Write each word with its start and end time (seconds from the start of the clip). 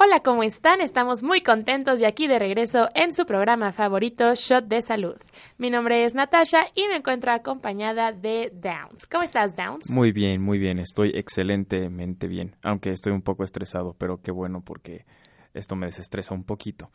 Hola, 0.00 0.20
¿cómo 0.20 0.44
están? 0.44 0.80
Estamos 0.80 1.24
muy 1.24 1.40
contentos 1.40 2.00
y 2.00 2.04
aquí 2.04 2.28
de 2.28 2.38
regreso 2.38 2.88
en 2.94 3.12
su 3.12 3.26
programa 3.26 3.72
favorito, 3.72 4.32
Shot 4.32 4.66
de 4.66 4.80
Salud. 4.80 5.16
Mi 5.56 5.70
nombre 5.70 6.04
es 6.04 6.14
Natasha 6.14 6.68
y 6.76 6.86
me 6.86 6.94
encuentro 6.94 7.32
acompañada 7.32 8.12
de 8.12 8.52
Downs. 8.54 9.06
¿Cómo 9.06 9.24
estás, 9.24 9.56
Downs? 9.56 9.90
Muy 9.90 10.12
bien, 10.12 10.40
muy 10.40 10.60
bien. 10.60 10.78
Estoy 10.78 11.10
excelentemente 11.16 12.28
bien, 12.28 12.54
aunque 12.62 12.90
estoy 12.90 13.12
un 13.12 13.22
poco 13.22 13.42
estresado, 13.42 13.96
pero 13.98 14.22
qué 14.22 14.30
bueno 14.30 14.62
porque 14.64 15.04
esto 15.52 15.74
me 15.74 15.86
desestresa 15.86 16.32
un 16.32 16.44
poquito. 16.44 16.92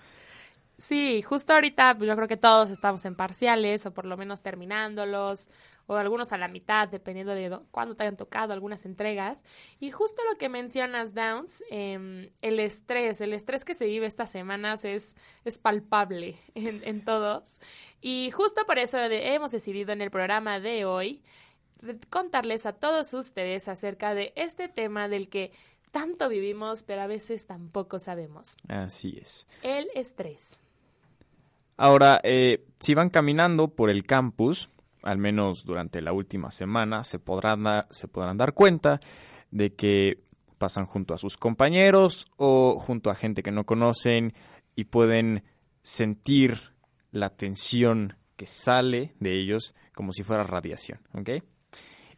Sí, 0.78 1.22
justo 1.24 1.52
ahorita 1.52 1.98
pues, 1.98 2.08
yo 2.08 2.16
creo 2.16 2.30
que 2.30 2.38
todos 2.38 2.70
estamos 2.70 3.04
en 3.04 3.16
parciales 3.16 3.86
o 3.86 3.94
por 3.94 4.06
lo 4.06 4.16
menos 4.16 4.42
terminándolos 4.42 5.50
o 5.88 5.96
algunos 5.96 6.32
a 6.34 6.38
la 6.38 6.48
mitad, 6.48 6.88
dependiendo 6.90 7.34
de 7.34 7.58
cuándo 7.72 7.96
te 7.96 8.04
hayan 8.04 8.18
tocado 8.18 8.54
algunas 8.54 8.86
entregas. 8.86 9.44
Y 9.80 9.92
justo 9.92 10.22
lo 10.32 10.38
que 10.38 10.50
mencionas, 10.50 11.14
Downs, 11.14 11.64
em, 11.70 12.30
el 12.42 12.60
estrés, 12.60 13.22
el 13.22 13.34
estrés 13.34 13.66
que 13.66 13.74
se 13.74 13.86
vive 13.86 14.06
estas 14.06 14.32
semanas 14.32 14.86
es, 14.86 15.16
es 15.46 15.58
palpable 15.58 16.38
en, 16.56 16.82
en 16.86 17.04
todos. 17.04 17.60
Y 18.02 18.32
justo 18.32 18.66
por 18.66 18.80
eso 18.80 18.98
hemos 19.00 19.52
decidido 19.52 19.92
en 19.92 20.02
el 20.02 20.12
programa 20.12 20.60
de 20.60 20.86
hoy 20.86 21.22
contarles 22.10 22.66
a 22.66 22.74
todos 22.74 23.14
ustedes 23.14 23.68
acerca 23.68 24.14
de 24.14 24.34
este 24.36 24.68
tema 24.68 25.08
del 25.08 25.30
que 25.30 25.52
tanto 25.92 26.28
vivimos, 26.30 26.84
pero 26.84 27.02
a 27.02 27.08
veces 27.08 27.46
tampoco 27.46 28.00
sabemos. 28.00 28.58
Así 28.68 29.18
es. 29.22 29.48
El 29.62 29.88
estrés. 29.96 30.62
Ahora, 31.78 32.20
eh, 32.24 32.66
si 32.80 32.94
van 32.94 33.10
caminando 33.10 33.70
por 33.70 33.90
el 33.90 34.06
campus, 34.06 34.70
al 35.04 35.18
menos 35.18 35.66
durante 35.66 36.02
la 36.02 36.14
última 36.14 36.52
semana, 36.52 37.04
se 37.04 37.20
podrán, 37.20 37.86
se 37.92 38.08
podrán 38.08 38.38
dar 38.38 38.54
cuenta 38.54 39.00
de 39.52 39.74
que 39.76 40.24
pasan 40.58 40.86
junto 40.86 41.14
a 41.14 41.18
sus 41.18 41.38
compañeros 41.38 42.28
o 42.38 42.80
junto 42.80 43.12
a 43.12 43.16
gente 43.16 43.44
que 43.44 43.52
no 43.52 43.66
conocen 43.66 44.34
y 44.76 44.86
pueden 44.86 45.44
sentir 45.82 46.58
la 47.12 47.30
tensión 47.30 48.16
que 48.36 48.46
sale 48.46 49.14
de 49.20 49.40
ellos 49.40 49.76
como 49.94 50.14
si 50.14 50.24
fuera 50.24 50.44
radiación. 50.44 51.00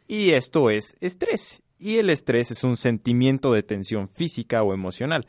Y 0.08 0.32
esto 0.32 0.70
es 0.70 0.96
estrés. 1.02 1.62
Y 1.78 1.98
el 1.98 2.10
estrés 2.10 2.52
es 2.52 2.64
un 2.64 2.78
sentimiento 2.78 3.52
de 3.52 3.64
tensión 3.64 4.08
física 4.08 4.64
o 4.64 4.74
emocional. 4.74 5.28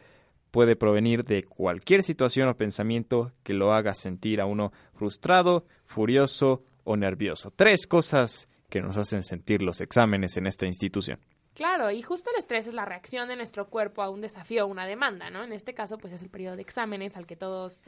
Puede 0.51 0.77
provenir 0.77 1.25
de 1.25 1.43
cualquier 1.43 2.03
situación 2.03 2.49
o 2.49 2.57
pensamiento 2.57 3.33
que 3.43 3.53
lo 3.53 3.73
haga 3.73 3.95
sentir 3.95 4.41
a 4.41 4.47
uno 4.47 4.73
frustrado, 4.95 5.67
furioso 5.85 6.63
o 6.87 6.97
nervioso. 6.97 7.53
Tres 7.55 7.87
cosas 7.87 8.49
que 8.71 8.81
nos 8.81 8.97
hacen 8.97 9.23
sentir 9.23 9.63
los 9.63 9.81
exámenes 9.81 10.37
en 10.37 10.47
esta 10.47 10.67
institución. 10.67 11.21
Claro, 11.55 11.91
y 11.91 12.03
justo 12.03 12.31
el 12.31 12.39
estrés 12.39 12.67
es 12.67 12.75
la 12.75 12.85
reacción 12.85 13.29
de 13.29 13.37
nuestro 13.37 13.69
cuerpo 13.69 14.03
a 14.03 14.11
un 14.11 14.21
desafío 14.21 14.65
o 14.65 14.69
una 14.69 14.87
demanda, 14.87 15.31
¿no? 15.31 15.43
En 15.43 15.53
este 15.53 15.75
caso, 15.75 15.99
pues 15.99 16.13
es 16.13 16.23
el 16.23 16.29
periodo 16.29 16.57
de 16.57 16.63
exámenes 16.63 17.17
al 17.17 17.27
que 17.27 17.35
todos, 17.35 17.81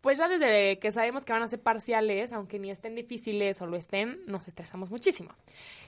pues 0.00 0.18
ya 0.18 0.28
desde 0.28 0.78
que 0.78 0.90
sabemos 0.90 1.24
que 1.24 1.32
van 1.32 1.42
a 1.42 1.48
ser 1.48 1.62
parciales, 1.62 2.32
aunque 2.32 2.58
ni 2.58 2.70
estén 2.70 2.94
difíciles 2.96 3.60
o 3.62 3.66
lo 3.66 3.76
estén, 3.76 4.20
nos 4.26 4.48
estresamos 4.48 4.90
muchísimo. 4.90 5.30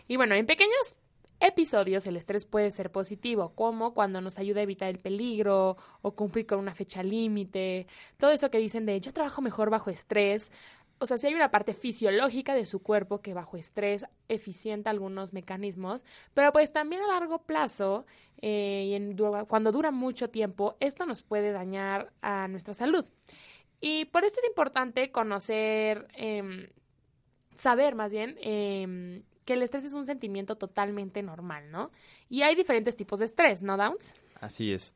Y 0.07 0.17
bueno, 0.17 0.37
en 0.37 0.47
pequeños 0.47 0.97
episodios 1.41 2.07
el 2.07 2.17
estrés 2.17 2.45
puede 2.45 2.71
ser 2.71 2.91
positivo, 2.93 3.53
como 3.55 3.93
cuando 3.93 4.21
nos 4.21 4.39
ayuda 4.39 4.61
a 4.61 4.63
evitar 4.63 4.89
el 4.89 5.01
peligro 5.01 5.77
o 6.01 6.13
cumplir 6.13 6.47
con 6.47 6.61
una 6.61 6.75
fecha 6.75 7.03
límite, 7.03 7.89
todo 8.17 8.31
eso 8.31 8.51
que 8.51 8.59
dicen 8.59 8.87
de 8.87 9.01
yo 9.01 9.13
trabajo 9.13 9.43
mejor 9.43 9.69
bajo 9.69 9.91
estrés, 9.91 10.53
o 11.03 11.07
sea, 11.07 11.19
si 11.19 11.27
hay 11.27 11.35
una 11.35 11.51
parte 11.51 11.75
fisiológica 11.75 12.55
de 12.55 12.65
su 12.65 12.81
cuerpo 12.81 13.21
que 13.21 13.35
bajo 13.35 13.57
estrés 13.57 14.07
eficienta 14.29 14.91
algunos 14.91 15.33
mecanismos, 15.33 16.05
pero 16.33 16.53
pues 16.53 16.73
también 16.73 17.03
a 17.03 17.09
largo 17.09 17.43
plazo 17.43 18.07
eh, 18.41 18.97
y 18.97 19.17
cuando 19.47 19.73
dura 19.73 19.91
mucho 19.91 20.31
tiempo, 20.31 20.77
esto 20.79 21.05
nos 21.05 21.23
puede 21.23 21.51
dañar 21.51 22.13
a 22.23 22.47
nuestra 22.49 22.73
salud. 22.73 23.05
Y 23.81 24.05
por 24.07 24.25
esto 24.25 24.39
es 24.41 24.49
importante 24.49 25.11
conocer, 25.11 26.07
em, 26.15 26.69
saber 27.57 27.97
más 27.97 28.13
bien, 28.13 28.39
em, 28.41 29.25
que 29.45 29.55
el 29.55 29.63
estrés 29.63 29.85
es 29.85 29.93
un 29.93 30.07
sentimiento 30.07 30.57
totalmente 30.57 31.21
normal, 31.21 31.71
¿no? 31.73 31.91
Y 32.29 32.43
hay 32.43 32.55
diferentes 32.55 32.95
tipos 32.95 33.19
de 33.19 33.25
estrés, 33.25 33.61
¿no, 33.61 33.77
Downs? 33.77 34.15
Así 34.41 34.73
es. 34.73 34.95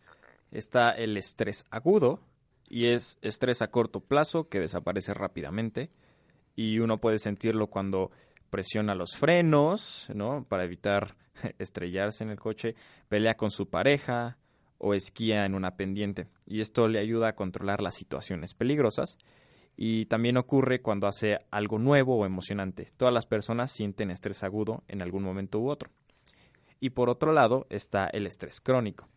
Está 0.52 0.92
el 0.92 1.16
estrés 1.16 1.64
agudo, 1.70 2.20
y 2.68 2.88
es 2.88 3.18
estrés 3.22 3.62
a 3.62 3.70
corto 3.70 4.00
plazo 4.00 4.48
que 4.48 4.60
desaparece 4.60 5.14
rápidamente 5.14 5.90
y 6.54 6.78
uno 6.78 6.98
puede 6.98 7.18
sentirlo 7.18 7.68
cuando 7.68 8.10
presiona 8.50 8.94
los 8.94 9.16
frenos, 9.16 10.06
¿no? 10.14 10.44
Para 10.48 10.64
evitar 10.64 11.16
estrellarse 11.58 12.24
en 12.24 12.30
el 12.30 12.40
coche, 12.40 12.74
pelea 13.08 13.36
con 13.36 13.50
su 13.50 13.68
pareja 13.68 14.38
o 14.78 14.94
esquía 14.94 15.44
en 15.44 15.54
una 15.54 15.76
pendiente 15.76 16.28
y 16.46 16.60
esto 16.60 16.88
le 16.88 16.98
ayuda 16.98 17.28
a 17.28 17.34
controlar 17.34 17.80
las 17.80 17.94
situaciones 17.94 18.54
peligrosas 18.54 19.18
y 19.76 20.06
también 20.06 20.38
ocurre 20.38 20.80
cuando 20.80 21.06
hace 21.06 21.38
algo 21.50 21.78
nuevo 21.78 22.16
o 22.16 22.26
emocionante. 22.26 22.90
Todas 22.96 23.12
las 23.12 23.26
personas 23.26 23.70
sienten 23.70 24.10
estrés 24.10 24.42
agudo 24.42 24.84
en 24.88 25.02
algún 25.02 25.22
momento 25.22 25.60
u 25.60 25.68
otro. 25.68 25.90
Y 26.80 26.90
por 26.90 27.10
otro 27.10 27.32
lado 27.32 27.66
está 27.68 28.06
el 28.06 28.26
estrés 28.26 28.60
crónico. 28.60 29.08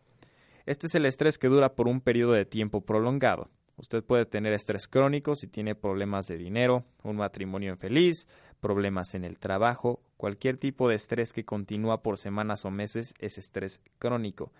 Este 0.70 0.86
es 0.86 0.94
el 0.94 1.04
estrés 1.04 1.36
que 1.36 1.48
dura 1.48 1.74
por 1.74 1.88
un 1.88 2.00
periodo 2.00 2.34
de 2.34 2.44
tiempo 2.44 2.82
prolongado. 2.82 3.50
Usted 3.76 4.04
puede 4.04 4.24
tener 4.24 4.52
estrés 4.52 4.86
crónico 4.86 5.34
si 5.34 5.48
tiene 5.48 5.74
problemas 5.74 6.28
de 6.28 6.36
dinero, 6.36 6.84
un 7.02 7.16
matrimonio 7.16 7.72
infeliz, 7.72 8.28
problemas 8.60 9.16
en 9.16 9.24
el 9.24 9.40
trabajo, 9.40 10.00
cualquier 10.16 10.58
tipo 10.58 10.88
de 10.88 10.94
estrés 10.94 11.32
que 11.32 11.44
continúa 11.44 12.04
por 12.04 12.18
semanas 12.18 12.64
o 12.64 12.70
meses 12.70 13.14
es 13.18 13.36
estrés 13.36 13.82
crónico. 13.98 14.52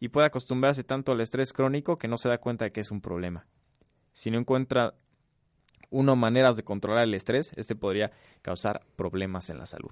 Y 0.00 0.08
puede 0.08 0.28
acostumbrarse 0.28 0.84
tanto 0.84 1.12
al 1.12 1.20
estrés 1.20 1.52
crónico 1.52 1.98
que 1.98 2.08
no 2.08 2.16
se 2.16 2.30
da 2.30 2.38
cuenta 2.38 2.64
de 2.64 2.72
que 2.72 2.80
es 2.80 2.90
un 2.90 3.02
problema. 3.02 3.44
Si 4.14 4.30
no 4.30 4.38
encuentra 4.38 4.94
uno 5.90 6.16
maneras 6.16 6.56
de 6.56 6.64
controlar 6.64 7.04
el 7.04 7.12
estrés, 7.12 7.52
este 7.56 7.76
podría 7.76 8.10
causar 8.40 8.86
problemas 8.96 9.50
en 9.50 9.58
la 9.58 9.66
salud. 9.66 9.90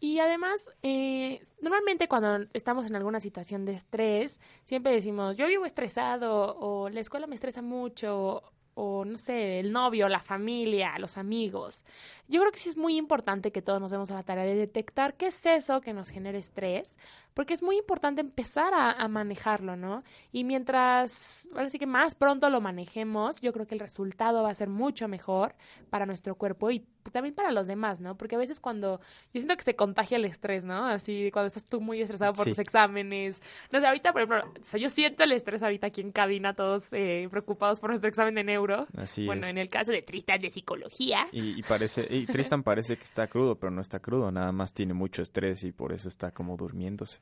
Y 0.00 0.18
además, 0.18 0.70
eh, 0.82 1.42
normalmente 1.60 2.08
cuando 2.08 2.46
estamos 2.54 2.86
en 2.86 2.96
alguna 2.96 3.20
situación 3.20 3.66
de 3.66 3.72
estrés, 3.72 4.40
siempre 4.64 4.92
decimos, 4.92 5.36
yo 5.36 5.46
vivo 5.46 5.66
estresado 5.66 6.56
o 6.58 6.88
la 6.88 7.00
escuela 7.00 7.26
me 7.26 7.34
estresa 7.34 7.60
mucho 7.60 8.42
o 8.74 9.04
no 9.04 9.18
sé, 9.18 9.60
el 9.60 9.72
novio, 9.72 10.08
la 10.08 10.20
familia, 10.20 10.98
los 10.98 11.18
amigos. 11.18 11.84
Yo 12.30 12.40
creo 12.40 12.52
que 12.52 12.60
sí 12.60 12.68
es 12.68 12.76
muy 12.76 12.96
importante 12.96 13.50
que 13.50 13.60
todos 13.60 13.80
nos 13.80 13.90
demos 13.90 14.10
a 14.12 14.14
la 14.14 14.22
tarea 14.22 14.44
de 14.44 14.54
detectar 14.54 15.14
qué 15.14 15.26
es 15.26 15.44
eso 15.46 15.80
que 15.80 15.92
nos 15.92 16.10
genera 16.10 16.38
estrés, 16.38 16.96
porque 17.34 17.54
es 17.54 17.62
muy 17.62 17.76
importante 17.76 18.20
empezar 18.20 18.72
a, 18.74 19.08
manejarlo, 19.08 19.76
¿no? 19.76 20.04
Y 20.30 20.44
mientras, 20.44 21.48
ahora 21.54 21.68
sí 21.70 21.78
que 21.78 21.86
más 21.86 22.14
pronto 22.14 22.48
lo 22.50 22.60
manejemos, 22.60 23.40
yo 23.40 23.52
creo 23.52 23.66
que 23.66 23.74
el 23.74 23.80
resultado 23.80 24.42
va 24.44 24.50
a 24.50 24.54
ser 24.54 24.68
mucho 24.68 25.08
mejor 25.08 25.54
para 25.90 26.06
nuestro 26.06 26.36
cuerpo 26.36 26.70
y 26.70 26.86
también 27.12 27.34
para 27.34 27.50
los 27.50 27.66
demás, 27.66 28.00
¿no? 28.00 28.16
Porque 28.16 28.36
a 28.36 28.38
veces 28.38 28.60
cuando 28.60 29.00
yo 29.32 29.40
siento 29.40 29.56
que 29.56 29.62
se 29.62 29.74
contagia 29.74 30.16
el 30.16 30.24
estrés, 30.24 30.64
¿no? 30.64 30.86
Así 30.86 31.30
cuando 31.32 31.48
estás 31.48 31.66
tú 31.66 31.80
muy 31.80 32.00
estresado 32.00 32.32
por 32.34 32.46
tus 32.46 32.58
exámenes. 32.58 33.40
No 33.72 33.80
sé, 33.80 33.86
ahorita, 33.86 34.12
por 34.12 34.22
ejemplo, 34.22 34.52
yo 34.78 34.90
siento 34.90 35.24
el 35.24 35.32
estrés 35.32 35.62
ahorita 35.62 35.88
aquí 35.88 36.00
en 36.00 36.12
cabina, 36.12 36.54
todos 36.54 36.92
eh, 36.92 37.26
preocupados 37.30 37.80
por 37.80 37.90
nuestro 37.90 38.08
examen 38.08 38.34
de 38.34 38.44
neuro. 38.44 38.86
Así 38.96 39.26
bueno, 39.26 39.46
en 39.46 39.58
el 39.58 39.70
caso 39.70 39.92
de 39.92 40.02
Tristan 40.02 40.40
de 40.40 40.50
psicología. 40.50 41.26
Y, 41.32 41.62
parece, 41.62 42.06
y 42.08 42.19
Tristan 42.26 42.62
parece 42.62 42.96
que 42.96 43.04
está 43.04 43.26
crudo, 43.26 43.56
pero 43.58 43.70
no 43.70 43.80
está 43.80 44.00
crudo, 44.00 44.30
nada 44.30 44.52
más 44.52 44.74
tiene 44.74 44.94
mucho 44.94 45.22
estrés 45.22 45.64
y 45.64 45.72
por 45.72 45.92
eso 45.92 46.08
está 46.08 46.30
como 46.32 46.56
durmiéndose. 46.56 47.20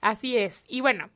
Así 0.00 0.36
es. 0.36 0.64
Y 0.68 0.80
bueno, 0.80 1.10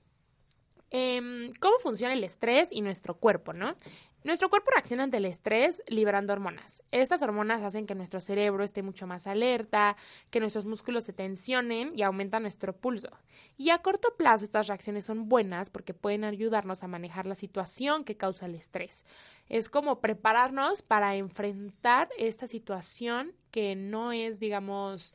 em, 0.90 1.52
¿cómo 1.60 1.78
funciona 1.78 2.14
el 2.14 2.24
estrés 2.24 2.68
y 2.70 2.80
nuestro 2.80 3.14
cuerpo, 3.14 3.52
no? 3.52 3.76
Nuestro 4.24 4.48
cuerpo 4.48 4.70
reacciona 4.70 5.02
ante 5.02 5.18
el 5.18 5.26
estrés 5.26 5.82
liberando 5.86 6.32
hormonas. 6.32 6.82
Estas 6.90 7.20
hormonas 7.20 7.62
hacen 7.62 7.86
que 7.86 7.94
nuestro 7.94 8.22
cerebro 8.22 8.64
esté 8.64 8.82
mucho 8.82 9.06
más 9.06 9.26
alerta, 9.26 9.98
que 10.30 10.40
nuestros 10.40 10.64
músculos 10.64 11.04
se 11.04 11.12
tensionen 11.12 11.92
y 11.94 12.00
aumentan 12.00 12.40
nuestro 12.40 12.74
pulso. 12.74 13.10
Y 13.58 13.68
a 13.68 13.80
corto 13.80 14.16
plazo 14.16 14.44
estas 14.44 14.66
reacciones 14.66 15.04
son 15.04 15.28
buenas 15.28 15.68
porque 15.68 15.92
pueden 15.92 16.24
ayudarnos 16.24 16.82
a 16.82 16.88
manejar 16.88 17.26
la 17.26 17.34
situación 17.34 18.02
que 18.02 18.16
causa 18.16 18.46
el 18.46 18.54
estrés. 18.54 19.04
Es 19.50 19.68
como 19.68 20.00
prepararnos 20.00 20.80
para 20.80 21.16
enfrentar 21.16 22.08
esta 22.16 22.46
situación 22.46 23.34
que 23.50 23.76
no 23.76 24.10
es, 24.10 24.40
digamos, 24.40 25.12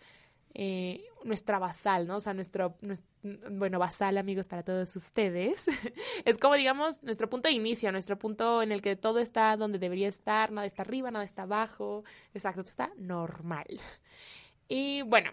eh, 0.54 1.06
nuestra 1.24 1.60
basal, 1.60 2.08
¿no? 2.08 2.18
O 2.18 2.20
sea, 2.20 2.34
nuestro, 2.34 2.78
bueno, 3.52 3.80
basal, 3.80 4.18
amigos, 4.18 4.48
para 4.48 4.64
todos 4.64 4.96
ustedes. 4.96 5.68
es 6.26 6.38
como, 6.38 6.56
digamos, 6.56 7.04
nuestro 7.04 7.30
punto 7.30 7.50
de 7.50 7.56
inicio, 7.56 7.92
nuestro 7.92 8.18
punto 8.18 8.62
en 8.62 8.72
el 8.72 8.82
que 8.82 8.96
todo 8.96 9.20
está 9.20 9.56
donde 9.58 9.80
debería 9.80 10.08
estar, 10.08 10.52
nada 10.52 10.66
está 10.66 10.82
arriba, 10.82 11.12
nada 11.12 11.26
está 11.26 11.44
abajo. 11.44 12.04
Exacto, 12.34 12.64
todo 12.64 12.72
está 12.72 12.92
normal. 12.98 13.68
Y 14.68 15.02
bueno, 15.04 15.32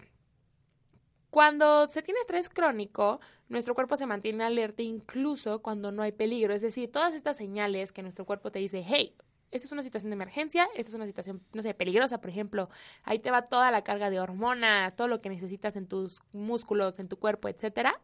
cuando 1.29 1.87
se 1.87 2.01
tiene 2.01 2.19
estrés 2.21 2.49
crónico, 2.49 3.19
nuestro 3.49 3.75
cuerpo 3.75 3.95
se 3.95 4.05
mantiene 4.05 4.43
alerta 4.43 4.81
incluso 4.81 5.61
cuando 5.61 5.91
no 5.91 6.03
hay 6.03 6.11
peligro. 6.11 6.53
Es 6.53 6.61
decir, 6.61 6.91
todas 6.91 7.13
estas 7.13 7.37
señales 7.37 7.91
que 7.91 8.01
nuestro 8.01 8.25
cuerpo 8.25 8.51
te 8.51 8.59
dice, 8.59 8.83
hey, 8.85 9.15
esta 9.51 9.65
es 9.65 9.71
una 9.71 9.83
situación 9.83 10.09
de 10.09 10.15
emergencia, 10.15 10.67
esta 10.75 10.89
es 10.89 10.93
una 10.93 11.05
situación, 11.05 11.41
no 11.53 11.61
sé, 11.61 11.73
peligrosa, 11.73 12.19
por 12.19 12.29
ejemplo, 12.29 12.69
ahí 13.03 13.19
te 13.19 13.31
va 13.31 13.43
toda 13.43 13.71
la 13.71 13.83
carga 13.83 14.09
de 14.09 14.19
hormonas, 14.19 14.95
todo 14.95 15.07
lo 15.07 15.21
que 15.21 15.29
necesitas 15.29 15.75
en 15.75 15.87
tus 15.87 16.21
músculos, 16.33 16.99
en 16.99 17.07
tu 17.07 17.17
cuerpo, 17.17 17.47
etcétera. 17.47 18.01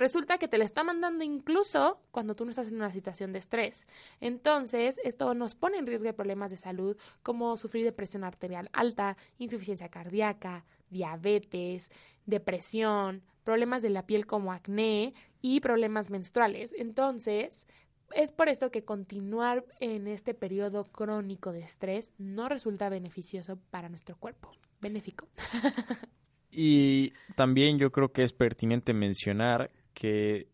Resulta 0.00 0.38
que 0.38 0.48
te 0.48 0.56
lo 0.56 0.64
está 0.64 0.82
mandando 0.82 1.24
incluso 1.24 2.00
cuando 2.10 2.34
tú 2.34 2.46
no 2.46 2.50
estás 2.50 2.68
en 2.68 2.76
una 2.76 2.90
situación 2.90 3.34
de 3.34 3.38
estrés. 3.38 3.86
Entonces, 4.20 4.98
esto 5.04 5.34
nos 5.34 5.54
pone 5.54 5.76
en 5.76 5.86
riesgo 5.86 6.06
de 6.06 6.14
problemas 6.14 6.50
de 6.50 6.56
salud 6.56 6.96
como 7.22 7.58
sufrir 7.58 7.84
de 7.84 7.92
presión 7.92 8.24
arterial 8.24 8.70
alta, 8.72 9.18
insuficiencia 9.36 9.90
cardíaca, 9.90 10.64
diabetes, 10.88 11.90
depresión, 12.24 13.22
problemas 13.44 13.82
de 13.82 13.90
la 13.90 14.06
piel 14.06 14.26
como 14.26 14.52
acné 14.52 15.12
y 15.42 15.60
problemas 15.60 16.08
menstruales. 16.08 16.74
Entonces, 16.78 17.66
es 18.14 18.32
por 18.32 18.48
esto 18.48 18.70
que 18.70 18.84
continuar 18.84 19.64
en 19.78 20.06
este 20.06 20.34
periodo 20.34 20.84
crónico 20.84 21.52
de 21.52 21.60
estrés 21.60 22.12
no 22.18 22.48
resulta 22.48 22.88
beneficioso 22.88 23.58
para 23.70 23.88
nuestro 23.88 24.16
cuerpo. 24.16 24.50
Benéfico. 24.80 25.28
y 26.50 27.12
también 27.36 27.78
yo 27.78 27.92
creo 27.92 28.12
que 28.12 28.22
es 28.22 28.32
pertinente 28.32 28.94
mencionar 28.94 29.70
que 29.94 30.48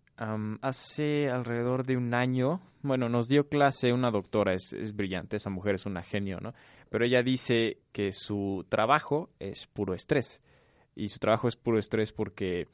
hace 0.62 1.28
alrededor 1.28 1.84
de 1.84 1.96
un 1.96 2.14
año, 2.14 2.62
bueno, 2.82 3.08
nos 3.08 3.28
dio 3.28 3.48
clase 3.48 3.92
una 3.92 4.10
doctora, 4.10 4.54
es, 4.54 4.72
es 4.72 4.96
brillante, 4.96 5.36
esa 5.36 5.50
mujer 5.50 5.74
es 5.74 5.84
una 5.84 6.02
genio, 6.02 6.40
¿no? 6.40 6.54
Pero 6.88 7.04
ella 7.04 7.22
dice 7.22 7.80
que 7.92 8.12
su 8.12 8.64
trabajo 8.68 9.30
es 9.38 9.66
puro 9.66 9.92
estrés. 9.94 10.42
Y 10.94 11.08
su 11.08 11.18
trabajo 11.18 11.48
es 11.48 11.56
puro 11.56 11.78
estrés 11.78 12.12
porque 12.12 12.68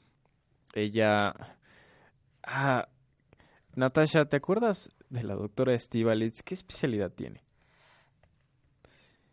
ella... 0.75 1.35
Ah, 2.45 2.89
Natasha, 3.75 4.27
¿te 4.27 4.37
acuerdas 4.37 4.91
de 5.09 5.23
la 5.23 5.35
doctora 5.35 5.79
Stivalitz? 5.79 6.43
¿Qué 6.43 6.55
especialidad 6.55 7.11
tiene? 7.11 7.43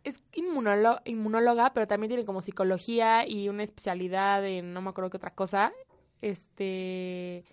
Es 0.02 0.22
inmunóloga, 0.32 1.72
pero 1.74 1.86
también 1.86 2.08
tiene 2.08 2.24
como 2.24 2.40
psicología 2.40 3.28
y 3.28 3.50
una 3.50 3.62
especialidad 3.64 4.44
en 4.46 4.72
no 4.72 4.80
me 4.80 4.90
acuerdo 4.90 5.10
qué 5.10 5.18
otra 5.18 5.34
cosa. 5.34 5.72
Este. 6.22 7.44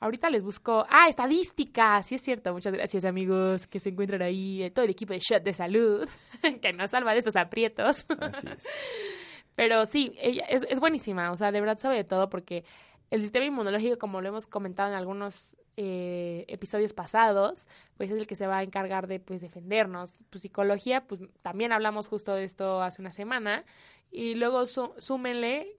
Ahorita 0.00 0.30
les 0.30 0.42
busco. 0.42 0.86
Ah, 0.88 1.06
estadística. 1.08 2.02
Sí, 2.02 2.14
es 2.14 2.22
cierto. 2.22 2.52
Muchas 2.54 2.72
gracias, 2.72 3.04
amigos, 3.04 3.66
que 3.66 3.78
se 3.78 3.90
encuentran 3.90 4.22
ahí. 4.22 4.62
Eh, 4.62 4.70
todo 4.70 4.86
el 4.86 4.90
equipo 4.90 5.12
de 5.12 5.20
Shot 5.20 5.42
de 5.42 5.52
Salud, 5.52 6.08
que 6.62 6.72
nos 6.72 6.90
salva 6.90 7.12
de 7.12 7.18
estos 7.18 7.36
aprietos. 7.36 8.06
Así 8.20 8.48
es. 8.48 8.66
Pero 9.54 9.84
sí, 9.84 10.14
ella 10.16 10.46
es, 10.48 10.64
es 10.70 10.80
buenísima. 10.80 11.30
O 11.30 11.36
sea, 11.36 11.52
de 11.52 11.60
verdad 11.60 11.76
sabe 11.76 11.96
de 11.96 12.04
todo 12.04 12.30
porque 12.30 12.64
el 13.10 13.20
sistema 13.20 13.44
inmunológico, 13.44 13.98
como 13.98 14.22
lo 14.22 14.28
hemos 14.28 14.46
comentado 14.46 14.88
en 14.88 14.94
algunos 14.94 15.58
eh, 15.76 16.44
episodios 16.48 16.92
pasados, 16.92 17.66
pues 17.96 18.10
es 18.10 18.18
el 18.18 18.26
que 18.26 18.36
se 18.36 18.46
va 18.46 18.58
a 18.58 18.62
encargar 18.62 19.06
de 19.06 19.20
pues 19.20 19.40
defendernos. 19.40 20.16
Pues 20.30 20.42
psicología, 20.42 21.06
pues 21.06 21.22
también 21.42 21.72
hablamos 21.72 22.08
justo 22.08 22.34
de 22.34 22.44
esto 22.44 22.82
hace 22.82 23.00
una 23.00 23.12
semana. 23.12 23.64
Y 24.10 24.34
luego 24.34 24.66
súmenle 24.66 25.78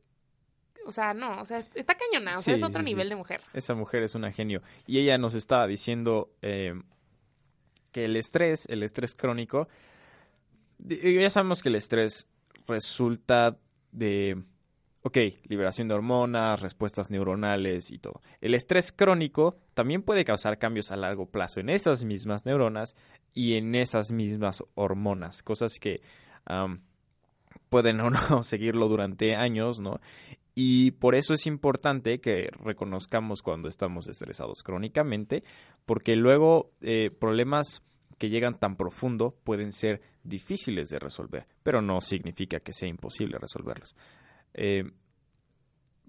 o 0.86 0.92
sea, 0.92 1.14
no, 1.14 1.42
o 1.42 1.46
sea, 1.46 1.60
está 1.76 1.96
cañona, 1.96 2.38
o 2.38 2.42
sea, 2.42 2.54
es 2.54 2.64
otro 2.64 2.82
nivel 2.82 3.10
de 3.10 3.16
mujer. 3.16 3.42
Esa 3.54 3.74
mujer 3.74 4.04
es 4.04 4.16
una 4.16 4.32
genio. 4.32 4.62
Y 4.86 5.00
ella 5.00 5.18
nos 5.18 5.34
estaba 5.34 5.66
diciendo 5.68 6.34
eh, 6.42 6.74
que 7.92 8.06
el 8.06 8.16
estrés, 8.16 8.66
el 8.68 8.84
estrés 8.84 9.14
crónico, 9.14 9.68
ya 10.80 11.30
sabemos 11.30 11.62
que 11.62 11.70
el 11.70 11.76
estrés 11.76 12.28
resulta 12.68 13.58
de 13.92 14.44
Ok, 15.06 15.18
liberación 15.50 15.90
de 15.90 15.96
hormonas, 15.96 16.62
respuestas 16.62 17.12
neuronales 17.12 17.92
y 17.92 18.00
todo. 18.00 18.22
El 18.40 18.56
estrés 18.56 18.94
crónico 18.94 19.58
también 19.74 20.02
puede 20.02 20.24
causar 20.24 20.58
cambios 20.58 20.92
a 20.92 20.96
largo 20.96 21.26
plazo 21.26 21.60
en 21.60 21.70
esas 21.70 22.06
mismas 22.06 22.46
neuronas 22.46 22.96
y 23.34 23.56
en 23.56 23.76
esas 23.76 24.14
mismas 24.14 24.64
hormonas, 24.76 25.44
cosas 25.44 25.74
que 25.78 26.02
pueden 27.68 28.00
o 28.02 28.10
no 28.10 28.44
seguirlo 28.44 28.88
durante 28.88 29.36
años, 29.36 29.82
¿no? 29.82 30.00
Y 30.56 30.92
por 30.92 31.16
eso 31.16 31.34
es 31.34 31.48
importante 31.48 32.22
que 32.22 32.50
reconozcamos 32.64 33.42
cuando 33.42 33.68
estamos 33.68 34.08
estresados 34.08 34.64
crónicamente, 34.64 35.44
porque 35.86 36.16
luego 36.16 36.72
eh, 36.80 37.10
problemas 37.12 37.82
que 38.18 38.30
llegan 38.30 38.58
tan 38.58 38.78
profundo 38.78 39.36
pueden 39.44 39.74
ser 39.74 40.02
difíciles 40.24 40.88
de 40.88 41.00
resolver, 41.00 41.46
pero 41.62 41.82
no 41.82 42.00
significa 42.00 42.62
que 42.62 42.72
sea 42.72 42.88
imposible 42.88 43.38
resolverlos. 43.38 43.96
Eh, 44.54 44.92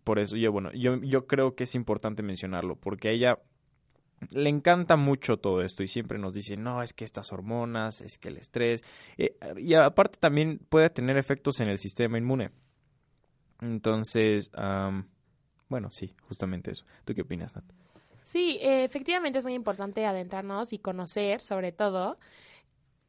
por 0.03 0.19
eso 0.19 0.37
yo, 0.37 0.53
bueno, 0.53 0.71
yo, 0.73 0.97
yo 0.97 1.27
creo 1.27 1.55
que 1.55 1.65
es 1.65 1.75
importante 1.75 2.23
mencionarlo, 2.23 2.77
porque 2.77 3.09
a 3.09 3.13
ella 3.13 3.39
le 4.31 4.51
encanta 4.51 4.97
mucho 4.97 5.39
todo 5.39 5.63
esto 5.63 5.83
y 5.83 5.89
siempre 5.89 6.19
nos 6.19 6.35
dice, 6.35 6.57
no, 6.57 6.83
es 6.83 6.93
que 6.93 7.05
estas 7.05 7.33
hormonas, 7.33 8.01
es 8.01 8.19
que 8.19 8.29
el 8.29 8.37
estrés, 8.37 8.83
eh, 9.17 9.37
y 9.57 9.75
aparte 9.75 10.19
también 10.19 10.61
puede 10.69 10.91
tener 10.91 11.17
efectos 11.17 11.61
en 11.61 11.69
el 11.69 11.79
sistema 11.79 12.19
inmune. 12.19 12.51
Entonces, 13.61 14.51
bueno, 15.69 15.89
sí, 15.91 16.15
justamente 16.23 16.71
eso. 16.73 16.85
¿Tú 17.05 17.15
qué 17.15 17.23
opinas, 17.23 17.55
Nat? 17.57 17.65
Sí, 18.25 18.59
efectivamente 18.61 19.39
es 19.39 19.45
muy 19.45 19.55
importante 19.55 20.05
adentrarnos 20.07 20.73
y 20.73 20.79
conocer, 20.79 21.43
sobre 21.43 21.73
todo, 21.73 22.19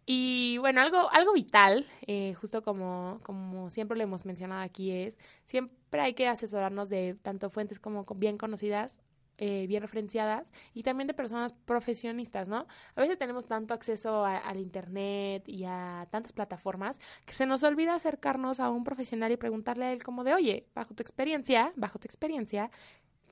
y 0.05 0.57
bueno, 0.59 0.81
algo, 0.81 1.11
algo 1.11 1.33
vital, 1.33 1.87
eh, 2.05 2.35
justo 2.39 2.61
como, 2.63 3.19
como 3.23 3.71
siempre 3.71 3.97
lo 3.97 4.03
hemos 4.03 4.25
mencionado 4.25 4.61
aquí, 4.61 4.91
es 4.91 5.17
siempre 5.43 6.01
hay 6.01 6.13
que 6.13 6.27
asesorarnos 6.27 6.89
de 6.89 7.15
tanto 7.23 7.49
fuentes 7.49 7.79
como 7.79 8.05
bien 8.15 8.37
conocidas, 8.37 9.01
eh, 9.37 9.65
bien 9.67 9.81
referenciadas 9.81 10.53
y 10.73 10.83
también 10.83 11.07
de 11.07 11.13
personas 11.13 11.53
profesionistas, 11.53 12.47
¿no? 12.47 12.67
A 12.95 13.01
veces 13.01 13.17
tenemos 13.17 13.47
tanto 13.47 13.73
acceso 13.73 14.23
al 14.25 14.57
Internet 14.59 15.49
y 15.49 15.65
a 15.65 16.07
tantas 16.11 16.31
plataformas 16.33 17.01
que 17.25 17.33
se 17.33 17.45
nos 17.45 17.63
olvida 17.63 17.95
acercarnos 17.95 18.59
a 18.59 18.69
un 18.69 18.83
profesional 18.83 19.31
y 19.31 19.37
preguntarle 19.37 19.85
a 19.85 19.91
él 19.91 20.03
como 20.03 20.23
de, 20.23 20.35
oye, 20.35 20.67
bajo 20.75 20.93
tu 20.93 21.01
experiencia, 21.01 21.73
bajo 21.75 21.99
tu 21.99 22.05
experiencia, 22.05 22.69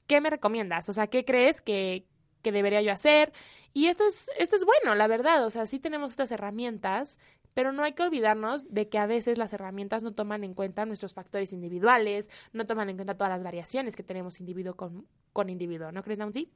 ¿qué 0.07 0.19
me 0.21 0.29
recomiendas? 0.29 0.89
O 0.89 0.93
sea, 0.93 1.07
¿qué 1.07 1.23
crees 1.23 1.61
que, 1.61 2.05
que 2.41 2.51
debería 2.51 2.81
yo 2.81 2.91
hacer? 2.91 3.31
Y 3.73 3.87
esto 3.87 4.05
es, 4.05 4.29
esto 4.37 4.55
es 4.55 4.65
bueno, 4.65 4.95
la 4.95 5.07
verdad, 5.07 5.45
o 5.45 5.49
sea, 5.49 5.65
sí 5.65 5.79
tenemos 5.79 6.11
estas 6.11 6.31
herramientas, 6.31 7.17
pero 7.53 7.71
no 7.71 7.83
hay 7.83 7.93
que 7.93 8.03
olvidarnos 8.03 8.71
de 8.71 8.87
que 8.87 8.99
a 8.99 9.07
veces 9.07 9.37
las 9.37 9.51
herramientas 9.53 10.03
no 10.03 10.13
toman 10.13 10.43
en 10.43 10.53
cuenta 10.53 10.85
nuestros 10.85 11.13
factores 11.13 11.53
individuales, 11.53 12.29
no 12.51 12.65
toman 12.65 12.89
en 12.89 12.97
cuenta 12.97 13.15
todas 13.15 13.33
las 13.33 13.43
variaciones 13.43 13.95
que 13.95 14.03
tenemos 14.03 14.39
individuo 14.39 14.75
con, 14.75 15.07
con 15.31 15.49
individuo, 15.49 15.91
¿no 15.91 16.03
crees, 16.03 16.19
Nancy? 16.19 16.51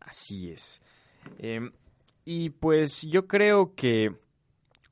Así 0.00 0.50
es. 0.50 0.80
Em, 1.38 1.72
y 2.24 2.50
pues 2.50 3.02
yo 3.02 3.26
creo 3.26 3.74
que 3.74 4.14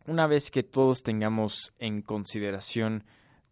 una 0.07 0.27
vez 0.27 0.51
que 0.51 0.63
todos 0.63 1.03
tengamos 1.03 1.75
en 1.79 2.03
consideración 2.03 3.05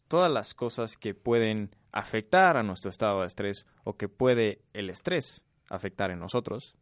todas 0.09 0.31
las 0.31 0.55
cosas 0.55 0.97
que 0.97 1.15
pueden 1.15 1.75
afectar 1.93 2.57
a 2.57 2.63
nuestro 2.63 2.91
estado 2.91 3.21
de 3.21 3.27
estrés 3.27 3.67
o 3.85 3.97
que 3.97 4.09
puede 4.09 4.63
el 4.73 4.91
estrés 4.91 5.43
afectar 5.69 6.11
en 6.11 6.21
nosotros, 6.21 6.77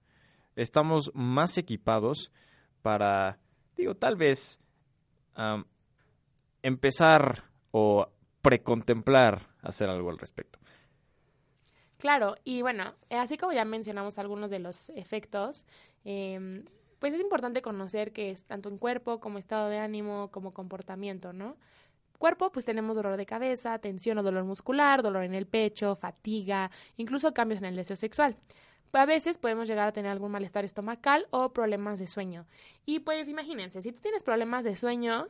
estamos 0.57 1.11
más 1.15 1.59
equipados 1.59 2.33
para, 2.83 3.39
digo, 3.77 3.95
tal 3.95 4.17
vez 4.17 4.61
empezar 6.63 7.45
o 7.71 8.09
precontemplar 8.43 9.49
hacer 9.63 9.89
algo 9.89 10.11
al 10.11 10.19
respecto. 10.19 10.59
Claro, 11.99 12.35
y 12.45 12.63
bueno, 12.63 12.95
así 13.11 13.39
como 13.39 13.53
ya 13.53 13.65
mencionamos 13.65 14.19
algunos 14.19 14.51
de 14.51 14.59
los 14.59 14.89
efectos, 14.91 15.65
em, 16.05 16.65
pues 16.99 17.15
es 17.15 17.21
importante 17.21 17.63
conocer 17.63 18.13
que 18.13 18.31
es 18.31 18.45
tanto 18.45 18.69
en 18.69 18.79
cuerpo 18.79 19.21
como 19.21 19.39
estado 19.39 19.69
de 19.69 19.79
ánimo 19.79 20.31
como 20.33 20.53
comportamiento, 20.53 21.33
¿no? 21.33 21.57
Cuerpo, 22.19 22.51
pues 22.51 22.65
tenemos 22.65 22.97
dolor 22.97 23.17
de 23.17 23.27
cabeza, 23.27 23.79
tensión 23.79 24.19
o 24.19 24.23
dolor 24.23 24.45
muscular, 24.45 25.03
dolor 25.03 25.25
en 25.25 25.35
el 25.35 25.47
pecho, 25.47 25.95
fatiga, 25.95 26.71
incluso 26.97 27.33
cambios 27.33 27.61
en 27.61 27.67
el 27.67 27.77
deseo 27.77 27.97
sexual 27.97 28.37
a 28.93 29.07
veces 29.07 29.39
podemos 29.39 29.69
llegar 29.69 29.89
a 29.89 29.93
tener 29.93 30.11
algún 30.11 30.31
malestar 30.31 30.65
estomacal 30.65 31.27
o 31.31 31.53
problemas 31.53 31.99
de 31.99 32.07
sueño. 32.07 32.47
Y 32.85 33.01
pues 33.01 33.29
imagínense, 33.29 33.81
si 33.81 33.93
tú 33.93 34.01
tienes 34.01 34.23
problemas 34.23 34.65
de 34.65 34.77
sueño, 34.77 35.29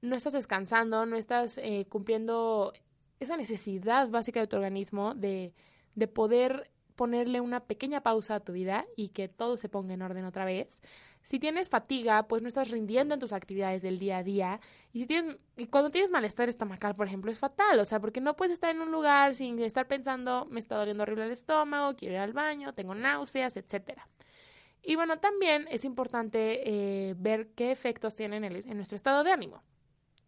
no 0.00 0.16
estás 0.16 0.32
descansando, 0.32 1.06
no 1.06 1.16
estás 1.16 1.58
eh, 1.58 1.86
cumpliendo 1.88 2.72
esa 3.20 3.36
necesidad 3.36 4.08
básica 4.08 4.40
de 4.40 4.46
tu 4.46 4.56
organismo 4.56 5.14
de, 5.14 5.52
de 5.94 6.08
poder 6.08 6.70
ponerle 6.96 7.40
una 7.40 7.60
pequeña 7.60 8.02
pausa 8.02 8.36
a 8.36 8.40
tu 8.40 8.52
vida 8.52 8.86
y 8.96 9.08
que 9.08 9.28
todo 9.28 9.56
se 9.56 9.68
ponga 9.68 9.94
en 9.94 10.02
orden 10.02 10.24
otra 10.24 10.44
vez, 10.44 10.80
Si 11.24 11.38
tienes 11.40 11.68
fatiga, 11.68 12.28
pues 12.28 12.42
no 12.42 12.48
estás 12.48 12.70
rindiendo 12.70 13.14
en 13.14 13.20
tus 13.20 13.32
actividades 13.32 13.82
del 13.82 13.98
día 13.98 14.18
a 14.18 14.22
día. 14.22 14.60
Y, 14.92 15.00
si 15.00 15.06
tienes, 15.06 15.36
y 15.56 15.66
cuando 15.66 15.90
tienes 15.90 16.10
malestar 16.10 16.48
estomacal, 16.48 16.94
por 16.94 17.06
ejemplo, 17.06 17.30
es 17.30 17.38
fatal. 17.38 17.78
O 17.80 17.84
sea, 17.84 17.98
porque 17.98 18.20
no 18.20 18.36
puedes 18.36 18.52
estar 18.52 18.70
en 18.70 18.80
un 18.80 18.92
lugar 18.92 19.34
sin 19.34 19.58
estar 19.60 19.88
pensando, 19.88 20.46
me 20.50 20.60
está 20.60 20.76
doliendo 20.76 21.02
horrible 21.02 21.24
el 21.24 21.32
estómago, 21.32 21.96
quiero 21.96 22.14
ir 22.14 22.20
al 22.20 22.34
baño, 22.34 22.74
tengo 22.74 22.94
náuseas, 22.94 23.56
etcétera. 23.56 24.06
Y 24.82 24.96
bueno, 24.96 25.18
también 25.18 25.66
es 25.70 25.84
importante 25.84 26.60
eh, 27.10 27.14
ver 27.16 27.48
qué 27.56 27.70
efectos 27.72 28.14
tienen 28.14 28.44
en 28.44 28.76
nuestro 28.76 28.96
estado 28.96 29.24
de 29.24 29.32
ánimo 29.32 29.62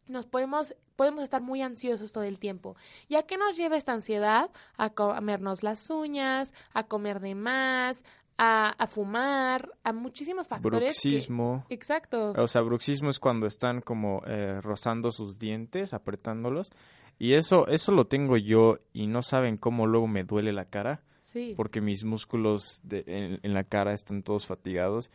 nos 0.09 0.27
podemos, 0.27 0.75
podemos 0.95 1.23
estar 1.23 1.43
muy 1.43 1.63
ansiosos 1.63 2.13
todo 2.13 2.25
el 2.25 2.39
tiempo. 2.39 2.77
¿Y 3.09 3.17
a 3.17 3.25
qué 3.25 3.37
nos 3.37 3.57
lleva 3.57 3.77
esta 3.77 3.93
ansiedad? 3.93 4.51
A 4.77 4.91
comernos 4.91 5.63
las 5.63 5.91
uñas, 5.91 6.55
a 6.73 6.85
comer 6.85 7.21
de 7.21 7.35
más, 7.35 8.05
a, 8.39 8.71
a 8.71 8.87
fumar, 8.87 9.71
a 9.83 9.93
muchísimos 9.93 10.49
factores. 10.49 10.81
Bruxismo. 10.81 11.65
Exacto. 11.69 12.33
O 12.37 12.47
sea, 12.47 12.63
bruxismo 12.63 13.11
es 13.11 13.19
cuando 13.19 13.47
están 13.47 13.81
como 13.81 14.23
eh, 14.27 14.61
rozando 14.61 15.13
sus 15.13 15.39
dientes, 15.39 15.95
apretándolos. 15.95 16.71
Y 17.19 17.35
eso, 17.35 17.67
eso 17.69 17.93
lo 17.93 18.07
tengo 18.07 18.37
yo 18.37 18.79
y 18.93 19.07
no 19.07 19.23
saben 19.23 19.57
cómo 19.57 19.87
luego 19.87 20.07
me 20.07 20.25
duele 20.25 20.53
la 20.53 20.67
cara. 20.67 21.03
Sí. 21.23 21.55
Porque 21.57 21.81
mis 21.81 22.05
músculos 22.05 22.81
de, 22.85 23.39
en 23.43 23.55
la 23.55 23.65
cara 23.65 23.93
están 23.93 24.23
todos 24.23 24.47
fatigados 24.47 25.11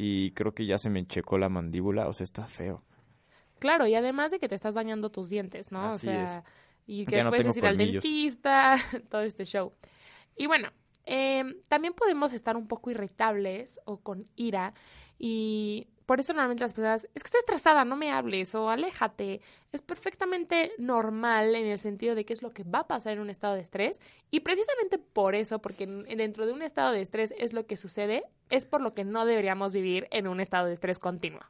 y 0.00 0.30
creo 0.30 0.52
que 0.52 0.64
ya 0.64 0.78
se 0.78 0.90
me 0.90 1.04
checó 1.04 1.38
la 1.38 1.48
mandíbula, 1.48 2.06
o 2.06 2.12
sea, 2.12 2.22
está 2.22 2.46
feo. 2.46 2.84
Claro, 3.58 3.88
y 3.88 3.96
además 3.96 4.30
de 4.30 4.38
que 4.38 4.48
te 4.48 4.54
estás 4.54 4.74
dañando 4.74 5.10
tus 5.10 5.28
dientes, 5.28 5.72
¿no? 5.72 5.90
o 5.90 5.98
sea, 5.98 6.44
y 6.86 7.04
que 7.04 7.16
después 7.16 7.56
ir 7.56 7.66
al 7.66 7.76
dentista, 7.76 8.76
todo 9.10 9.22
este 9.22 9.44
show. 9.44 9.72
Y 10.36 10.46
bueno, 10.46 10.68
em, 11.08 11.56
también 11.68 11.94
podemos 11.94 12.32
estar 12.32 12.56
un 12.56 12.68
poco 12.68 12.90
irritables 12.90 13.80
o 13.84 13.98
con 13.98 14.28
ira 14.36 14.74
y 15.18 15.88
por 16.06 16.20
eso 16.20 16.32
normalmente 16.32 16.64
las 16.64 16.72
personas, 16.72 17.06
es 17.14 17.22
que 17.22 17.26
estoy 17.26 17.40
estresada, 17.40 17.84
no 17.84 17.94
me 17.94 18.10
hables 18.10 18.54
o 18.54 18.70
aléjate. 18.70 19.42
Es 19.72 19.82
perfectamente 19.82 20.72
normal 20.78 21.54
en 21.54 21.66
el 21.66 21.76
sentido 21.76 22.14
de 22.14 22.24
que 22.24 22.32
es 22.32 22.40
lo 22.40 22.50
que 22.50 22.64
va 22.64 22.78
a 22.80 22.86
pasar 22.86 23.12
en 23.12 23.18
un 23.18 23.28
estado 23.28 23.54
de 23.54 23.60
estrés 23.60 24.00
y 24.30 24.40
precisamente 24.40 24.96
por 24.96 25.34
eso, 25.34 25.58
porque 25.58 25.86
dentro 25.86 26.46
de 26.46 26.52
un 26.52 26.62
estado 26.62 26.92
de 26.92 27.02
estrés 27.02 27.34
es 27.36 27.52
lo 27.52 27.66
que 27.66 27.76
sucede, 27.76 28.24
es 28.48 28.64
por 28.64 28.80
lo 28.80 28.94
que 28.94 29.04
no 29.04 29.26
deberíamos 29.26 29.74
vivir 29.74 30.08
en 30.10 30.28
un 30.28 30.40
estado 30.40 30.66
de 30.66 30.72
estrés 30.72 30.98
continuo. 30.98 31.42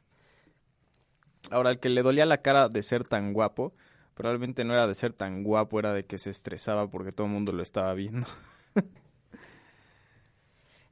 Ahora, 1.51 1.71
el 1.71 1.79
que 1.79 1.87
le 1.87 2.01
dolía 2.01 2.25
la 2.25 2.41
cara 2.41 2.67
de 2.67 2.83
ser 2.83 3.07
tan 3.07 3.31
guapo, 3.31 3.73
probablemente 4.13 4.65
no 4.65 4.73
era 4.73 4.87
de 4.87 4.95
ser 4.95 5.13
tan 5.13 5.43
guapo, 5.43 5.79
era 5.79 5.93
de 5.93 6.05
que 6.05 6.17
se 6.17 6.31
estresaba 6.31 6.89
porque 6.89 7.13
todo 7.13 7.27
el 7.27 7.33
mundo 7.33 7.53
lo 7.53 7.63
estaba 7.63 7.93
viendo. 7.93 8.27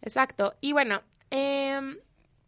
Exacto. 0.08 0.56
Y 0.62 0.72
bueno, 0.72 1.02
em, 1.30 1.98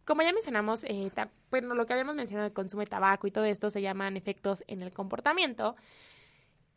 como 0.06 0.22
ya 0.22 0.32
mencionamos, 0.32 0.82
eh, 0.84 1.12
bueno, 1.50 1.74
lo 1.74 1.84
que 1.84 1.92
habíamos 1.92 2.16
mencionado 2.16 2.44
del 2.44 2.54
consumo 2.54 2.80
de 2.80 2.86
tabaco 2.86 3.26
y 3.26 3.30
todo 3.30 3.44
esto 3.44 3.70
se 3.70 3.82
llaman 3.82 4.16
efectos 4.16 4.64
en 4.66 4.82
el 4.82 4.92
comportamiento. 4.92 5.76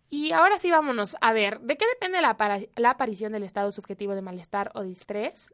Y 0.09 0.33
ahora 0.33 0.57
sí 0.57 0.69
vámonos 0.69 1.15
a 1.21 1.31
ver, 1.31 1.61
¿de 1.61 1.77
qué 1.77 1.85
depende 1.87 2.21
la, 2.21 2.89
aparición 2.89 3.31
del 3.31 3.43
estado 3.43 3.71
subjetivo 3.71 4.13
de 4.13 4.21
malestar 4.21 4.71
o 4.75 4.83
de 4.83 4.91
estrés? 4.91 5.53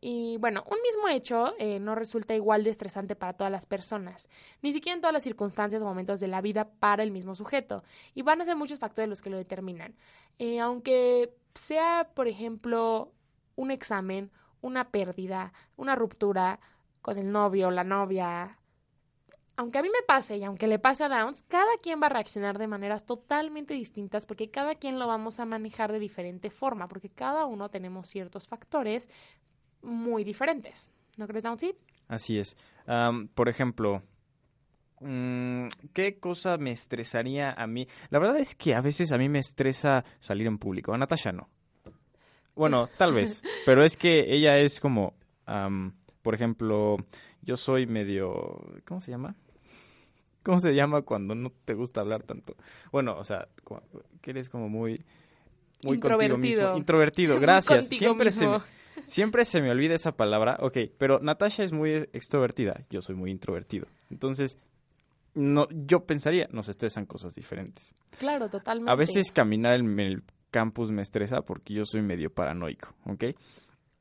Y 0.00 0.36
bueno, 0.38 0.64
un 0.70 0.78
mismo 0.80 1.08
hecho 1.08 1.54
eh, 1.58 1.80
no 1.80 1.96
resulta 1.96 2.36
igual 2.36 2.62
de 2.62 2.70
estresante 2.70 3.16
para 3.16 3.32
todas 3.32 3.50
las 3.50 3.66
personas, 3.66 4.28
ni 4.62 4.72
siquiera 4.72 4.94
en 4.94 5.00
todas 5.00 5.12
las 5.12 5.24
circunstancias 5.24 5.82
o 5.82 5.84
momentos 5.84 6.20
de 6.20 6.28
la 6.28 6.40
vida 6.40 6.68
para 6.78 7.02
el 7.02 7.10
mismo 7.10 7.34
sujeto, 7.34 7.82
y 8.14 8.22
van 8.22 8.40
a 8.40 8.44
ser 8.44 8.54
muchos 8.54 8.78
factores 8.78 9.08
los 9.08 9.20
que 9.20 9.30
lo 9.30 9.36
determinan. 9.36 9.96
Eh, 10.38 10.60
aunque 10.60 11.34
sea, 11.56 12.08
por 12.14 12.28
ejemplo, 12.28 13.12
un 13.56 13.70
examen, 13.70 14.30
una 14.60 14.90
pérdida, 14.90 15.52
una 15.76 15.94
ruptura 15.94 16.60
con 17.02 17.18
el 17.18 17.30
novio, 17.30 17.70
la 17.70 17.84
novia, 17.84 18.58
aunque 19.58 19.78
a 19.78 19.82
mí 19.82 19.88
me 19.88 20.06
pase 20.06 20.36
y 20.36 20.44
aunque 20.44 20.68
le 20.68 20.78
pase 20.78 21.02
a 21.02 21.08
Downs, 21.08 21.42
cada 21.48 21.78
quien 21.82 22.00
va 22.00 22.06
a 22.06 22.10
reaccionar 22.10 22.58
de 22.58 22.68
maneras 22.68 23.04
totalmente 23.04 23.74
distintas 23.74 24.24
porque 24.24 24.50
cada 24.50 24.76
quien 24.76 25.00
lo 25.00 25.08
vamos 25.08 25.40
a 25.40 25.46
manejar 25.46 25.90
de 25.90 25.98
diferente 25.98 26.48
forma, 26.48 26.86
porque 26.86 27.08
cada 27.08 27.44
uno 27.44 27.68
tenemos 27.68 28.08
ciertos 28.08 28.46
factores 28.46 29.08
muy 29.82 30.22
diferentes. 30.22 30.88
¿No 31.16 31.26
crees, 31.26 31.44
sí? 31.58 31.74
Así 32.06 32.38
es. 32.38 32.56
por 33.34 33.48
ejemplo, 33.48 34.04
mm, 35.00 35.66
¿qué 35.92 36.20
cosa 36.20 36.56
me 36.56 36.70
estresaría 36.70 37.50
a 37.50 37.66
mí? 37.66 37.88
La 38.10 38.20
verdad 38.20 38.38
es 38.38 38.54
que 38.54 38.76
a 38.76 38.80
veces 38.80 39.10
a 39.10 39.18
mí 39.18 39.28
me 39.28 39.40
estresa 39.40 40.04
salir 40.20 40.46
en 40.46 40.58
público. 40.58 40.94
A 40.94 40.98
Natasha 40.98 41.32
no. 41.32 41.48
Bueno, 42.58 42.88
tal 42.98 43.14
vez. 43.14 43.42
Pero 43.66 43.84
es 43.84 43.96
que 43.96 44.34
ella 44.34 44.58
es 44.58 44.80
como, 44.80 45.14
por 46.22 46.34
ejemplo, 46.34 46.98
yo 47.42 47.56
soy 47.56 47.86
medio, 47.86 48.60
¿cómo 48.84 49.00
se 49.00 49.10
llama? 49.10 49.36
¿Cómo 50.42 50.60
se 50.60 50.74
llama 50.74 51.02
cuando 51.02 51.34
no 51.34 51.52
te 51.64 51.74
gusta 51.74 52.00
hablar 52.00 52.22
tanto? 52.22 52.56
Bueno, 52.90 53.16
o 53.18 53.24
sea, 53.24 53.48
que 54.20 54.30
eres 54.30 54.48
como 54.48 54.68
muy 54.68 55.04
muy 55.82 55.96
introvertido. 55.96 56.76
Introvertido, 56.76 57.40
gracias. 57.40 57.88
Siempre 57.88 58.30
se 58.30 58.48
Siempre 59.06 59.44
se 59.44 59.62
me 59.62 59.70
olvida 59.70 59.94
esa 59.94 60.16
palabra. 60.16 60.58
Ok, 60.60 60.78
pero 60.98 61.20
Natasha 61.20 61.62
es 61.62 61.72
muy 61.72 61.92
extrovertida. 62.12 62.84
Yo 62.90 63.00
soy 63.00 63.14
muy 63.14 63.30
introvertido. 63.30 63.86
Entonces, 64.10 64.58
no, 65.34 65.68
yo 65.70 66.04
pensaría, 66.04 66.48
nos 66.50 66.68
estresan 66.68 67.06
cosas 67.06 67.34
diferentes. 67.34 67.94
Claro, 68.18 68.50
totalmente. 68.50 68.90
A 68.90 68.96
veces 68.96 69.30
caminar 69.30 69.74
en 69.74 69.98
el 70.00 70.22
campus 70.50 70.90
me 70.90 71.02
estresa 71.02 71.42
porque 71.42 71.74
yo 71.74 71.84
soy 71.84 72.02
medio 72.02 72.30
paranoico, 72.30 72.94
¿ok? 73.06 73.24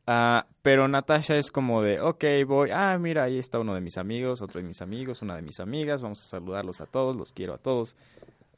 Ah, 0.06 0.48
pero 0.62 0.88
Natasha 0.88 1.36
es 1.36 1.52
como 1.52 1.82
de, 1.82 2.00
ok, 2.00 2.24
voy, 2.48 2.70
ah, 2.74 2.98
mira, 2.98 3.24
ahí 3.24 3.38
está 3.38 3.60
uno 3.60 3.76
de 3.76 3.82
mis 3.82 3.98
amigos, 3.98 4.42
otro 4.42 4.62
de 4.62 4.68
mis 4.68 4.82
amigos, 4.82 5.22
una 5.22 5.36
de 5.36 5.42
mis 5.42 5.60
amigas, 5.60 6.02
vamos 6.02 6.22
a 6.24 6.26
saludarlos 6.26 6.80
a 6.80 6.86
todos, 6.86 7.18
los 7.18 7.32
quiero 7.34 7.54
a 7.54 7.58
todos. 7.58 7.96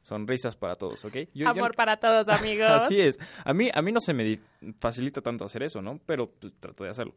Sonrisas 0.04 0.56
para 0.56 0.76
todos, 0.76 1.04
¿ok? 1.06 1.18
Amor 1.46 1.76
para 1.76 1.98
todos, 1.98 2.28
amigos. 2.30 2.68
Así 2.70 3.02
es. 3.02 3.20
A 3.44 3.54
mí, 3.54 3.70
a 3.74 3.82
mí 3.82 3.92
no 3.92 4.00
se 4.00 4.14
me 4.14 4.40
facilita 4.80 5.22
tanto 5.22 5.46
hacer 5.46 5.64
eso, 5.64 5.82
¿no? 5.82 6.00
Pero 6.06 6.32
pues, 6.32 6.54
trato 6.60 6.84
de 6.84 6.92
hacerlo. 6.92 7.14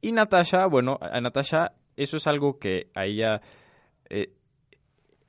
Y 0.00 0.12
Natasha, 0.12 0.66
bueno, 0.66 0.98
a 1.00 1.20
Natasha 1.20 1.72
eso 1.96 2.18
es 2.18 2.26
algo 2.26 2.58
que 2.58 2.90
a 2.94 3.06
ella 3.06 3.40
eh, 4.08 4.32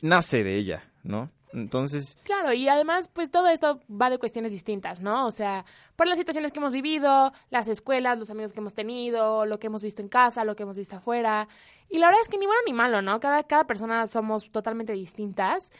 nace 0.01 0.43
de 0.43 0.57
ella, 0.57 0.91
¿no? 1.03 1.31
Entonces... 1.53 2.17
Claro, 2.23 2.53
y 2.53 2.67
además, 2.67 3.07
pues 3.07 3.31
todo 3.31 3.47
esto 3.47 3.79
va 3.89 4.09
de 4.09 4.17
cuestiones 4.17 4.51
distintas, 4.51 5.01
¿no? 5.01 5.25
O 5.25 5.31
sea, 5.31 5.65
por 5.95 6.07
las 6.07 6.17
situaciones 6.17 6.51
que 6.51 6.59
hemos 6.59 6.73
vivido, 6.73 7.31
las 7.49 7.67
escuelas, 7.67 8.19
los 8.19 8.29
amigos 8.29 8.53
que 8.53 8.59
hemos 8.59 8.73
tenido, 8.73 9.45
lo 9.45 9.59
que 9.59 9.67
hemos 9.67 9.81
visto 9.81 10.01
en 10.01 10.09
casa, 10.09 10.43
lo 10.43 10.55
que 10.55 10.63
hemos 10.63 10.77
visto 10.77 10.97
afuera. 10.97 11.47
Y 11.89 11.99
la 11.99 12.07
verdad 12.07 12.21
es 12.21 12.29
que 12.29 12.37
ni 12.37 12.45
bueno 12.45 12.61
ni 12.65 12.73
malo, 12.73 13.01
¿no? 13.01 13.19
Cada, 13.19 13.43
cada 13.43 13.65
persona 13.65 14.07
somos 14.07 14.51
totalmente 14.51 14.93
distintas. 14.93 15.71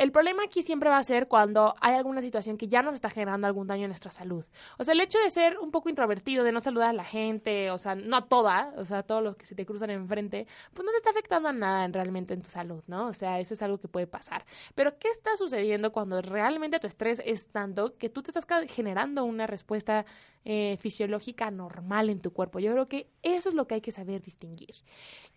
El 0.00 0.12
problema 0.12 0.44
aquí 0.44 0.62
siempre 0.62 0.88
va 0.88 0.96
a 0.96 1.04
ser 1.04 1.28
cuando 1.28 1.74
hay 1.78 1.94
alguna 1.94 2.22
situación 2.22 2.56
que 2.56 2.68
ya 2.68 2.80
nos 2.80 2.94
está 2.94 3.10
generando 3.10 3.46
algún 3.46 3.66
daño 3.66 3.82
en 3.82 3.90
nuestra 3.90 4.10
salud. 4.10 4.46
O 4.78 4.82
sea, 4.82 4.94
el 4.94 5.00
hecho 5.02 5.18
de 5.18 5.28
ser 5.28 5.58
un 5.58 5.70
poco 5.70 5.90
introvertido, 5.90 6.42
de 6.42 6.52
no 6.52 6.60
saludar 6.60 6.88
a 6.88 6.92
la 6.94 7.04
gente, 7.04 7.70
o 7.70 7.76
sea, 7.76 7.94
no 7.96 8.16
a 8.16 8.26
toda, 8.26 8.72
o 8.78 8.86
sea, 8.86 9.00
a 9.00 9.02
todos 9.02 9.22
los 9.22 9.36
que 9.36 9.44
se 9.44 9.54
te 9.54 9.66
cruzan 9.66 9.90
enfrente, 9.90 10.46
pues 10.72 10.86
no 10.86 10.90
te 10.90 10.96
está 10.96 11.10
afectando 11.10 11.50
a 11.50 11.52
nada 11.52 11.86
realmente 11.88 12.32
en 12.32 12.40
tu 12.40 12.48
salud, 12.48 12.82
¿no? 12.86 13.08
O 13.08 13.12
sea, 13.12 13.40
eso 13.40 13.52
es 13.52 13.60
algo 13.60 13.76
que 13.76 13.88
puede 13.88 14.06
pasar. 14.06 14.46
Pero, 14.74 14.98
¿qué 14.98 15.08
está 15.08 15.36
sucediendo 15.36 15.92
cuando 15.92 16.22
realmente 16.22 16.80
tu 16.80 16.86
estrés 16.86 17.20
es 17.26 17.48
tanto 17.48 17.98
que 17.98 18.08
tú 18.08 18.22
te 18.22 18.30
estás 18.30 18.46
generando 18.68 19.24
una 19.24 19.46
respuesta 19.46 20.06
eh, 20.46 20.78
fisiológica 20.78 21.50
normal 21.50 22.08
en 22.08 22.20
tu 22.20 22.32
cuerpo? 22.32 22.58
Yo 22.58 22.72
creo 22.72 22.88
que 22.88 23.10
eso 23.22 23.50
es 23.50 23.54
lo 23.54 23.66
que 23.66 23.74
hay 23.74 23.80
que 23.82 23.92
saber 23.92 24.22
distinguir. 24.22 24.76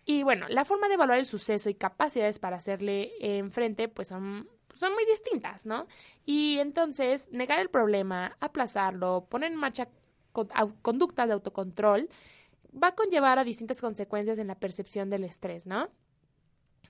Y 0.06 0.22
bueno, 0.22 0.48
la 0.48 0.64
forma 0.64 0.88
de 0.88 0.94
evaluar 0.94 1.18
el 1.18 1.26
suceso 1.26 1.70
y 1.70 1.74
capacidades 1.74 2.38
para 2.38 2.56
hacerle 2.56 3.12
enfrente, 3.20 3.88
pues 3.88 4.08
son, 4.08 4.48
son 4.74 4.92
muy 4.92 5.04
distintas, 5.06 5.66
¿no? 5.66 5.86
Y 6.24 6.58
entonces, 6.58 7.28
negar 7.30 7.58
el 7.60 7.70
problema, 7.70 8.36
aplazarlo, 8.40 9.26
poner 9.28 9.52
en 9.52 9.58
marcha 9.58 9.88
conductas 10.82 11.28
de 11.28 11.34
autocontrol, 11.34 12.08
va 12.70 12.88
a 12.88 12.94
conllevar 12.94 13.38
a 13.38 13.44
distintas 13.44 13.80
consecuencias 13.80 14.38
en 14.38 14.48
la 14.48 14.56
percepción 14.56 15.10
del 15.10 15.24
estrés, 15.24 15.66
¿no? 15.66 15.88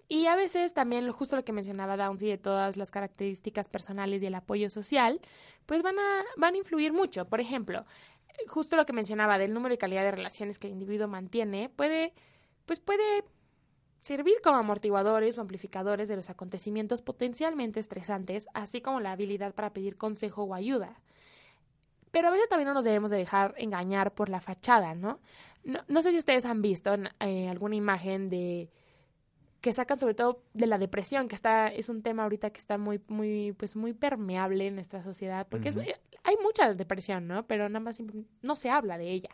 Y 0.08 0.26
a 0.26 0.36
veces 0.36 0.74
también, 0.74 1.10
justo 1.12 1.36
lo 1.36 1.44
que 1.44 1.52
mencionaba 1.52 1.96
Downsy 1.96 2.26
de 2.26 2.38
todas 2.38 2.76
las 2.76 2.90
características 2.90 3.68
personales 3.68 4.22
y 4.22 4.26
el 4.26 4.34
apoyo 4.34 4.68
social, 4.68 5.20
pues 5.66 5.82
van 5.82 5.98
a, 5.98 6.24
van 6.36 6.54
a 6.54 6.58
influir 6.58 6.92
mucho. 6.92 7.26
Por 7.26 7.40
ejemplo, 7.40 7.86
justo 8.48 8.76
lo 8.76 8.84
que 8.86 8.92
mencionaba 8.92 9.38
del 9.38 9.54
número 9.54 9.74
y 9.74 9.78
calidad 9.78 10.02
de 10.02 10.10
relaciones 10.10 10.58
que 10.58 10.66
el 10.66 10.74
individuo 10.74 11.08
mantiene, 11.08 11.70
puede 11.70 12.12
pues 12.66 12.80
puede 12.80 13.24
servir 14.04 14.34
como 14.42 14.58
amortiguadores 14.58 15.38
o 15.38 15.40
amplificadores 15.40 16.10
de 16.10 16.16
los 16.16 16.28
acontecimientos 16.28 17.00
potencialmente 17.00 17.80
estresantes, 17.80 18.50
así 18.52 18.82
como 18.82 19.00
la 19.00 19.12
habilidad 19.12 19.54
para 19.54 19.72
pedir 19.72 19.96
consejo 19.96 20.42
o 20.42 20.52
ayuda. 20.52 21.00
Pero 22.10 22.28
a 22.28 22.30
veces 22.30 22.46
también 22.50 22.68
no 22.68 22.74
nos 22.74 22.84
debemos 22.84 23.10
de 23.10 23.16
dejar 23.16 23.54
engañar 23.56 24.12
por 24.12 24.28
la 24.28 24.42
fachada, 24.42 24.94
¿no? 24.94 25.20
No, 25.88 26.02
sé 26.02 26.10
si 26.10 26.18
ustedes 26.18 26.44
han 26.44 26.60
visto 26.60 26.94
eh, 27.20 27.48
alguna 27.48 27.76
imagen 27.76 28.28
de 28.28 28.68
que 29.62 29.72
sacan 29.72 29.98
sobre 29.98 30.12
todo 30.12 30.42
de 30.52 30.66
la 30.66 30.76
depresión, 30.76 31.26
que 31.26 31.34
está 31.34 31.68
es 31.68 31.88
un 31.88 32.02
tema 32.02 32.24
ahorita 32.24 32.50
que 32.50 32.58
está 32.58 32.76
muy 32.76 33.00
muy 33.08 33.52
pues 33.52 33.74
muy 33.74 33.94
permeable 33.94 34.66
en 34.66 34.74
nuestra 34.74 35.02
sociedad, 35.02 35.46
porque 35.48 35.70
es, 35.70 35.76
hay 35.76 36.36
mucha 36.42 36.74
depresión, 36.74 37.26
¿no? 37.26 37.46
Pero 37.46 37.70
nada 37.70 37.80
más 37.80 38.02
no 38.42 38.54
se 38.54 38.68
habla 38.68 38.98
de 38.98 39.10
ella. 39.10 39.30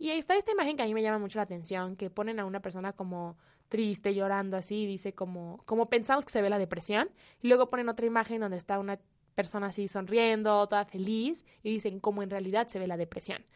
Y 0.00 0.10
ahí 0.10 0.18
está 0.18 0.34
esta 0.34 0.50
imagen 0.50 0.76
que 0.76 0.82
a 0.82 0.86
mí 0.86 0.94
me 0.94 1.02
llama 1.02 1.20
mucho 1.20 1.38
la 1.38 1.44
atención, 1.44 1.94
que 1.94 2.10
ponen 2.10 2.40
a 2.40 2.44
una 2.44 2.58
persona 2.58 2.92
como 2.92 3.36
triste, 3.70 4.14
llorando 4.14 4.58
así, 4.58 4.84
dice 4.84 5.14
como, 5.14 5.62
como 5.64 5.88
pensamos 5.88 6.26
que 6.26 6.32
se 6.32 6.42
ve 6.42 6.50
la 6.50 6.58
depresión, 6.58 7.08
y 7.40 7.48
luego 7.48 7.70
ponen 7.70 7.88
otra 7.88 8.04
imagen 8.04 8.42
donde 8.42 8.58
está 8.58 8.78
una 8.78 9.00
persona 9.34 9.68
así 9.68 9.88
sonriendo, 9.88 10.68
toda 10.68 10.84
feliz, 10.84 11.46
y 11.62 11.70
dicen 11.70 12.00
cómo 12.00 12.22
en 12.22 12.28
realidad 12.28 12.68
se 12.68 12.78
ve 12.78 12.86
la 12.86 12.98
depresión. 12.98 13.46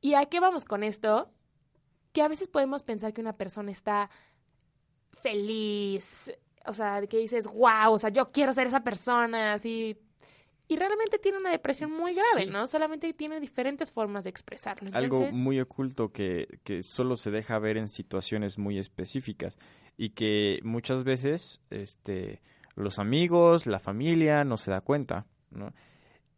¿Y 0.00 0.14
a 0.14 0.26
qué 0.26 0.38
vamos 0.38 0.64
con 0.64 0.84
esto? 0.84 1.28
Que 2.12 2.22
a 2.22 2.28
veces 2.28 2.46
podemos 2.46 2.84
pensar 2.84 3.12
que 3.12 3.20
una 3.20 3.36
persona 3.36 3.72
está 3.72 4.10
feliz, 5.10 6.30
o 6.66 6.72
sea, 6.72 7.04
que 7.06 7.18
dices, 7.18 7.46
wow, 7.46 7.92
o 7.92 7.98
sea, 7.98 8.10
yo 8.10 8.30
quiero 8.30 8.52
ser 8.52 8.66
esa 8.66 8.84
persona, 8.84 9.54
así. 9.54 9.98
Y 10.68 10.76
realmente 10.76 11.18
tiene 11.18 11.38
una 11.38 11.50
depresión 11.50 11.92
muy 11.92 12.12
grave, 12.12 12.50
¿no? 12.50 12.66
Solamente 12.66 13.12
tiene 13.12 13.38
diferentes 13.38 13.92
formas 13.92 14.24
de 14.24 14.30
expresarlo. 14.30 14.90
Algo 14.92 15.30
muy 15.32 15.60
oculto 15.60 16.10
que, 16.10 16.58
que 16.64 16.82
solo 16.82 17.16
se 17.16 17.30
deja 17.30 17.58
ver 17.58 17.76
en 17.76 17.88
situaciones 17.88 18.58
muy 18.58 18.78
específicas 18.78 19.58
y 19.96 20.10
que 20.10 20.58
muchas 20.64 21.04
veces, 21.04 21.60
este, 21.70 22.42
los 22.74 22.98
amigos, 22.98 23.66
la 23.66 23.78
familia 23.78 24.44
no 24.44 24.56
se 24.56 24.70
da 24.70 24.80
cuenta, 24.80 25.26
¿no? 25.50 25.72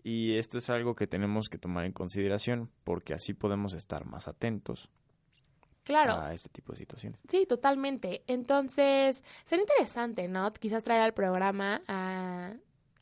Y 0.04 0.37
esto 0.37 0.58
es 0.58 0.70
algo 0.70 0.94
que 0.94 1.06
tenemos 1.06 1.49
que 1.49 1.58
tomar 1.58 1.85
en 1.85 1.92
consideración 1.92 2.70
porque 2.85 3.14
así 3.14 3.35
podemos 3.35 3.73
estar 3.75 4.06
más 4.06 4.28
atentos 4.28 4.88
claro. 5.88 6.20
a 6.20 6.32
este 6.32 6.49
tipo 6.50 6.73
de 6.73 6.78
situaciones. 6.78 7.20
Sí, 7.28 7.47
totalmente. 7.47 8.23
Entonces, 8.26 9.25
sería 9.44 9.64
interesante, 9.64 10.28
¿no? 10.28 10.52
Quizás 10.52 10.85
traer 10.85 11.02
al 11.02 11.14
programa 11.14 11.82
a, 11.88 12.54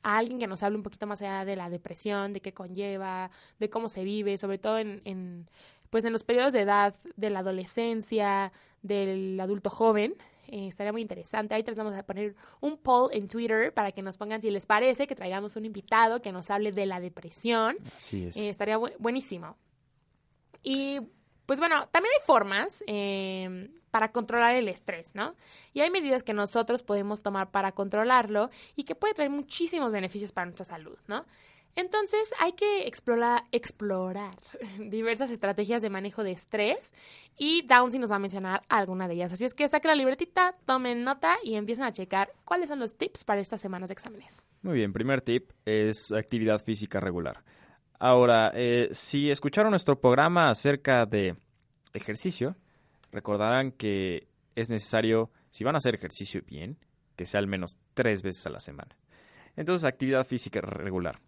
alguien 0.03 0.39
que 0.39 0.47
nos 0.47 0.63
hable 0.63 0.77
un 0.77 0.83
poquito 0.83 1.07
más 1.07 1.23
allá 1.23 1.45
de 1.45 1.57
la 1.57 1.71
depresión, 1.71 2.33
de 2.33 2.41
qué 2.41 2.53
conlleva, 2.53 3.31
de 3.59 3.71
cómo 3.71 3.89
se 3.89 4.05
vive, 4.05 4.39
sobre 4.39 4.59
todo 4.59 4.79
en, 4.79 5.03
en 5.05 5.49
pues 5.91 6.05
en 6.05 6.13
los 6.13 6.25
periodos 6.25 6.53
de 6.53 6.61
edad 6.61 6.95
de 7.17 7.31
la 7.31 7.41
adolescencia, 7.41 8.53
del 8.83 9.39
adulto 9.41 9.71
joven, 9.71 10.15
eh, 10.49 10.69
estaría 10.69 10.93
muy 10.93 11.03
interesante. 11.03 11.55
Ahí 11.55 11.63
tratamos 11.63 11.95
de 11.95 12.03
poner 12.03 12.35
un 12.61 12.77
poll 12.77 13.11
en 13.13 13.29
Twitter 13.29 13.73
para 13.73 13.93
que 13.93 14.03
nos 14.03 14.17
pongan 14.17 14.41
si 14.41 14.51
les 14.51 14.67
parece 14.67 15.07
que 15.07 15.15
traigamos 15.15 15.57
un 15.57 15.65
invitado 15.65 16.23
que 16.23 16.33
nos 16.33 16.51
hable 16.51 16.73
de 16.73 16.87
la 16.87 17.01
depresión. 17.01 17.77
Así 17.97 18.27
es. 18.27 18.37
Eh, 18.37 18.49
estaría 18.49 18.77
buenísimo. 18.77 19.57
Y 20.63 21.01
pues 21.47 21.61
bueno, 21.61 21.87
también 21.91 22.13
hay 22.19 22.27
formas 22.27 22.83
em, 22.87 23.71
para 23.91 24.13
controlar 24.13 24.55
el 24.55 24.69
estrés, 24.69 25.15
¿no? 25.15 25.35
Y 25.73 25.81
hay 25.81 25.91
medidas 25.91 26.23
que 26.23 26.35
nosotros 26.35 26.83
podemos 26.83 27.23
tomar 27.23 27.51
para 27.51 27.73
controlarlo 27.73 28.51
y 28.75 28.85
que 28.85 28.95
puede 28.95 29.15
traer 29.15 29.31
muchísimos 29.31 29.93
beneficios 29.93 30.33
para 30.33 30.47
nuestra 30.47 30.65
salud, 30.65 30.99
¿no? 31.07 31.25
Entonces 31.77 32.33
hay 32.41 32.53
que 32.53 32.87
explorar, 32.87 33.45
explorar 33.53 34.39
diversas 34.79 35.31
estrategias 35.31 35.83
de 35.83 35.91
manejo 35.91 36.25
de 36.25 36.33
estrés 36.33 36.95
y 37.37 37.63
Downsy 37.67 37.99
nos 37.99 38.11
va 38.11 38.17
a 38.17 38.19
mencionar 38.19 38.63
alguna 38.69 39.07
de 39.07 39.15
ellas. 39.15 39.35
Así 39.35 39.45
es 39.45 39.53
que 39.53 39.69
saquen 39.69 39.91
la 39.91 39.95
libretita, 39.95 40.57
tomen 40.65 41.05
nota 41.05 41.37
y 41.45 41.55
empiecen 41.55 41.85
a 41.85 41.93
checar 41.93 42.33
cuáles 42.47 42.71
son 42.71 42.79
los 42.79 42.97
tips 42.97 43.25
para 43.25 43.43
estas 43.43 43.61
semanas 43.61 43.91
de 43.91 43.93
exámenes. 43.93 44.43
Muy 44.63 44.75
bien, 44.75 44.95
primer 44.95 45.21
tip 45.21 45.51
es 45.67 46.13
actividad 46.13 46.65
física 46.65 46.99
regular. 46.99 47.45
Ahora, 47.99 48.53
eh, 48.55 48.89
si 48.93 49.31
escucharon 49.31 49.71
nuestro 49.71 50.01
programa 50.01 50.51
acerca 50.51 51.07
de 51.07 51.37
ejercicio, 51.93 52.57
recordarán 53.11 53.73
que 53.73 54.29
es 54.55 54.71
necesario, 54.71 55.31
si 55.51 55.65
van 55.65 55.75
a 55.75 55.79
hacer 55.79 55.95
ejercicio 55.95 56.43
bien, 56.47 56.79
que 57.17 57.27
sea 57.27 57.41
al 57.41 57.47
menos 57.47 57.79
tres 57.95 58.23
veces 58.23 58.47
a 58.47 58.51
la 58.51 58.61
semana. 58.61 58.97
Entonces, 59.57 59.87
actividad 59.87 60.27
física 60.27 60.61
regular 60.61 61.21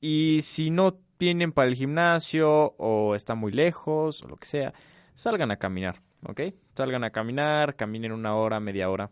y 0.00 0.42
si 0.42 0.70
no 0.70 0.94
tienen 1.18 1.52
para 1.52 1.68
el 1.68 1.74
gimnasio 1.74 2.74
o 2.78 3.14
están 3.14 3.38
muy 3.38 3.52
lejos 3.52 4.22
o 4.22 4.28
lo 4.28 4.36
que 4.36 4.46
sea, 4.46 4.74
salgan 5.14 5.50
a 5.50 5.56
caminar, 5.56 6.02
¿ok? 6.26 6.42
Salgan 6.74 7.04
a 7.04 7.10
caminar, 7.10 7.76
caminen 7.76 8.12
una 8.12 8.36
hora, 8.36 8.60
media 8.60 8.90
hora 8.90 9.10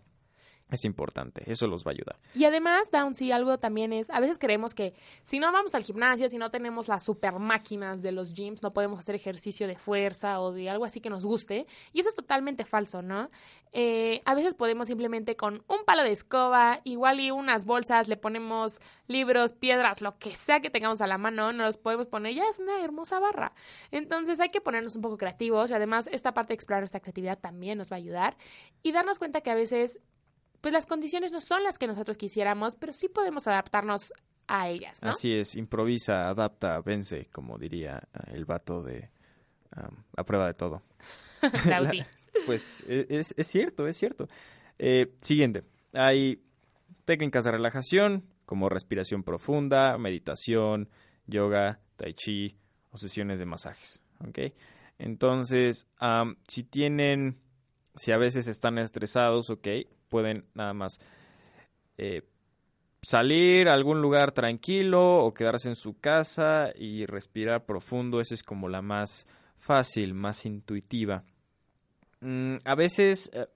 es 0.74 0.84
importante, 0.84 1.42
eso 1.50 1.66
los 1.66 1.84
va 1.84 1.90
a 1.90 1.94
ayudar. 1.94 2.18
Y 2.34 2.44
además, 2.44 2.90
Down, 2.90 3.14
sí, 3.14 3.32
algo 3.32 3.58
también 3.58 3.92
es, 3.92 4.10
a 4.10 4.20
veces 4.20 4.38
creemos 4.38 4.74
que 4.74 4.94
si 5.22 5.38
no 5.38 5.50
vamos 5.52 5.74
al 5.74 5.82
gimnasio, 5.82 6.28
si 6.28 6.38
no 6.38 6.50
tenemos 6.50 6.88
las 6.88 7.02
super 7.02 7.38
máquinas 7.38 8.02
de 8.02 8.12
los 8.12 8.34
gyms, 8.34 8.62
no 8.62 8.72
podemos 8.72 8.98
hacer 8.98 9.14
ejercicio 9.14 9.66
de 9.66 9.76
fuerza 9.76 10.40
o 10.40 10.52
de 10.52 10.68
algo 10.70 10.84
así 10.84 11.00
que 11.00 11.10
nos 11.10 11.24
guste. 11.24 11.66
Y 11.92 12.00
eso 12.00 12.08
es 12.08 12.16
totalmente 12.16 12.64
falso, 12.64 13.02
¿no? 13.02 13.30
Eh, 13.76 14.22
a 14.24 14.36
veces 14.36 14.54
podemos 14.54 14.86
simplemente 14.86 15.34
con 15.34 15.64
un 15.66 15.84
palo 15.84 16.04
de 16.04 16.12
escoba, 16.12 16.80
igual 16.84 17.18
y 17.18 17.32
unas 17.32 17.64
bolsas, 17.64 18.06
le 18.06 18.16
ponemos 18.16 18.80
libros, 19.08 19.52
piedras, 19.52 20.00
lo 20.00 20.16
que 20.18 20.36
sea 20.36 20.60
que 20.60 20.70
tengamos 20.70 21.00
a 21.00 21.08
la 21.08 21.18
mano, 21.18 21.52
nos 21.52 21.66
los 21.66 21.76
podemos 21.76 22.06
poner, 22.06 22.34
ya 22.34 22.48
es 22.48 22.60
una 22.60 22.84
hermosa 22.84 23.18
barra. 23.18 23.52
Entonces 23.90 24.38
hay 24.38 24.50
que 24.50 24.60
ponernos 24.60 24.94
un 24.94 25.02
poco 25.02 25.18
creativos 25.18 25.70
y 25.70 25.74
además 25.74 26.08
esta 26.12 26.32
parte 26.32 26.52
de 26.52 26.54
explorar 26.54 26.82
nuestra 26.82 27.00
creatividad 27.00 27.38
también 27.38 27.78
nos 27.78 27.90
va 27.90 27.96
a 27.96 27.98
ayudar 27.98 28.36
y 28.84 28.92
darnos 28.92 29.18
cuenta 29.18 29.40
que 29.40 29.50
a 29.50 29.56
veces 29.56 29.98
pues 30.64 30.72
las 30.72 30.86
condiciones 30.86 31.30
no 31.30 31.42
son 31.42 31.62
las 31.62 31.76
que 31.76 31.86
nosotros 31.86 32.16
quisiéramos, 32.16 32.74
pero 32.76 32.94
sí 32.94 33.10
podemos 33.10 33.46
adaptarnos 33.46 34.14
a 34.46 34.70
ellas, 34.70 34.98
¿no? 35.02 35.10
Así 35.10 35.34
es, 35.34 35.56
improvisa, 35.56 36.26
adapta, 36.26 36.80
vence, 36.80 37.26
como 37.26 37.58
diría 37.58 38.02
eh, 38.14 38.32
el 38.32 38.46
vato 38.46 38.80
de 38.80 39.10
A 40.16 40.24
prueba 40.24 40.46
de 40.46 40.54
todo. 40.54 40.82
pues 42.46 42.82
e, 42.88 43.04
es, 43.10 43.34
es, 43.36 43.46
cierto, 43.46 43.86
es 43.86 43.98
cierto. 43.98 44.26
Eh, 44.78 45.12
siguiente, 45.20 45.64
hay 45.92 46.42
técnicas 47.04 47.44
de 47.44 47.50
relajación 47.50 48.24
como 48.46 48.70
respiración 48.70 49.22
profunda, 49.22 49.98
meditación, 49.98 50.88
yoga, 51.26 51.78
tai 51.96 52.14
chi 52.14 52.56
o 52.90 52.96
sesiones 52.96 53.38
de 53.38 53.44
masajes, 53.44 54.00
¿ok? 54.26 54.38
Entonces, 54.96 55.88
si 56.48 56.62
tienen, 56.64 57.38
si 57.96 58.12
a 58.12 58.16
veces 58.16 58.46
están 58.46 58.78
estresados, 58.78 59.50
ok, 59.50 59.68
pueden 60.08 60.44
nada 60.54 60.72
más 60.74 61.00
eh, 61.98 62.22
salir 63.02 63.68
a 63.68 63.74
algún 63.74 64.00
lugar 64.00 64.32
tranquilo 64.32 65.24
o 65.24 65.34
quedarse 65.34 65.68
en 65.68 65.76
su 65.76 65.98
casa 65.98 66.70
y 66.74 67.06
respirar 67.06 67.66
profundo. 67.66 68.20
Esa 68.20 68.34
es 68.34 68.42
como 68.42 68.68
la 68.68 68.82
más 68.82 69.26
fácil, 69.58 70.14
más 70.14 70.46
intuitiva. 70.46 71.24
Mm, 72.20 72.56
a 72.64 72.74
veces, 72.74 73.30
eh, 73.34 73.46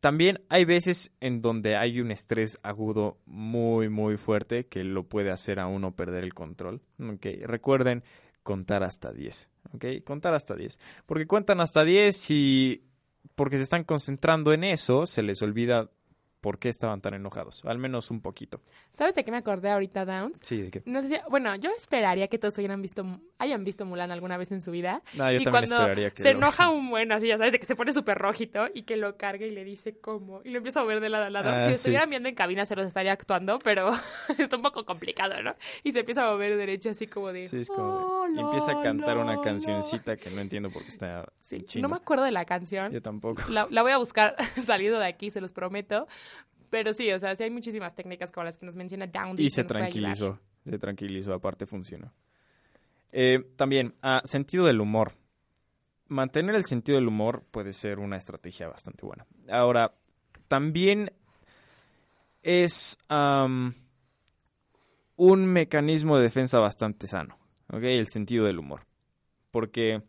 también 0.00 0.44
hay 0.48 0.64
veces 0.64 1.12
en 1.20 1.40
donde 1.42 1.76
hay 1.76 2.00
un 2.00 2.10
estrés 2.10 2.58
agudo 2.62 3.18
muy, 3.26 3.88
muy 3.88 4.16
fuerte 4.16 4.66
que 4.66 4.84
lo 4.84 5.04
puede 5.04 5.30
hacer 5.30 5.58
a 5.58 5.66
uno 5.66 5.96
perder 5.96 6.24
el 6.24 6.34
control. 6.34 6.82
Okay. 7.14 7.40
Recuerden 7.44 8.04
contar 8.42 8.84
hasta 8.84 9.12
10. 9.12 9.50
¿ok? 9.74 9.84
Contar 10.04 10.34
hasta 10.34 10.54
10. 10.54 10.78
Porque 11.06 11.26
cuentan 11.26 11.60
hasta 11.60 11.84
10 11.84 12.30
y 12.30 12.87
porque 13.34 13.56
se 13.56 13.64
están 13.64 13.84
concentrando 13.84 14.52
en 14.52 14.64
eso, 14.64 15.06
se 15.06 15.22
les 15.22 15.42
olvida 15.42 15.90
por 16.40 16.58
qué 16.60 16.68
estaban 16.68 17.00
tan 17.00 17.14
enojados, 17.14 17.64
al 17.64 17.78
menos 17.78 18.10
un 18.12 18.20
poquito. 18.20 18.60
¿Sabes 18.92 19.14
de 19.16 19.24
qué 19.24 19.30
me 19.32 19.38
acordé 19.38 19.70
ahorita, 19.70 20.04
Downs? 20.04 20.38
Sí, 20.42 20.62
de 20.62 20.70
qué. 20.70 20.82
No 20.86 21.02
sé 21.02 21.08
si, 21.08 21.16
bueno, 21.28 21.54
yo 21.56 21.70
esperaría 21.76 22.28
que 22.28 22.38
todos 22.38 22.56
hayan 22.58 22.80
visto, 22.80 23.04
hayan 23.38 23.64
visto 23.64 23.84
Mulan 23.84 24.12
alguna 24.12 24.36
vez 24.36 24.52
en 24.52 24.62
su 24.62 24.70
vida. 24.70 25.02
No, 25.14 25.24
yo 25.32 25.40
y 25.40 25.44
también 25.44 25.50
cuando 25.50 25.74
esperaría 25.76 26.10
que 26.10 26.22
se 26.22 26.30
enoja 26.30 26.68
un 26.70 26.90
buen, 26.90 27.10
así 27.10 27.26
ya 27.26 27.38
sabes, 27.38 27.50
de 27.52 27.58
que 27.58 27.66
se 27.66 27.74
pone 27.74 27.92
súper 27.92 28.18
rojito 28.18 28.68
y 28.72 28.82
que 28.84 28.96
lo 28.96 29.16
cargue 29.16 29.48
y 29.48 29.50
le 29.50 29.64
dice 29.64 29.98
cómo, 29.98 30.40
y 30.44 30.50
lo 30.50 30.58
empieza 30.58 30.80
a 30.80 30.84
mover 30.84 31.00
de 31.00 31.08
lado 31.08 31.24
a 31.24 31.30
lado. 31.30 31.50
Ah, 31.50 31.60
si 31.64 31.70
sí. 31.70 31.74
estuvieran 31.74 32.08
viendo 32.08 32.28
en 32.28 32.34
cabina 32.36 32.64
se 32.66 32.76
los 32.76 32.86
estaría 32.86 33.12
actuando, 33.12 33.58
pero 33.58 33.90
está 34.38 34.56
un 34.56 34.62
poco 34.62 34.84
complicado, 34.84 35.42
¿no? 35.42 35.56
Y 35.82 35.90
se 35.92 36.00
empieza 36.00 36.24
a 36.26 36.30
mover 36.30 36.56
derecho 36.56 36.90
así 36.90 37.08
como 37.08 37.32
de... 37.32 37.48
Sí, 37.48 37.58
es 37.60 37.68
como 37.68 37.98
de- 37.98 38.04
"Oh, 38.04 38.28
y 38.36 38.38
empieza 38.40 38.78
a 38.78 38.80
cantar 38.80 39.18
una 39.18 39.34
la". 39.34 39.40
cancioncita 39.40 40.16
que 40.16 40.30
no 40.30 40.40
entiendo 40.40 40.70
por 40.70 40.82
qué 40.82 40.88
está 40.88 41.26
Sí, 41.40 41.56
en 41.56 41.66
chino. 41.66 41.88
no 41.88 41.94
me 41.94 41.96
acuerdo 42.00 42.24
de 42.24 42.30
la 42.30 42.44
canción. 42.44 42.92
Yo 42.92 43.02
tampoco. 43.02 43.42
La, 43.50 43.66
la 43.70 43.82
voy 43.82 43.90
a 43.92 43.98
buscar 43.98 44.36
salido 44.62 45.00
de 45.00 45.06
aquí, 45.06 45.30
se 45.32 45.40
los 45.40 45.50
prometo. 45.52 46.06
Pero 46.70 46.92
sí, 46.92 47.10
o 47.12 47.18
sea, 47.18 47.34
sí 47.34 47.44
hay 47.44 47.50
muchísimas 47.50 47.94
técnicas 47.94 48.30
como 48.30 48.44
las 48.44 48.58
que 48.58 48.66
nos 48.66 48.74
menciona 48.74 49.06
Down. 49.06 49.36
Y 49.38 49.50
se 49.50 49.64
tranquilizó, 49.64 50.38
se 50.64 50.78
tranquilizó, 50.78 51.34
aparte 51.34 51.66
funcionó. 51.66 52.12
Eh, 53.10 53.38
también, 53.56 53.94
ah, 54.02 54.20
sentido 54.24 54.66
del 54.66 54.80
humor. 54.80 55.12
Mantener 56.08 56.54
el 56.54 56.64
sentido 56.64 56.96
del 56.98 57.08
humor 57.08 57.44
puede 57.50 57.72
ser 57.72 57.98
una 57.98 58.16
estrategia 58.16 58.68
bastante 58.68 59.04
buena. 59.04 59.26
Ahora, 59.50 59.94
también 60.46 61.12
es 62.42 62.98
am, 63.08 63.74
un 65.16 65.46
mecanismo 65.46 66.16
de 66.16 66.22
defensa 66.22 66.58
bastante 66.58 67.06
sano, 67.06 67.38
¿ok? 67.68 67.82
El 67.82 68.08
sentido 68.08 68.46
del 68.46 68.58
humor. 68.58 68.86
Porque 69.50 70.02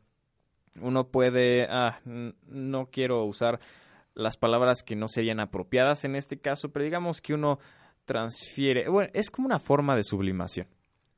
uno 0.81 1.07
puede, 1.07 1.67
ah, 1.69 1.99
no 2.05 2.85
quiero 2.87 3.23
usar 3.25 3.59
las 4.15 4.37
palabras 4.37 4.83
que 4.83 4.95
no 4.95 5.07
serían 5.07 5.39
apropiadas 5.39 6.03
en 6.05 6.15
este 6.15 6.39
caso, 6.39 6.71
pero 6.71 6.85
digamos 6.85 7.21
que 7.21 7.33
uno 7.33 7.59
transfiere, 8.05 8.89
bueno, 8.89 9.09
es 9.13 9.31
como 9.31 9.45
una 9.45 9.59
forma 9.59 9.95
de 9.95 10.03
sublimación, 10.03 10.67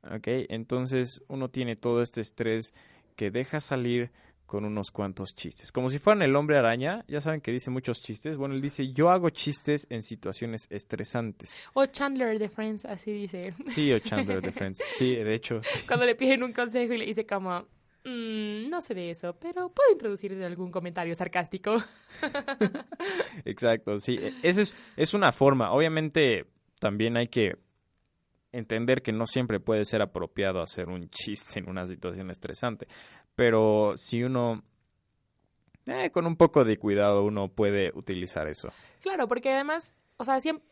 ¿ok? 0.03 0.27
Entonces 0.49 1.21
uno 1.27 1.49
tiene 1.49 1.75
todo 1.75 2.01
este 2.01 2.21
estrés 2.21 2.73
que 3.15 3.31
deja 3.31 3.61
salir 3.61 4.11
con 4.51 4.65
unos 4.65 4.91
cuantos 4.91 5.33
chistes. 5.33 5.71
Como 5.71 5.89
si 5.89 5.97
fueran 5.97 6.23
el 6.23 6.35
hombre 6.35 6.57
araña, 6.57 7.05
ya 7.07 7.21
saben 7.21 7.39
que 7.39 7.53
dice 7.53 7.71
muchos 7.71 8.01
chistes. 8.01 8.35
Bueno, 8.35 8.53
él 8.53 8.61
dice, 8.61 8.91
yo 8.91 9.09
hago 9.09 9.29
chistes 9.29 9.87
en 9.89 10.03
situaciones 10.03 10.67
estresantes. 10.69 11.55
O 11.73 11.85
Chandler 11.85 12.37
de 12.37 12.49
Friends, 12.49 12.83
así 12.83 13.13
dice. 13.13 13.53
Sí, 13.67 13.93
o 13.93 13.99
Chandler 13.99 14.41
de 14.41 14.51
Friends. 14.51 14.83
Sí, 14.91 15.15
de 15.15 15.33
hecho. 15.33 15.61
Cuando 15.87 16.05
le 16.05 16.15
piden 16.15 16.43
un 16.43 16.51
consejo 16.51 16.93
y 16.93 16.97
le 16.97 17.05
dice 17.05 17.25
como, 17.25 17.65
mm, 18.05 18.69
no 18.69 18.81
sé 18.81 18.93
de 18.93 19.11
eso, 19.11 19.35
pero 19.39 19.69
puedo 19.69 19.91
introducir 19.91 20.33
algún 20.43 20.71
comentario 20.71 21.13
sarcástico. 21.15 21.77
Exacto, 23.45 23.97
sí. 23.97 24.17
e, 24.19 24.33
Esa 24.43 24.61
es, 24.61 24.75
es 24.95 25.13
una 25.13 25.31
forma. 25.31 25.71
Obviamente 25.71 26.45
también 26.79 27.17
hay 27.17 27.27
que 27.27 27.57
entender 28.51 29.01
que 29.01 29.11
no 29.11 29.25
siempre 29.25 29.59
puede 29.59 29.85
ser 29.85 30.01
apropiado 30.01 30.61
hacer 30.61 30.89
un 30.89 31.09
chiste 31.09 31.59
en 31.59 31.69
una 31.69 31.85
situación 31.85 32.29
estresante. 32.29 32.87
Pero 33.35 33.93
si 33.95 34.23
uno, 34.23 34.63
eh, 35.85 36.09
con 36.11 36.25
un 36.25 36.35
poco 36.35 36.63
de 36.63 36.77
cuidado, 36.77 37.23
uno 37.23 37.49
puede 37.49 37.91
utilizar 37.93 38.47
eso. 38.47 38.69
Claro, 39.01 39.27
porque 39.27 39.51
además, 39.51 39.95
o 40.17 40.25
sea, 40.25 40.39
siempre, 40.39 40.67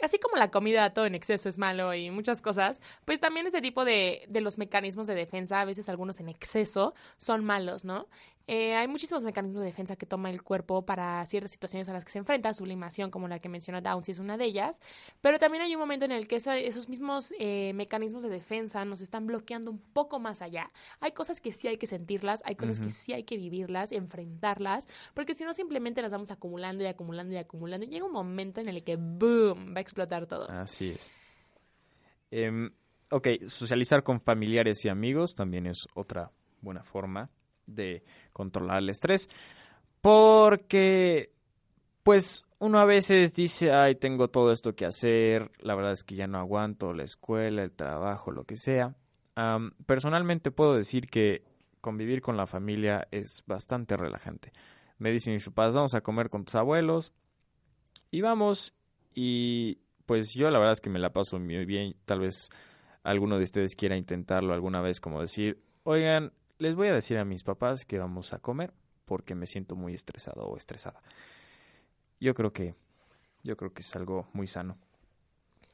así 0.00 0.18
como 0.18 0.36
la 0.36 0.50
comida 0.50 0.92
todo 0.92 1.06
en 1.06 1.14
exceso 1.14 1.48
es 1.48 1.58
malo 1.58 1.94
y 1.94 2.10
muchas 2.10 2.40
cosas, 2.40 2.80
pues 3.04 3.20
también 3.20 3.46
este 3.46 3.60
tipo 3.60 3.84
de, 3.84 4.24
de 4.28 4.40
los 4.40 4.58
mecanismos 4.58 5.06
de 5.06 5.14
defensa, 5.14 5.60
a 5.60 5.64
veces 5.64 5.88
algunos 5.88 6.20
en 6.20 6.28
exceso, 6.28 6.94
son 7.18 7.44
malos, 7.44 7.84
¿no? 7.84 8.08
Eh, 8.46 8.74
hay 8.74 8.88
muchísimos 8.88 9.22
mecanismos 9.22 9.60
de 9.60 9.66
defensa 9.66 9.96
que 9.96 10.06
toma 10.06 10.30
el 10.30 10.42
cuerpo 10.42 10.84
para 10.84 11.24
ciertas 11.26 11.50
situaciones 11.52 11.88
a 11.88 11.92
las 11.92 12.04
que 12.04 12.10
se 12.10 12.18
enfrenta, 12.18 12.52
sublimación 12.54 13.10
como 13.10 13.28
la 13.28 13.38
que 13.38 13.48
menciona 13.48 13.80
Downs 13.80 14.08
es 14.08 14.18
una 14.18 14.36
de 14.36 14.44
ellas, 14.46 14.80
pero 15.20 15.38
también 15.38 15.62
hay 15.62 15.74
un 15.74 15.80
momento 15.80 16.04
en 16.04 16.12
el 16.12 16.26
que 16.26 16.36
esa- 16.36 16.56
esos 16.58 16.88
mismos 16.88 17.32
eh, 17.38 17.72
mecanismos 17.74 18.22
de 18.24 18.30
defensa 18.30 18.84
nos 18.84 19.00
están 19.00 19.26
bloqueando 19.26 19.70
un 19.70 19.78
poco 19.78 20.18
más 20.18 20.42
allá. 20.42 20.70
Hay 21.00 21.12
cosas 21.12 21.40
que 21.40 21.52
sí 21.52 21.68
hay 21.68 21.76
que 21.78 21.86
sentirlas, 21.86 22.42
hay 22.44 22.56
cosas 22.56 22.80
que 22.80 22.90
sí 22.90 23.12
hay 23.12 23.24
que 23.24 23.36
vivirlas, 23.36 23.92
enfrentarlas, 23.92 24.88
porque 25.14 25.34
si 25.34 25.44
no 25.44 25.52
simplemente 25.54 26.02
las 26.02 26.12
vamos 26.12 26.30
acumulando 26.30 26.82
y 26.82 26.86
acumulando 26.86 27.32
y 27.34 27.36
acumulando 27.36 27.86
y 27.86 27.88
llega 27.90 28.04
un 28.06 28.12
momento 28.12 28.60
en 28.60 28.68
el 28.68 28.82
que 28.84 28.96
¡boom! 28.96 29.72
va 29.74 29.78
a 29.78 29.80
explotar 29.80 30.26
todo. 30.26 30.48
Así 30.50 30.88
es. 30.90 31.10
Em, 32.30 32.70
ok, 33.10 33.28
socializar 33.48 34.02
con 34.02 34.20
familiares 34.20 34.84
y 34.84 34.88
amigos 34.88 35.34
también 35.34 35.66
es 35.66 35.86
otra 35.94 36.30
buena 36.60 36.82
forma 36.82 37.30
de 37.66 38.02
controlar 38.32 38.78
el 38.78 38.90
estrés. 38.90 39.28
Porque, 40.00 41.32
pues, 42.02 42.44
uno 42.58 42.78
a 42.78 42.84
veces 42.84 43.34
dice, 43.34 43.72
ay, 43.72 43.94
tengo 43.96 44.28
todo 44.28 44.52
esto 44.52 44.74
que 44.74 44.86
hacer, 44.86 45.50
la 45.58 45.74
verdad 45.74 45.92
es 45.92 46.04
que 46.04 46.14
ya 46.14 46.26
no 46.26 46.38
aguanto 46.38 46.92
la 46.92 47.04
escuela, 47.04 47.62
el 47.62 47.72
trabajo, 47.72 48.30
lo 48.30 48.44
que 48.44 48.56
sea. 48.56 48.94
Personalmente 49.86 50.50
puedo 50.50 50.74
decir 50.74 51.08
que 51.08 51.44
convivir 51.80 52.20
con 52.20 52.36
la 52.36 52.46
familia 52.46 53.08
es 53.10 53.42
bastante 53.46 53.96
relajante. 53.96 54.52
Me 54.98 55.10
dicen 55.10 55.34
mis 55.34 55.44
papás, 55.44 55.74
vamos 55.74 55.94
a 55.94 56.00
comer 56.02 56.30
con 56.30 56.44
tus 56.44 56.54
abuelos. 56.54 57.12
Y 58.10 58.20
vamos, 58.20 58.74
y 59.14 59.78
pues 60.06 60.34
yo 60.34 60.50
la 60.50 60.58
verdad 60.58 60.74
es 60.74 60.80
que 60.80 60.90
me 60.90 60.98
la 60.98 61.12
paso 61.12 61.40
muy 61.40 61.64
bien. 61.64 61.96
Tal 62.04 62.20
vez 62.20 62.50
alguno 63.02 63.38
de 63.38 63.44
ustedes 63.44 63.74
quiera 63.74 63.96
intentarlo 63.96 64.52
alguna 64.52 64.80
vez, 64.80 65.00
como 65.00 65.20
decir, 65.20 65.62
oigan, 65.82 66.32
les 66.62 66.76
voy 66.76 66.88
a 66.88 66.94
decir 66.94 67.18
a 67.18 67.24
mis 67.24 67.42
papás 67.42 67.84
que 67.84 67.98
vamos 67.98 68.32
a 68.32 68.38
comer 68.38 68.72
porque 69.04 69.34
me 69.34 69.46
siento 69.46 69.74
muy 69.74 69.94
estresado 69.94 70.42
o 70.42 70.56
estresada. 70.56 71.02
Yo 72.20 72.34
creo 72.34 72.52
que, 72.52 72.76
yo 73.42 73.56
creo 73.56 73.74
que 73.74 73.82
es 73.82 73.96
algo 73.96 74.28
muy 74.32 74.46
sano. 74.46 74.78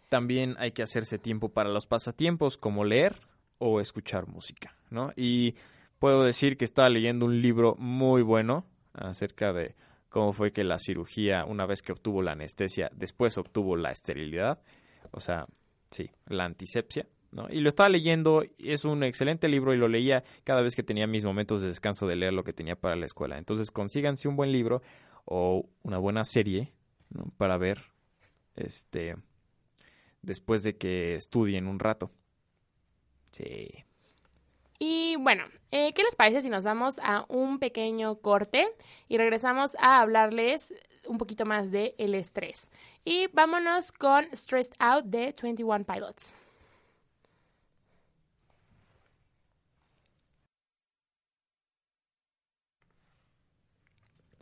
También 0.08 0.56
hay 0.58 0.72
que 0.72 0.82
hacerse 0.82 1.18
tiempo 1.18 1.50
para 1.50 1.68
los 1.68 1.86
pasatiempos 1.86 2.56
como 2.56 2.84
leer 2.84 3.20
o 3.58 3.80
escuchar 3.80 4.28
música, 4.28 4.74
¿no? 4.88 5.12
Y 5.14 5.56
puedo 5.98 6.22
decir 6.22 6.56
que 6.56 6.64
estaba 6.64 6.88
leyendo 6.88 7.26
un 7.26 7.42
libro 7.42 7.74
muy 7.78 8.22
bueno 8.22 8.64
acerca 8.94 9.52
de 9.52 9.76
cómo 10.08 10.32
fue 10.32 10.52
que 10.52 10.64
la 10.64 10.78
cirugía, 10.78 11.44
una 11.44 11.66
vez 11.66 11.82
que 11.82 11.92
obtuvo 11.92 12.22
la 12.22 12.32
anestesia, 12.32 12.90
después 12.94 13.36
obtuvo 13.36 13.76
la 13.76 13.90
esterilidad, 13.90 14.62
o 15.10 15.20
sea, 15.20 15.46
sí, 15.90 16.10
la 16.26 16.44
antisepsia, 16.46 17.06
Y 17.50 17.60
lo 17.60 17.68
estaba 17.68 17.88
leyendo, 17.88 18.42
es 18.58 18.84
un 18.84 19.02
excelente 19.02 19.48
libro 19.48 19.74
y 19.74 19.76
lo 19.76 19.86
leía 19.86 20.24
cada 20.44 20.62
vez 20.62 20.74
que 20.74 20.82
tenía 20.82 21.06
mis 21.06 21.24
momentos 21.24 21.60
de 21.60 21.68
descanso 21.68 22.06
de 22.06 22.16
leer 22.16 22.32
lo 22.32 22.42
que 22.42 22.54
tenía 22.54 22.74
para 22.74 22.96
la 22.96 23.06
escuela. 23.06 23.36
Entonces, 23.36 23.70
consíganse 23.70 24.28
un 24.28 24.36
buen 24.36 24.50
libro 24.50 24.82
o 25.24 25.68
una 25.82 25.98
buena 25.98 26.24
serie 26.24 26.72
para 27.36 27.58
ver 27.58 27.82
este 28.56 29.16
después 30.22 30.62
de 30.62 30.76
que 30.76 31.14
estudien 31.14 31.66
un 31.66 31.78
rato. 31.78 32.10
Sí. 33.30 33.84
Y 34.78 35.16
bueno, 35.16 35.44
eh, 35.70 35.92
¿qué 35.92 36.02
les 36.02 36.16
parece 36.16 36.40
si 36.40 36.48
nos 36.48 36.64
vamos 36.64 36.98
a 37.02 37.26
un 37.28 37.58
pequeño 37.58 38.20
corte 38.20 38.68
y 39.08 39.18
regresamos 39.18 39.76
a 39.80 40.00
hablarles 40.00 40.72
un 41.06 41.18
poquito 41.18 41.44
más 41.44 41.70
de 41.70 41.94
el 41.98 42.14
estrés? 42.14 42.70
Y 43.04 43.26
vámonos 43.28 43.92
con 43.92 44.24
Stressed 44.34 44.74
Out 44.78 45.06
de 45.06 45.34
21 45.42 45.84
Pilots. 45.84 46.32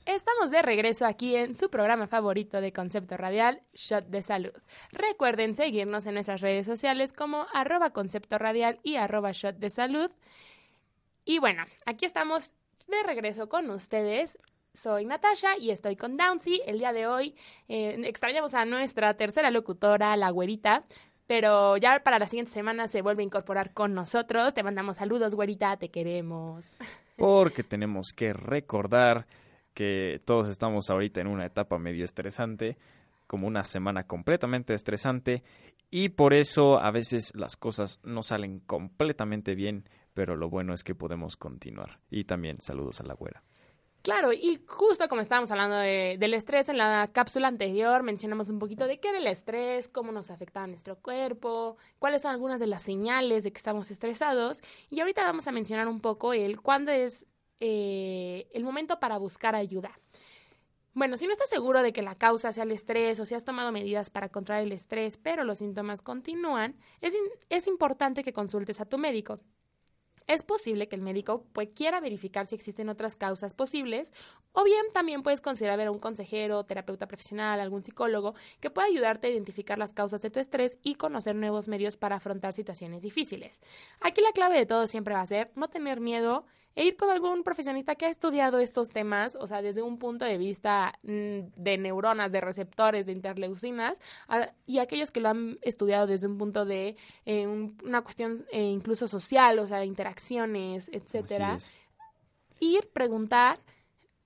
Estamos 0.06 0.52
de 0.52 0.62
regreso 0.62 1.04
aquí 1.04 1.34
en 1.34 1.56
su 1.56 1.68
programa 1.68 2.06
favorito 2.06 2.60
de 2.60 2.72
concepto 2.72 3.16
radial, 3.16 3.60
Shot 3.74 4.06
de 4.06 4.22
Salud. 4.22 4.52
Recuerden 4.92 5.54
seguirnos 5.56 6.06
en 6.06 6.14
nuestras 6.14 6.40
redes 6.40 6.64
sociales 6.64 7.12
como 7.12 7.44
arroba 7.52 7.90
concepto 7.90 8.38
radial 8.38 8.78
y 8.84 8.96
arroba 8.96 9.32
shot 9.32 9.56
de 9.56 9.68
salud. 9.68 10.12
Y 11.24 11.40
bueno, 11.40 11.64
aquí 11.86 12.04
estamos 12.04 12.52
de 12.86 13.02
regreso 13.04 13.48
con 13.48 13.68
ustedes. 13.70 14.38
Soy 14.72 15.06
Natasha 15.06 15.58
y 15.58 15.70
estoy 15.70 15.96
con 15.96 16.16
Downsy. 16.16 16.62
El 16.66 16.78
día 16.78 16.92
de 16.92 17.08
hoy 17.08 17.34
eh, 17.66 18.00
extrañamos 18.04 18.54
a 18.54 18.64
nuestra 18.64 19.14
tercera 19.14 19.50
locutora, 19.50 20.16
la 20.16 20.30
güerita, 20.30 20.84
pero 21.26 21.76
ya 21.78 21.98
para 22.04 22.20
la 22.20 22.26
siguiente 22.26 22.52
semana 22.52 22.86
se 22.86 23.02
vuelve 23.02 23.24
a 23.24 23.26
incorporar 23.26 23.72
con 23.72 23.92
nosotros. 23.92 24.54
Te 24.54 24.62
mandamos 24.62 24.98
saludos, 24.98 25.34
güerita, 25.34 25.76
te 25.78 25.88
queremos. 25.88 26.76
Porque 27.16 27.64
tenemos 27.64 28.12
que 28.14 28.32
recordar 28.32 29.26
que 29.76 30.22
todos 30.24 30.48
estamos 30.48 30.88
ahorita 30.88 31.20
en 31.20 31.26
una 31.26 31.44
etapa 31.44 31.78
medio 31.78 32.06
estresante, 32.06 32.78
como 33.26 33.46
una 33.46 33.62
semana 33.62 34.06
completamente 34.06 34.72
estresante, 34.72 35.42
y 35.90 36.08
por 36.08 36.32
eso 36.32 36.78
a 36.80 36.90
veces 36.90 37.32
las 37.34 37.56
cosas 37.56 38.00
no 38.02 38.22
salen 38.22 38.60
completamente 38.60 39.54
bien, 39.54 39.86
pero 40.14 40.34
lo 40.34 40.48
bueno 40.48 40.72
es 40.72 40.82
que 40.82 40.94
podemos 40.94 41.36
continuar. 41.36 42.00
Y 42.10 42.24
también 42.24 42.56
saludos 42.62 43.00
a 43.00 43.04
la 43.04 43.12
güera. 43.12 43.42
Claro, 44.00 44.32
y 44.32 44.62
justo 44.66 45.08
como 45.08 45.20
estábamos 45.20 45.50
hablando 45.50 45.76
de- 45.76 46.16
del 46.18 46.32
estrés 46.32 46.68
en 46.70 46.78
la 46.78 47.10
cápsula 47.12 47.48
anterior, 47.48 48.02
mencionamos 48.02 48.48
un 48.48 48.58
poquito 48.60 48.86
de 48.86 48.98
qué 48.98 49.08
era 49.10 49.18
el 49.18 49.26
estrés, 49.26 49.88
cómo 49.88 50.10
nos 50.12 50.30
afectaba 50.30 50.66
nuestro 50.68 50.96
cuerpo, 50.96 51.76
cuáles 51.98 52.22
son 52.22 52.30
algunas 52.30 52.60
de 52.60 52.68
las 52.68 52.82
señales 52.84 53.42
de 53.44 53.50
que 53.52 53.58
estamos 53.58 53.90
estresados. 53.90 54.62
Y 54.88 55.00
ahorita 55.00 55.24
vamos 55.24 55.48
a 55.48 55.52
mencionar 55.52 55.88
un 55.88 56.00
poco 56.00 56.32
el 56.32 56.60
cuándo 56.62 56.92
es 56.92 57.26
eh, 57.60 58.48
el 58.52 58.64
momento 58.64 59.00
para 59.00 59.18
buscar 59.18 59.54
ayuda. 59.54 59.98
Bueno, 60.96 61.18
si 61.18 61.26
no 61.26 61.32
estás 61.32 61.50
seguro 61.50 61.82
de 61.82 61.92
que 61.92 62.00
la 62.00 62.14
causa 62.14 62.52
sea 62.52 62.64
el 62.64 62.72
estrés 62.72 63.20
o 63.20 63.26
si 63.26 63.34
has 63.34 63.44
tomado 63.44 63.70
medidas 63.70 64.08
para 64.08 64.30
controlar 64.30 64.62
el 64.62 64.72
estrés, 64.72 65.18
pero 65.18 65.44
los 65.44 65.58
síntomas 65.58 66.00
continúan, 66.00 66.74
es, 67.02 67.14
es 67.50 67.66
importante 67.66 68.24
que 68.24 68.32
consultes 68.32 68.80
a 68.80 68.86
tu 68.86 68.96
médico. 68.96 69.38
Es 70.26 70.42
posible 70.42 70.88
que 70.88 70.96
el 70.96 71.02
médico 71.02 71.44
pues, 71.52 71.68
quiera 71.74 72.00
verificar 72.00 72.46
si 72.46 72.54
existen 72.54 72.88
otras 72.88 73.16
causas 73.16 73.54
posibles 73.54 74.12
o 74.52 74.64
bien 74.64 74.84
también 74.92 75.22
puedes 75.22 75.40
considerar 75.40 75.76
ver 75.78 75.88
a 75.88 75.90
un 75.92 75.98
consejero, 75.98 76.64
terapeuta 76.64 77.06
profesional, 77.06 77.60
algún 77.60 77.84
psicólogo 77.84 78.34
que 78.60 78.70
pueda 78.70 78.88
ayudarte 78.88 79.28
a 79.28 79.30
identificar 79.30 79.78
las 79.78 79.92
causas 79.92 80.22
de 80.22 80.30
tu 80.30 80.40
estrés 80.40 80.78
y 80.82 80.94
conocer 80.94 81.36
nuevos 81.36 81.68
medios 81.68 81.96
para 81.96 82.16
afrontar 82.16 82.54
situaciones 82.54 83.02
difíciles. 83.02 83.60
Aquí 84.00 84.20
la 84.20 84.32
clave 84.32 84.56
de 84.56 84.66
todo 84.66 84.86
siempre 84.86 85.14
va 85.14 85.20
a 85.20 85.26
ser 85.26 85.52
no 85.54 85.68
tener 85.68 86.00
miedo 86.00 86.46
e 86.76 86.84
ir 86.84 86.96
con 86.96 87.10
algún 87.10 87.42
profesionista 87.42 87.96
que 87.96 88.06
ha 88.06 88.10
estudiado 88.10 88.60
estos 88.60 88.90
temas, 88.90 89.36
o 89.40 89.46
sea, 89.48 89.62
desde 89.62 89.82
un 89.82 89.98
punto 89.98 90.24
de 90.24 90.38
vista 90.38 90.92
mm, 91.02 91.38
de 91.56 91.78
neuronas, 91.78 92.30
de 92.30 92.40
receptores, 92.40 93.06
de 93.06 93.12
interleucinas, 93.12 93.98
a- 94.28 94.52
y 94.66 94.78
aquellos 94.78 95.10
que 95.10 95.20
lo 95.20 95.30
han 95.30 95.58
estudiado 95.62 96.06
desde 96.06 96.28
un 96.28 96.38
punto 96.38 96.64
de 96.64 96.96
eh, 97.24 97.46
un- 97.48 97.76
una 97.82 98.02
cuestión 98.02 98.44
eh, 98.52 98.62
incluso 98.62 99.08
social, 99.08 99.58
o 99.58 99.66
sea, 99.66 99.84
interacciones, 99.84 100.88
etcétera 100.92 101.54
ir, 102.60 102.88
preguntar 102.92 103.58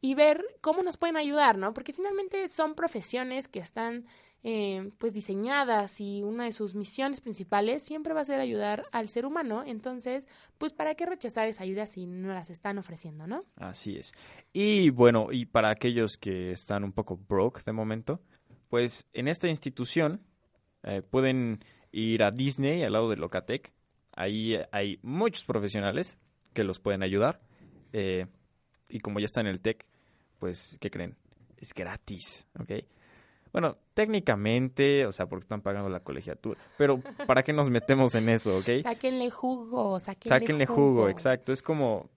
y 0.00 0.14
ver 0.14 0.44
cómo 0.60 0.82
nos 0.82 0.96
pueden 0.96 1.16
ayudar, 1.16 1.56
¿no? 1.58 1.72
Porque 1.74 1.92
finalmente 1.92 2.48
son 2.48 2.74
profesiones 2.74 3.48
que 3.48 3.58
están 3.60 4.06
eh, 4.42 4.90
pues 4.98 5.12
diseñadas 5.12 6.00
y 6.00 6.22
una 6.22 6.44
de 6.44 6.53
sus 6.53 6.74
misiones 6.74 7.20
principales 7.20 7.83
siempre 7.83 8.14
va 8.14 8.22
a 8.22 8.24
ser 8.24 8.40
ayudar 8.40 8.85
al 8.92 9.09
ser 9.09 9.26
humano. 9.26 9.62
Entonces, 9.66 10.26
pues 10.59 10.72
¿para 10.72 10.94
qué 10.94 11.07
rechazar 11.07 11.46
esa 11.48 11.64
ayuda 11.64 11.87
si 11.87 12.07
no 12.07 12.33
las 12.33 12.50
están 12.50 12.79
ofreciendo, 12.79 13.26
no? 13.26 13.40
Así 13.57 13.96
es. 13.96 14.12
Y 14.53 14.90
bueno, 14.90 15.29
y 15.31 15.46
para 15.46 15.70
aquellos 15.70 16.16
que 16.16 16.53
están 16.53 16.85
un 16.85 16.92
poco 16.92 17.16
broke 17.16 17.62
de 17.64 17.72
momento, 17.72 18.20
pues 18.68 19.07
en 19.12 19.29
esta 19.29 19.48
institución 19.48 20.22
eh, 20.85 21.03
pueden 21.03 21.62
ir 21.92 22.22
a 22.22 22.31
Disney 22.31 22.83
al 22.83 22.92
lado 22.92 23.11
de 23.11 23.16
Locatec. 23.16 23.72
Ahí 24.12 24.57
hay 24.72 24.98
muchos 25.03 25.44
profesionales 25.44 26.16
que 26.53 26.64
los 26.64 26.79
pueden 26.79 27.03
ayudar. 27.03 27.40
Eh, 27.92 28.26
y 28.88 29.00
como 29.00 29.20
ya 29.20 29.26
está 29.26 29.40
en 29.40 29.46
el 29.46 29.61
TEC, 29.61 29.87
pues, 30.38 30.79
¿qué 30.81 30.90
creen? 30.90 31.16
Es 31.57 31.72
gratis, 31.74 32.46
¿ok? 32.59 32.72
Bueno, 33.52 33.78
técnicamente, 33.94 35.06
o 35.06 35.12
sea, 35.12 35.26
porque 35.26 35.44
están 35.44 35.60
pagando 35.60 35.88
la 35.88 36.00
colegiatura. 36.00 36.60
Pero, 36.78 37.00
¿para 37.26 37.42
qué 37.42 37.52
nos 37.52 37.68
metemos 37.68 38.14
en 38.14 38.28
eso, 38.28 38.58
ok? 38.58 38.68
Sáquenle 38.82 39.30
jugo, 39.30 39.98
sáquenle, 39.98 40.38
Sáquenle 40.38 40.66
jugo, 40.66 41.08
exacto. 41.08 41.52
Es 41.52 41.62
como 41.62 42.10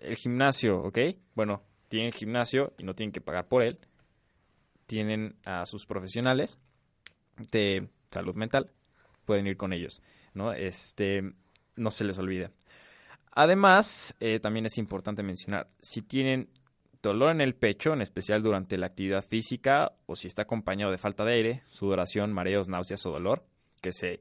el 0.00 0.16
gimnasio, 0.16 0.82
¿ok? 0.82 0.98
Bueno, 1.34 1.62
tienen 1.88 2.12
gimnasio 2.12 2.74
y 2.78 2.84
no 2.84 2.94
tienen 2.94 3.12
que 3.12 3.20
pagar 3.20 3.48
por 3.48 3.62
él. 3.62 3.78
Tienen 4.86 5.36
a 5.44 5.66
sus 5.66 5.86
profesionales 5.86 6.58
de 7.50 7.88
salud 8.10 8.34
mental. 8.34 8.70
Pueden 9.24 9.46
ir 9.46 9.56
con 9.56 9.72
ellos, 9.72 10.02
¿no? 10.34 10.52
Este, 10.52 11.22
no 11.76 11.90
se 11.90 12.04
les 12.04 12.18
olvide. 12.18 12.50
Además, 13.32 14.14
eh, 14.20 14.40
también 14.40 14.66
es 14.66 14.78
importante 14.78 15.22
mencionar, 15.22 15.68
si 15.80 16.02
tienen 16.02 16.48
dolor 17.02 17.30
en 17.30 17.40
el 17.40 17.54
pecho, 17.54 17.92
en 17.92 18.02
especial 18.02 18.42
durante 18.42 18.76
la 18.76 18.86
actividad 18.86 19.24
física, 19.24 19.92
o 20.06 20.16
si 20.16 20.28
está 20.28 20.42
acompañado 20.42 20.90
de 20.90 20.98
falta 20.98 21.24
de 21.24 21.34
aire, 21.34 21.62
sudoración, 21.66 22.32
mareos, 22.32 22.68
náuseas 22.68 23.04
o 23.06 23.10
dolor, 23.10 23.44
que 23.80 23.92
se... 23.92 24.20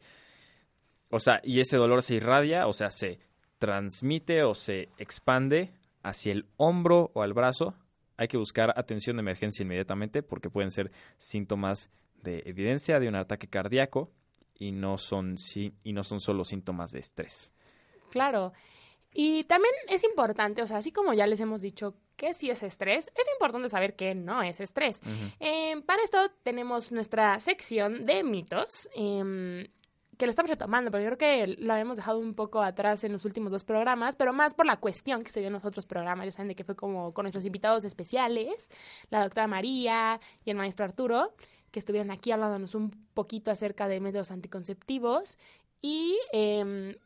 O 1.10 1.20
sea, 1.20 1.40
y 1.44 1.62
ese 1.62 1.78
dolor 1.78 2.04
se 2.04 2.16
irradia, 2.16 2.68
o 2.68 2.74
sea, 2.74 2.92
se 2.92 3.20
transmite 3.60 4.44
o 4.44 4.54
se 4.54 4.90
expande 4.98 5.72
hacia 6.04 6.34
el 6.34 6.46
hombro 6.58 7.12
o 7.14 7.22
al 7.22 7.34
brazo, 7.34 7.76
hay 8.18 8.28
que 8.28 8.38
buscar 8.38 8.74
atención 8.76 9.16
de 9.16 9.22
emergencia 9.22 9.64
inmediatamente 9.64 10.24
porque 10.24 10.50
pueden 10.50 10.72
ser 10.72 10.92
síntomas 11.18 11.90
de 12.24 12.44
evidencia 12.46 13.00
de 13.00 13.08
un 13.08 13.16
ataque 13.16 13.48
cardíaco 13.48 14.12
y 14.56 14.72
no 14.72 14.98
son, 14.98 15.36
y 15.84 15.94
no 15.94 16.04
son 16.04 16.20
solo 16.20 16.44
síntomas 16.44 16.92
de 16.92 17.00
estrés. 17.00 17.54
Claro. 18.10 18.54
Y 19.14 19.46
también 19.46 19.74
es 19.90 20.04
importante, 20.04 20.62
o 20.62 20.68
sea, 20.68 20.78
así 20.78 20.92
como 20.92 21.14
ya 21.14 21.26
les 21.28 21.40
hemos 21.40 21.62
dicho 21.62 21.96
que 22.16 22.34
sí 22.34 22.50
es 22.50 22.64
estrés, 22.64 23.12
es 23.16 23.28
importante 23.34 23.70
saber 23.70 23.96
que 23.96 24.16
no 24.16 24.42
es 24.44 24.60
estrés. 24.60 25.02
Eh, 25.40 25.82
para 25.86 26.04
esto 26.04 26.18
tenemos 26.44 26.92
nuestra 26.92 27.40
sección 27.40 28.06
de 28.06 28.24
mitos. 28.24 28.90
Eh, 28.96 29.70
que 30.18 30.26
lo 30.26 30.32
estamos 30.32 30.50
retomando, 30.50 30.92
pero 30.92 31.04
yo 31.04 31.16
creo 31.16 31.18
que 31.18 31.56
lo 31.62 31.74
habíamos 31.74 31.98
dejado 31.98 32.20
un 32.20 32.34
poco 32.34 32.62
atrás 32.62 33.04
en 33.04 33.12
los 33.12 33.24
últimos 33.24 33.52
dos 33.52 33.64
programas, 33.64 34.16
pero 34.16 34.34
más 34.34 34.56
por 34.56 34.66
la 34.66 34.78
cuestión 34.78 35.24
que 35.24 35.32
se 35.32 35.40
dio 35.40 35.48
en 35.48 35.54
los 35.54 35.66
otros 35.66 35.86
programas, 35.86 36.26
ya 36.26 36.32
saben 36.32 36.50
de 36.50 36.56
que 36.56 36.64
fue 36.64 36.76
como 36.76 37.14
con 37.14 37.24
nuestros 37.24 37.46
invitados 37.46 37.86
especiales, 37.86 38.70
la 39.10 39.22
doctora 39.22 39.48
María 39.48 40.20
y 40.44 40.50
el 40.50 40.58
maestro 40.58 40.86
Arturo, 40.86 41.34
que 41.72 41.80
estuvieron 41.80 42.10
aquí 42.10 42.32
hablándonos 42.32 42.74
un 42.74 42.92
poquito 43.14 43.52
acerca 43.52 43.88
de 43.88 44.00
métodos 44.00 44.32
anticonceptivos 44.32 45.38
y, 45.82 46.18
eh, 46.34 46.98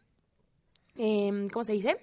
¿cómo 0.96 1.64
se 1.64 1.74
dice? 1.74 1.98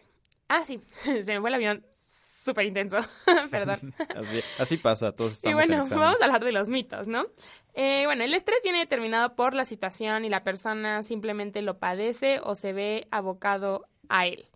Ah, 0.48 0.64
sí, 0.64 0.80
se 1.22 1.34
me 1.34 1.40
fue 1.40 1.50
el 1.50 1.54
avión 1.54 1.86
súper 1.96 2.66
intenso, 2.66 2.98
perdón. 3.50 3.94
Así, 4.16 4.40
así, 4.58 4.76
pasa, 4.78 5.12
todos 5.12 5.34
estamos 5.34 5.52
Y 5.52 5.54
bueno, 5.54 5.84
en 5.84 5.90
vamos 5.90 6.20
a 6.20 6.24
hablar 6.24 6.44
de 6.44 6.52
los 6.52 6.68
mitos, 6.68 7.06
¿no? 7.06 7.26
Eh, 7.74 8.04
bueno, 8.06 8.24
el 8.24 8.32
estrés 8.34 8.58
viene 8.62 8.78
determinado 8.78 9.36
por 9.36 9.54
la 9.54 9.64
situación 9.64 10.24
y 10.24 10.30
la 10.30 10.42
persona 10.44 11.02
simplemente 11.02 11.62
lo 11.62 11.78
padece 11.78 12.40
o 12.42 12.54
se 12.54 12.72
ve 12.72 13.06
abocado 13.10 13.86
a 14.08 14.26
él. 14.26 14.48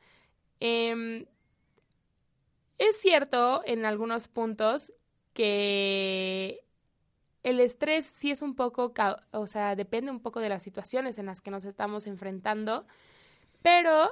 Eh, 0.61 1.27
es 2.79 3.01
cierto 3.01 3.63
en 3.65 3.85
algunos 3.85 4.27
puntos 4.27 4.93
que 5.35 6.65
el 7.43 7.61
estrés 7.61 8.07
sí 8.07 8.31
es 8.31 8.43
un 8.43 8.55
poco, 8.55 8.93
o 9.33 9.47
sea, 9.47 9.77
depende 9.77 10.11
un 10.11 10.21
poco 10.21 10.41
de 10.41 10.49
las 10.49 10.63
situaciones 10.63 11.19
en 11.19 11.27
las 11.27 11.41
que 11.41 11.51
nos 11.51 11.65
estamos 11.65 12.07
enfrentando, 12.07 12.87
pero 13.63 14.11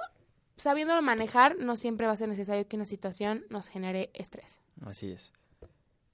sabiéndolo 0.56 1.02
manejar, 1.02 1.56
no 1.58 1.76
siempre 1.76 2.06
va 2.06 2.12
a 2.12 2.16
ser 2.16 2.28
necesario 2.28 2.66
que 2.66 2.76
una 2.76 2.86
situación 2.86 3.44
nos 3.48 3.68
genere 3.68 4.10
estrés. 4.14 4.60
Así 4.84 5.10
es. 5.10 5.32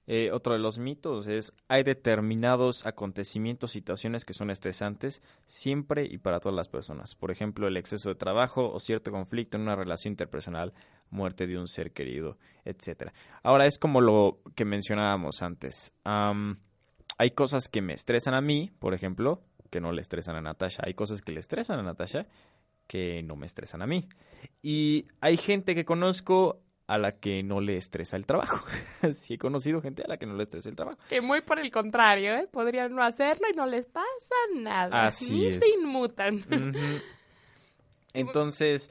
Eh, 0.09 0.31
otro 0.31 0.53
de 0.53 0.59
los 0.59 0.79
mitos 0.79 1.27
es, 1.27 1.53
hay 1.67 1.83
determinados 1.83 2.85
acontecimientos, 2.85 3.73
situaciones 3.73 4.23
que 4.23 4.31
son 4.31 4.49
estresantes 4.49 5.21
siempre 5.47 6.07
y 6.09 6.17
para 6.17 6.39
todas 6.39 6.55
las 6.55 6.69
personas. 6.69 7.13
Por 7.13 7.29
ejemplo, 7.29 7.67
el 7.67 7.75
exceso 7.75 8.07
de 8.07 8.15
trabajo 8.15 8.71
o 8.71 8.79
cierto 8.79 9.11
conflicto 9.11 9.57
en 9.57 9.63
una 9.63 9.75
relación 9.75 10.13
interpersonal, 10.13 10.73
muerte 11.09 11.45
de 11.45 11.57
un 11.57 11.67
ser 11.67 11.91
querido, 11.91 12.37
etcétera. 12.63 13.13
Ahora 13.43 13.65
es 13.65 13.77
como 13.77 13.99
lo 13.99 14.39
que 14.55 14.63
mencionábamos 14.63 15.41
antes. 15.41 15.93
hay 16.05 17.31
cosas 17.31 17.67
que 17.67 17.81
me 17.81 17.93
estresan 17.93 18.33
a 18.33 18.39
mí, 18.39 18.71
por 18.79 18.93
ejemplo, 18.93 19.41
que 19.69 19.81
no 19.81 19.91
le 19.91 19.99
estresan 19.99 20.37
a 20.37 20.41
Natasha. 20.41 20.83
Hay 20.85 20.93
cosas 20.93 21.21
que 21.21 21.33
le 21.33 21.41
estresan 21.41 21.79
a 21.79 21.83
Natasha 21.83 22.27
que 22.87 23.21
no 23.23 23.35
me 23.35 23.45
estresan 23.45 23.81
a 23.81 23.87
mí. 23.87 24.07
Y 24.61 25.05
hay 25.21 25.37
gente 25.37 25.75
que 25.75 25.85
conozco 25.85 26.61
a 26.87 26.97
la 26.97 27.19
que 27.19 27.43
no 27.43 27.59
le 27.59 27.75
estresa 27.77 28.15
el 28.15 28.25
trabajo. 28.25 28.65
sí 29.11 29.33
he 29.35 29.37
conocido 29.37 29.81
gente 29.81 30.03
a 30.03 30.07
la 30.07 30.17
que 30.17 30.25
no 30.25 30.35
le 30.35 30.43
estresa 30.43 30.69
el 30.69 30.75
trabajo. 30.75 30.97
Que 31.09 31.21
muy 31.21 31.41
por 31.41 31.59
el 31.59 31.69
contrario, 31.69 32.33
¿eh? 32.35 32.47
Podrían 32.51 32.95
no 32.95 33.03
hacerlo 33.03 33.47
y 33.51 33.55
no 33.55 33.65
les 33.65 33.85
pasa 33.85 34.35
nada. 34.55 35.07
Así 35.07 35.33
Ni 35.37 35.47
es. 35.47 35.59
se 35.59 35.69
inmutan. 35.81 36.43
Entonces, 38.13 38.89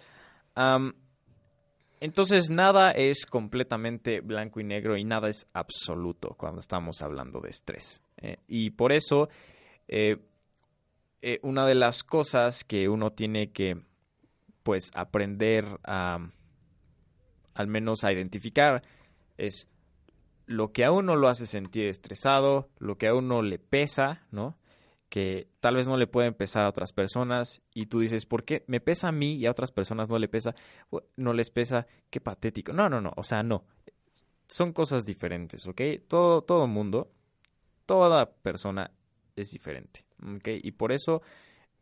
entonces 2.00 2.50
nada 2.50 2.92
es 2.92 3.26
completamente 3.26 4.20
blanco 4.20 4.60
y 4.60 4.64
negro 4.64 4.96
y 4.96 5.04
nada 5.04 5.28
es 5.28 5.48
absoluto 5.52 6.36
cuando 6.38 6.60
estamos 6.60 7.02
hablando 7.02 7.40
de 7.40 7.48
estrés. 7.50 8.02
¿eh? 8.18 8.36
y 8.46 8.70
por 8.70 8.92
eso, 8.92 9.28
eh, 9.88 10.16
eh, 11.28 11.40
una 11.42 11.66
de 11.66 11.74
las 11.74 12.04
cosas 12.04 12.62
que 12.62 12.88
uno 12.88 13.10
tiene 13.10 13.50
que, 13.50 13.82
pues, 14.62 14.92
aprender 14.94 15.64
a, 15.82 16.30
al 17.52 17.66
menos 17.66 18.04
a 18.04 18.12
identificar, 18.12 18.84
es 19.36 19.68
lo 20.46 20.70
que 20.70 20.84
a 20.84 20.92
uno 20.92 21.16
lo 21.16 21.26
hace 21.26 21.46
sentir 21.46 21.86
estresado, 21.88 22.68
lo 22.78 22.96
que 22.96 23.08
a 23.08 23.14
uno 23.14 23.42
le 23.42 23.58
pesa, 23.58 24.24
¿no? 24.30 24.56
Que 25.08 25.48
tal 25.58 25.74
vez 25.74 25.88
no 25.88 25.96
le 25.96 26.06
puede 26.06 26.30
pesar 26.30 26.64
a 26.64 26.68
otras 26.68 26.92
personas 26.92 27.60
y 27.74 27.86
tú 27.86 27.98
dices, 27.98 28.24
¿por 28.24 28.44
qué 28.44 28.62
me 28.68 28.80
pesa 28.80 29.08
a 29.08 29.12
mí 29.12 29.34
y 29.34 29.46
a 29.46 29.50
otras 29.50 29.72
personas 29.72 30.08
no 30.08 30.20
le 30.20 30.28
pesa? 30.28 30.54
No 31.16 31.32
les 31.32 31.50
pesa, 31.50 31.88
qué 32.08 32.20
patético. 32.20 32.72
No, 32.72 32.88
no, 32.88 33.00
no, 33.00 33.12
o 33.16 33.24
sea, 33.24 33.42
no. 33.42 33.64
Son 34.46 34.72
cosas 34.72 35.04
diferentes, 35.04 35.66
¿ok? 35.66 35.80
Todo, 36.06 36.42
todo 36.42 36.68
mundo, 36.68 37.10
toda 37.84 38.30
persona 38.30 38.92
es 39.36 39.50
diferente. 39.50 40.04
¿ok? 40.22 40.48
Y 40.62 40.72
por 40.72 40.92
eso 40.92 41.22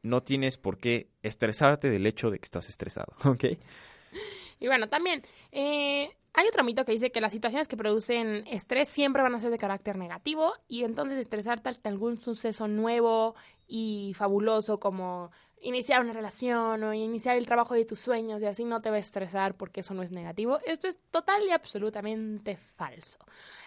no 0.02 0.22
tienes 0.22 0.58
por 0.58 0.78
qué 0.78 1.08
estresarte 1.22 1.88
del 1.88 2.06
hecho 2.06 2.30
de 2.30 2.38
que 2.38 2.44
estás 2.44 2.68
estresado, 2.68 3.14
¿ok? 3.24 3.44
Y 4.60 4.66
bueno, 4.66 4.88
también 4.88 5.22
eh, 5.50 6.10
hay 6.32 6.48
otro 6.48 6.64
mito 6.64 6.84
que 6.84 6.92
dice 6.92 7.10
que 7.10 7.20
las 7.20 7.32
situaciones 7.32 7.68
que 7.68 7.76
producen 7.76 8.46
estrés 8.46 8.88
siempre 8.88 9.22
van 9.22 9.34
a 9.34 9.38
ser 9.38 9.50
de 9.50 9.58
carácter 9.58 9.96
negativo 9.96 10.52
y 10.68 10.84
entonces 10.84 11.18
estresarte 11.18 11.68
ante 11.68 11.88
algún 11.88 12.20
suceso 12.20 12.68
nuevo 12.68 13.34
y 13.66 14.12
fabuloso 14.14 14.78
como 14.78 15.30
iniciar 15.60 16.02
una 16.02 16.12
relación 16.12 16.82
o 16.82 16.92
iniciar 16.92 17.36
el 17.36 17.46
trabajo 17.46 17.74
de 17.74 17.84
tus 17.84 18.00
sueños 18.00 18.42
y 18.42 18.46
así 18.46 18.64
no 18.64 18.82
te 18.82 18.90
va 18.90 18.96
a 18.96 19.00
estresar 19.00 19.56
porque 19.56 19.80
eso 19.80 19.94
no 19.94 20.02
es 20.02 20.12
negativo. 20.12 20.58
Esto 20.66 20.88
es 20.88 20.98
total 21.10 21.42
y 21.46 21.52
absolutamente 21.52 22.56
falso. 22.56 23.18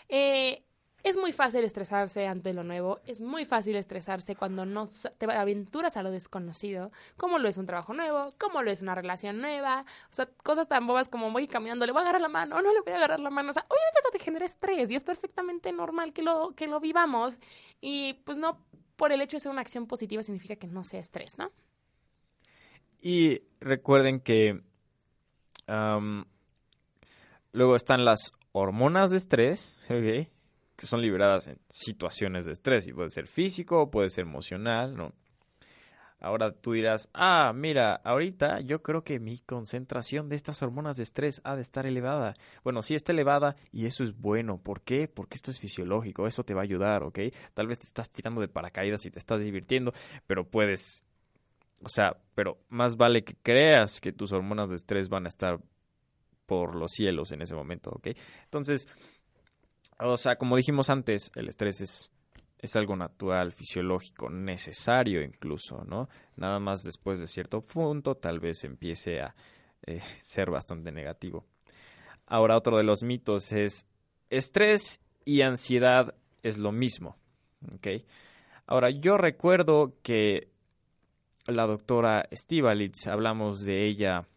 Eh, 0.08 0.63
es 1.08 1.17
muy 1.17 1.32
fácil 1.32 1.63
estresarse 1.63 2.28
ante 2.28 2.54
lo 2.54 2.63
nuevo, 2.63 3.00
es 3.06 3.22
muy 3.22 3.46
fácil 3.46 3.78
estresarse 3.78 4.36
cuando 4.36 4.65
no 4.65 4.89
te 5.17 5.26
aventuras 5.32 5.96
a 5.96 6.04
lo 6.04 6.12
desconocido, 6.12 6.91
como 7.15 7.39
lo 7.39 7.48
es 7.48 7.58
un 7.58 7.65
trabajo 7.65 7.93
nuevo, 7.93 8.34
como 8.38 8.62
lo 8.62 8.72
es 8.72 8.82
una 8.82 8.93
relación 8.93 9.39
nueva, 9.39 9.86
o 10.10 10.13
sea, 10.13 10.28
cosas 10.43 10.67
tan 10.67 10.86
bobas 10.86 11.08
como 11.08 11.32
voy 11.32 11.48
caminando, 11.48 11.86
le 11.86 11.93
voy 11.93 12.00
a 12.00 12.02
agarrar 12.04 12.22
la 12.22 12.28
mano, 12.28 12.62
no 12.62 12.74
le 12.74 12.82
voy 12.82 12.91
a 12.91 12.98
agarrar 12.98 13.22
la 13.22 13.30
mano, 13.30 13.52
o 13.52 13.54
sea, 13.54 13.65
obviamente 13.70 14.10
te 14.12 14.20
genera 14.20 14.46
estrés 14.46 14.91
y 14.91 14.96
es 14.96 15.06
perfectamente 15.06 15.72
normal 15.72 16.12
que 16.12 16.24
lo, 16.24 16.54
que 16.56 16.67
lo 16.67 16.80
vivamos 16.82 17.38
y 17.80 18.15
pues 18.26 18.38
no 18.38 18.65
por 18.98 19.13
el 19.13 19.22
hecho 19.22 19.38
de 19.38 19.41
ser 19.41 19.52
una 19.52 19.62
acción 19.62 19.88
positiva 19.88 20.24
significa 20.24 20.58
que 20.58 20.67
no 20.67 20.84
sea 20.84 21.00
estrés, 21.00 21.38
¿no? 21.38 21.52
Y 23.00 23.43
recuerden 23.62 24.20
que 24.20 24.62
luego 27.52 27.76
están 27.76 28.04
las 28.04 28.34
hormonas 28.52 29.12
de 29.12 29.17
estrés, 29.17 29.80
¿ok? 29.89 30.28
Que 30.78 30.86
son 30.86 31.02
liberadas 31.02 31.48
en 31.48 31.60
situaciones 31.68 32.46
de 32.46 32.54
estrés 32.54 32.88
y 32.88 32.94
puede 32.94 33.10
ser 33.10 33.28
físico 33.28 33.90
puede 33.90 34.10
ser 34.10 34.26
emocional, 34.26 34.96
¿no? 34.96 35.13
Ahora 36.20 36.52
tú 36.52 36.72
dirás, 36.72 37.10
ah, 37.13 37.54
mira, 37.54 37.96
ahorita 37.96 38.62
yo 38.62 38.82
creo 38.82 39.04
que 39.04 39.20
mi 39.20 39.38
concentración 39.38 40.30
de 40.30 40.36
estas 40.36 40.63
hormonas 40.63 40.98
de 40.98 41.04
estrés 41.04 41.42
ha 41.44 41.56
de 41.56 41.62
estar 41.62 41.86
elevada. 41.86 42.34
Bueno, 42.63 42.82
sí 42.82 42.96
está 42.96 43.12
elevada 43.12 43.56
y 43.72 43.86
eso 43.86 44.04
es 44.04 44.18
bueno. 44.18 44.58
¿Por 44.58 44.82
qué? 44.82 45.08
Porque 45.08 45.36
esto 45.36 45.52
es 45.52 45.60
fisiológico, 45.60 46.26
eso 46.26 46.44
te 46.44 46.56
va 46.56 46.62
a 46.62 46.63
ayudar, 46.63 47.04
¿ok? 47.04 47.20
Tal 47.54 47.68
vez 47.68 47.78
te 47.78 47.86
estás 47.86 48.10
tirando 48.10 48.42
de 48.42 48.48
paracaídas 48.48 49.06
y 49.06 49.12
te 49.12 49.20
estás 49.20 49.40
divirtiendo, 49.40 49.94
pero 50.26 50.50
puedes, 50.50 51.04
o 51.84 51.90
sea, 51.90 52.18
pero 52.34 52.58
más 52.70 52.98
vale 52.98 53.24
que 53.24 53.36
creas 53.36 54.02
que 54.02 54.12
tus 54.12 54.32
hormonas 54.32 54.72
de 54.72 54.78
estrés 54.78 55.10
van 55.10 55.26
a 55.26 55.30
estar 55.30 55.60
por 56.48 56.76
los 56.76 56.94
cielos 56.94 57.32
en 57.32 57.44
ese 57.44 57.54
momento, 57.54 57.92
¿ok? 57.92 58.08
Entonces, 58.46 58.88
o 59.99 60.17
sea, 60.17 60.38
como 60.38 60.55
dijimos 60.57 60.89
antes, 60.89 61.31
el 61.36 61.49
estrés 61.49 61.81
es, 61.81 62.12
es 62.60 62.75
algo 62.75 62.95
natural, 62.95 63.51
fisiológico, 63.51 64.29
necesario 64.29 65.21
incluso, 65.21 65.83
¿no? 65.86 66.10
Nada 66.36 66.60
más 66.60 66.83
después 66.83 67.19
de 67.19 67.27
cierto 67.27 67.62
punto 67.62 68.15
tal 68.15 68.39
vez 68.39 68.63
empiece 68.63 69.21
a 69.21 69.36
eh, 69.86 70.01
ser 70.21 70.49
bastante 70.51 70.91
negativo. 70.91 71.45
Ahora 72.25 72.57
otro 72.57 72.77
de 72.77 72.83
los 72.83 73.03
mitos 73.03 73.51
es 73.53 73.86
estrés 74.29 75.01
y 75.25 75.41
ansiedad 75.41 76.15
es 76.43 76.57
lo 76.57 76.71
mismo. 76.71 77.15
¿ok? 77.73 77.88
Ahora 78.65 78.89
yo 78.89 79.17
recuerdo 79.17 79.95
que 80.03 80.49
la 81.45 81.65
doctora 81.65 82.27
Stivalitz, 82.33 83.07
hablamos 83.07 83.62
de 83.62 83.86
ella 83.86 84.27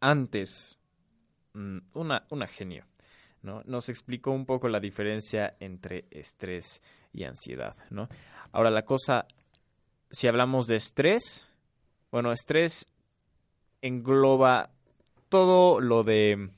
antes, 0.00 0.78
mm, 1.54 1.78
una, 1.94 2.26
una 2.30 2.46
genio, 2.48 2.84
¿no? 3.42 3.62
Nos 3.64 3.88
explicó 3.88 4.30
un 4.30 4.46
poco 4.46 4.68
la 4.68 4.80
diferencia 4.80 5.56
entre 5.60 6.06
estrés 6.10 6.82
y 7.12 7.24
ansiedad, 7.24 7.76
¿no? 7.90 8.08
Ahora 8.52 8.70
la 8.70 8.82
cosa, 8.82 9.26
si 10.10 10.26
hablamos 10.28 10.66
de 10.66 10.76
estrés, 10.76 11.46
bueno, 12.10 12.32
estrés 12.32 12.86
engloba 13.82 14.70
todo 15.28 15.80
lo 15.80 16.04
de, 16.04 16.50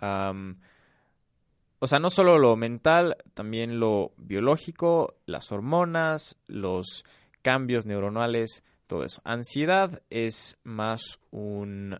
o 0.00 1.86
sea, 1.86 1.98
no 1.98 2.10
solo 2.10 2.38
lo 2.38 2.56
mental, 2.56 3.16
también 3.34 3.78
lo 3.78 4.12
biológico, 4.16 5.14
las 5.26 5.52
hormonas, 5.52 6.40
los 6.46 7.04
cambios 7.42 7.86
neuronales, 7.86 8.64
todo 8.86 9.04
eso. 9.04 9.20
Ansiedad 9.24 10.02
es 10.10 10.58
más 10.64 11.20
un... 11.30 11.98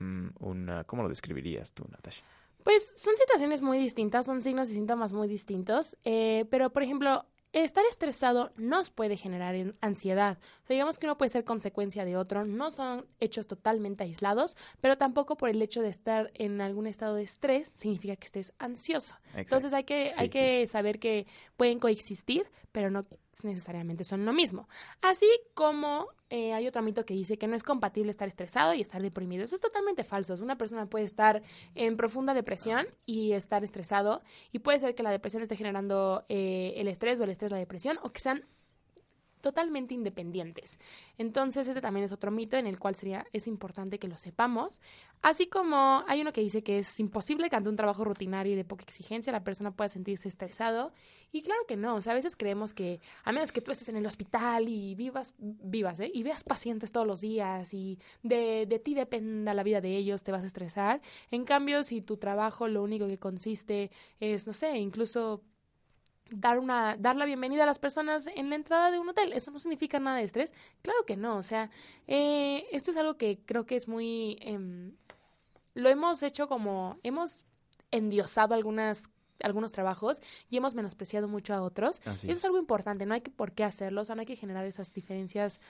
una, 0.00 0.84
¿Cómo 0.84 1.02
lo 1.02 1.08
describirías 1.08 1.72
tú, 1.72 1.84
Natasha? 1.90 2.24
Pues 2.64 2.92
son 2.94 3.16
situaciones 3.16 3.62
muy 3.62 3.78
distintas, 3.78 4.26
son 4.26 4.42
signos 4.42 4.70
y 4.70 4.74
síntomas 4.74 5.12
muy 5.12 5.28
distintos, 5.28 5.96
eh, 6.04 6.44
pero 6.50 6.70
por 6.70 6.82
ejemplo, 6.82 7.24
estar 7.52 7.84
estresado 7.86 8.52
nos 8.56 8.90
puede 8.90 9.16
generar 9.16 9.74
ansiedad. 9.80 10.38
O 10.62 10.66
sea, 10.66 10.74
digamos 10.74 10.98
que 10.98 11.06
uno 11.06 11.18
puede 11.18 11.32
ser 11.32 11.44
consecuencia 11.44 12.04
de 12.04 12.16
otro, 12.16 12.44
no 12.44 12.70
son 12.70 13.06
hechos 13.18 13.46
totalmente 13.46 14.04
aislados, 14.04 14.56
pero 14.80 14.96
tampoco 14.96 15.36
por 15.36 15.48
el 15.48 15.60
hecho 15.62 15.80
de 15.80 15.88
estar 15.88 16.30
en 16.34 16.60
algún 16.60 16.86
estado 16.86 17.14
de 17.16 17.22
estrés 17.22 17.68
significa 17.74 18.16
que 18.16 18.26
estés 18.26 18.52
ansioso. 18.58 19.16
Entonces 19.34 19.72
hay 19.72 19.84
que, 19.84 20.12
hay 20.16 20.28
que 20.28 20.66
saber 20.66 20.98
que 20.98 21.26
pueden 21.56 21.78
coexistir, 21.78 22.46
pero 22.72 22.90
no 22.90 23.04
necesariamente 23.44 24.04
son 24.04 24.24
lo 24.24 24.32
mismo. 24.32 24.68
Así 25.02 25.26
como 25.54 26.06
eh, 26.30 26.52
hay 26.52 26.66
otro 26.66 26.82
mito 26.82 27.04
que 27.04 27.14
dice 27.14 27.38
que 27.38 27.46
no 27.48 27.56
es 27.56 27.62
compatible 27.62 28.10
estar 28.10 28.28
estresado 28.28 28.74
y 28.74 28.80
estar 28.80 29.02
deprimido. 29.02 29.44
Eso 29.44 29.54
es 29.54 29.60
totalmente 29.60 30.04
falso. 30.04 30.34
Una 30.40 30.56
persona 30.56 30.86
puede 30.86 31.04
estar 31.04 31.42
en 31.74 31.96
profunda 31.96 32.34
depresión 32.34 32.86
y 33.04 33.32
estar 33.32 33.64
estresado 33.64 34.22
y 34.52 34.60
puede 34.60 34.78
ser 34.78 34.94
que 34.94 35.02
la 35.02 35.10
depresión 35.10 35.42
esté 35.42 35.56
generando 35.56 36.24
eh, 36.28 36.74
el 36.76 36.88
estrés 36.88 37.18
o 37.20 37.24
el 37.24 37.30
estrés 37.30 37.50
la 37.50 37.58
depresión 37.58 37.98
o 38.02 38.10
que 38.10 38.20
sean 38.20 38.44
totalmente 39.40 39.94
independientes. 39.94 40.78
Entonces, 41.18 41.68
este 41.68 41.80
también 41.80 42.04
es 42.04 42.12
otro 42.12 42.30
mito 42.30 42.56
en 42.56 42.66
el 42.66 42.78
cual 42.78 42.94
sería, 42.94 43.26
es 43.32 43.46
importante 43.46 43.98
que 43.98 44.08
lo 44.08 44.18
sepamos. 44.18 44.80
Así 45.22 45.46
como 45.46 46.02
hay 46.06 46.22
uno 46.22 46.32
que 46.32 46.40
dice 46.40 46.62
que 46.62 46.78
es 46.78 46.98
imposible 46.98 47.50
que 47.50 47.56
ante 47.56 47.68
un 47.68 47.76
trabajo 47.76 48.04
rutinario 48.04 48.54
y 48.54 48.56
de 48.56 48.64
poca 48.64 48.84
exigencia 48.84 49.32
la 49.32 49.44
persona 49.44 49.70
pueda 49.70 49.88
sentirse 49.88 50.28
estresado. 50.28 50.92
Y 51.32 51.42
claro 51.42 51.60
que 51.68 51.76
no. 51.76 51.94
O 51.94 52.02
sea, 52.02 52.12
a 52.12 52.14
veces 52.14 52.36
creemos 52.36 52.72
que, 52.72 53.00
a 53.24 53.32
menos 53.32 53.52
que 53.52 53.60
tú 53.60 53.70
estés 53.70 53.88
en 53.88 53.96
el 53.96 54.06
hospital 54.06 54.68
y 54.68 54.94
vivas, 54.94 55.34
vivas, 55.38 56.00
¿eh? 56.00 56.10
Y 56.12 56.22
veas 56.22 56.42
pacientes 56.42 56.90
todos 56.90 57.06
los 57.06 57.20
días 57.20 57.72
y 57.74 57.98
de, 58.22 58.66
de 58.66 58.78
ti 58.78 58.94
dependa 58.94 59.54
la 59.54 59.62
vida 59.62 59.80
de 59.80 59.96
ellos, 59.96 60.22
te 60.22 60.32
vas 60.32 60.42
a 60.42 60.46
estresar. 60.46 61.00
En 61.30 61.44
cambio, 61.44 61.84
si 61.84 62.00
tu 62.00 62.16
trabajo 62.16 62.68
lo 62.68 62.82
único 62.82 63.06
que 63.06 63.18
consiste 63.18 63.90
es, 64.18 64.46
no 64.46 64.54
sé, 64.54 64.78
incluso 64.78 65.42
dar 66.30 66.58
una 66.58 66.96
dar 66.96 67.16
la 67.16 67.24
bienvenida 67.24 67.64
a 67.64 67.66
las 67.66 67.78
personas 67.78 68.26
en 68.34 68.50
la 68.50 68.56
entrada 68.56 68.90
de 68.90 68.98
un 68.98 69.08
hotel. 69.08 69.32
Eso 69.32 69.50
no 69.50 69.58
significa 69.58 69.98
nada 69.98 70.18
de 70.18 70.24
estrés. 70.24 70.52
Claro 70.82 71.04
que 71.06 71.16
no 71.16 71.36
o 71.36 71.42
sea 71.42 71.70
eh, 72.06 72.66
esto 72.72 72.90
es 72.90 72.96
algo 72.96 73.16
que 73.16 73.40
creo 73.44 73.66
que 73.66 73.76
es 73.76 73.88
muy 73.88 74.38
em, 74.40 74.92
lo 75.74 75.88
hemos 75.88 76.22
hecho 76.22 76.48
como 76.48 76.98
hemos 77.02 77.44
endiosado 77.90 78.54
algunas 78.54 79.10
algunos 79.42 79.72
trabajos 79.72 80.20
y 80.50 80.58
hemos 80.58 80.74
menospreciado 80.74 81.26
mucho 81.26 81.54
a 81.54 81.62
otros. 81.62 82.00
Y 82.06 82.10
eso 82.10 82.28
es. 82.28 82.44
algo 82.44 82.58
importante 82.58 83.06
no 83.06 83.14
hay 83.14 83.22
que 83.22 83.30
por 83.30 83.52
qué 83.52 83.64
hacerlo 83.64 84.02
o 84.02 84.04
sea 84.04 84.14
no 84.14 84.20
hay 84.20 84.26
que 84.26 84.36
generar 84.36 84.64
esas 84.66 84.92
diferencias 84.92 85.60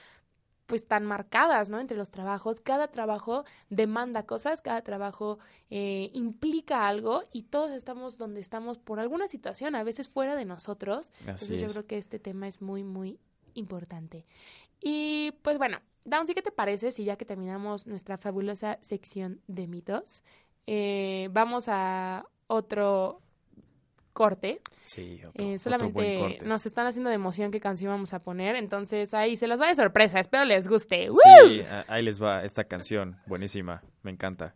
pues 0.71 0.87
tan 0.87 1.05
marcadas, 1.05 1.67
¿no? 1.67 1.81
Entre 1.81 1.97
los 1.97 2.11
trabajos. 2.11 2.61
Cada 2.61 2.87
trabajo 2.87 3.43
demanda 3.69 4.25
cosas, 4.25 4.61
cada 4.61 4.81
trabajo 4.83 5.37
eh, 5.69 6.09
implica 6.13 6.87
algo 6.87 7.23
y 7.33 7.43
todos 7.43 7.71
estamos 7.71 8.17
donde 8.17 8.39
estamos 8.39 8.77
por 8.77 9.01
alguna 9.01 9.27
situación, 9.27 9.75
a 9.75 9.83
veces 9.83 10.07
fuera 10.07 10.33
de 10.37 10.45
nosotros. 10.45 11.11
Entonces 11.19 11.59
yo 11.59 11.67
creo 11.67 11.87
que 11.87 11.97
este 11.97 12.19
tema 12.19 12.47
es 12.47 12.61
muy, 12.61 12.85
muy 12.85 13.19
importante. 13.53 14.25
Y 14.79 15.33
pues 15.41 15.57
bueno, 15.57 15.79
Downsy, 16.05 16.35
¿qué 16.35 16.41
te 16.41 16.53
parece 16.53 16.93
si 16.93 17.03
ya 17.03 17.17
que 17.17 17.25
terminamos 17.25 17.85
nuestra 17.85 18.17
fabulosa 18.17 18.79
sección 18.79 19.41
de 19.47 19.67
mitos, 19.67 20.23
eh, 20.67 21.27
vamos 21.33 21.65
a 21.67 22.29
otro 22.47 23.21
corte. 24.13 24.61
Sí, 24.77 25.21
eh, 25.35 25.57
solamente 25.57 26.39
nos 26.43 26.65
están 26.65 26.87
haciendo 26.87 27.09
de 27.09 27.15
emoción 27.15 27.51
qué 27.51 27.59
canción 27.59 27.91
vamos 27.91 28.13
a 28.13 28.19
poner, 28.19 28.55
entonces 28.55 29.13
ahí 29.13 29.35
se 29.35 29.47
las 29.47 29.59
va 29.61 29.67
de 29.67 29.75
sorpresa, 29.75 30.19
espero 30.19 30.45
les 30.45 30.67
guste. 30.67 31.09
Sí, 31.09 31.61
ahí 31.87 32.03
les 32.03 32.21
va 32.21 32.43
esta 32.43 32.63
canción, 32.65 33.17
buenísima, 33.25 33.81
me 34.03 34.11
encanta. 34.11 34.55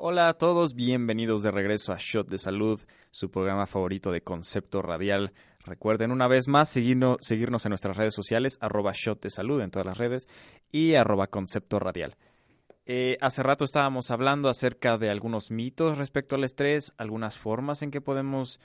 Hola 0.00 0.28
a 0.28 0.34
todos, 0.34 0.74
bienvenidos 0.74 1.42
de 1.42 1.50
regreso 1.50 1.92
a 1.92 1.96
Shot 1.98 2.28
de 2.28 2.38
Salud, 2.38 2.80
su 3.10 3.32
programa 3.32 3.66
favorito 3.66 4.12
de 4.12 4.20
concepto 4.20 4.80
radial. 4.80 5.32
Recuerden 5.68 6.12
una 6.12 6.26
vez 6.28 6.48
más 6.48 6.70
seguirnos, 6.70 7.20
en 7.30 7.68
nuestras 7.68 7.96
redes 7.96 8.14
sociales, 8.14 8.56
arroba 8.60 8.92
Shot 8.94 9.22
de 9.22 9.28
Salud 9.28 9.60
en 9.60 9.70
todas 9.70 9.86
las 9.86 9.98
redes 9.98 10.26
y 10.72 10.94
arroba 10.94 11.26
concepto 11.26 11.78
radial. 11.78 12.16
Eh, 12.86 13.18
hace 13.20 13.42
rato 13.42 13.66
estábamos 13.66 14.10
hablando 14.10 14.48
acerca 14.48 14.96
de 14.96 15.10
algunos 15.10 15.50
mitos 15.50 15.98
respecto 15.98 16.36
al 16.36 16.44
estrés, 16.44 16.94
algunas 16.96 17.36
formas 17.36 17.82
en 17.82 17.90
que 17.90 18.00
podemos 18.00 18.60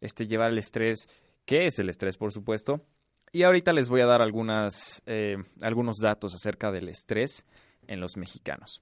este, 0.00 0.28
llevar 0.28 0.52
el 0.52 0.58
estrés, 0.58 1.08
qué 1.44 1.66
es 1.66 1.80
el 1.80 1.88
estrés, 1.88 2.16
por 2.16 2.32
supuesto. 2.32 2.82
Y 3.32 3.42
ahorita 3.42 3.72
les 3.72 3.88
voy 3.88 4.02
a 4.02 4.06
dar 4.06 4.20
eh, 5.06 5.36
algunos 5.60 5.96
datos 5.96 6.34
acerca 6.34 6.70
del 6.70 6.88
estrés 6.88 7.44
en 7.88 7.98
los 7.98 8.16
mexicanos. 8.16 8.80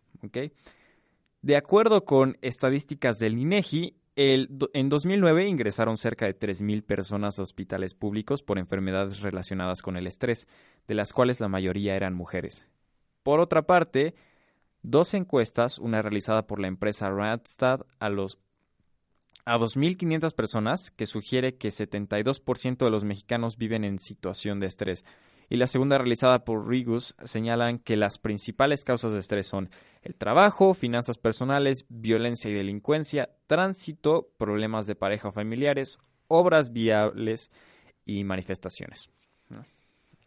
De 1.40 1.56
acuerdo 1.56 2.04
con 2.04 2.36
estadísticas 2.42 3.16
del 3.16 3.38
INEGI, 3.38 3.96
en 4.16 4.88
2009 4.88 5.46
ingresaron 5.46 5.96
cerca 5.96 6.26
de 6.26 6.38
3.000 6.38 6.84
personas 6.84 7.38
a 7.38 7.42
hospitales 7.42 7.94
públicos 7.94 8.42
por 8.42 8.58
enfermedades 8.58 9.20
relacionadas 9.20 9.80
con 9.82 9.96
el 9.96 10.06
estrés, 10.06 10.48
de 10.86 10.94
las 10.94 11.12
cuales 11.12 11.40
la 11.40 11.48
mayoría 11.48 11.96
eran 11.96 12.14
mujeres. 12.14 12.66
Por 13.22 13.40
otra 13.40 13.62
parte, 13.62 14.14
dos 14.82 15.14
encuestas, 15.14 15.78
una 15.78 16.02
realizada 16.02 16.46
por 16.46 16.60
la 16.60 16.68
empresa 16.68 17.10
Randstad 17.10 17.82
a 17.98 18.10
los 18.10 18.38
a 19.44 19.58
2.500 19.58 20.34
personas, 20.34 20.90
que 20.92 21.06
sugiere 21.06 21.56
que 21.56 21.70
72% 21.70 22.76
de 22.76 22.90
los 22.90 23.02
mexicanos 23.02 23.56
viven 23.56 23.82
en 23.82 23.98
situación 23.98 24.60
de 24.60 24.68
estrés, 24.68 25.04
y 25.48 25.56
la 25.56 25.66
segunda 25.66 25.98
realizada 25.98 26.44
por 26.44 26.68
Rigus 26.68 27.16
señalan 27.24 27.78
que 27.78 27.96
las 27.96 28.18
principales 28.18 28.84
causas 28.84 29.12
de 29.12 29.18
estrés 29.18 29.48
son 29.48 29.70
el 30.02 30.16
trabajo, 30.16 30.74
finanzas 30.74 31.16
personales, 31.16 31.86
violencia 31.88 32.50
y 32.50 32.54
delincuencia, 32.54 33.30
tránsito, 33.46 34.30
problemas 34.36 34.86
de 34.86 34.96
pareja 34.96 35.28
o 35.28 35.32
familiares, 35.32 35.98
obras 36.26 36.72
viables 36.72 37.50
y 38.04 38.24
manifestaciones. 38.24 39.10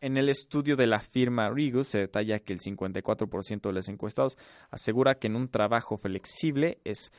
En 0.02 0.18
el 0.18 0.30
estudio 0.30 0.76
de 0.76 0.88
la 0.88 1.00
firma 1.00 1.50
Rigus 1.50 1.88
se 1.88 2.00
detalla 2.00 2.40
que 2.40 2.54
el 2.54 2.60
54% 2.60 3.62
de 3.62 3.74
los 3.74 3.90
encuestados 3.90 4.38
asegura 4.70 5.16
que 5.16 5.28
en 5.28 5.36
un 5.36 5.50
trabajo 5.50 5.98
flexible 5.98 6.80
es 6.84 7.12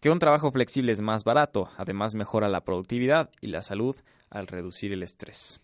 que 0.00 0.10
un 0.10 0.18
trabajo 0.18 0.50
flexible 0.50 0.92
es 0.92 1.00
más 1.00 1.24
barato, 1.24 1.70
además 1.76 2.14
mejora 2.14 2.48
la 2.48 2.62
productividad 2.62 3.30
y 3.40 3.48
la 3.48 3.62
salud 3.62 3.96
al 4.28 4.46
reducir 4.46 4.92
el 4.92 5.02
estrés. 5.02 5.60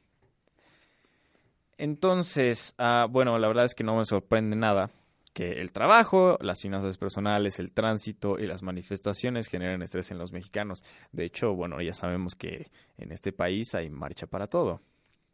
Entonces, 1.78 2.74
ah, 2.78 3.06
bueno, 3.10 3.38
la 3.38 3.48
verdad 3.48 3.64
es 3.64 3.74
que 3.74 3.84
no 3.84 3.96
me 3.96 4.04
sorprende 4.04 4.56
nada 4.56 4.90
que 5.34 5.60
el 5.60 5.72
trabajo, 5.72 6.38
las 6.40 6.62
finanzas 6.62 6.96
personales, 6.96 7.58
el 7.58 7.72
tránsito 7.72 8.38
y 8.38 8.46
las 8.46 8.62
manifestaciones 8.62 9.48
generen 9.48 9.82
estrés 9.82 10.12
en 10.12 10.18
los 10.18 10.32
mexicanos. 10.32 10.84
De 11.10 11.24
hecho, 11.24 11.54
bueno, 11.54 11.82
ya 11.82 11.92
sabemos 11.92 12.36
que 12.36 12.70
en 12.96 13.10
este 13.10 13.32
país 13.32 13.74
hay 13.74 13.90
marcha 13.90 14.28
para 14.28 14.46
todo. 14.46 14.80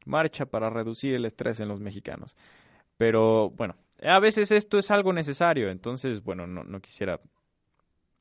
Marcha 0.06 0.46
para 0.46 0.70
reducir 0.70 1.14
el 1.14 1.26
estrés 1.26 1.60
en 1.60 1.68
los 1.68 1.80
mexicanos. 1.80 2.34
Pero 2.96 3.50
bueno, 3.50 3.76
a 4.02 4.18
veces 4.20 4.50
esto 4.50 4.78
es 4.78 4.90
algo 4.90 5.12
necesario, 5.12 5.70
entonces, 5.70 6.22
bueno, 6.22 6.46
no, 6.46 6.64
no 6.64 6.80
quisiera 6.80 7.20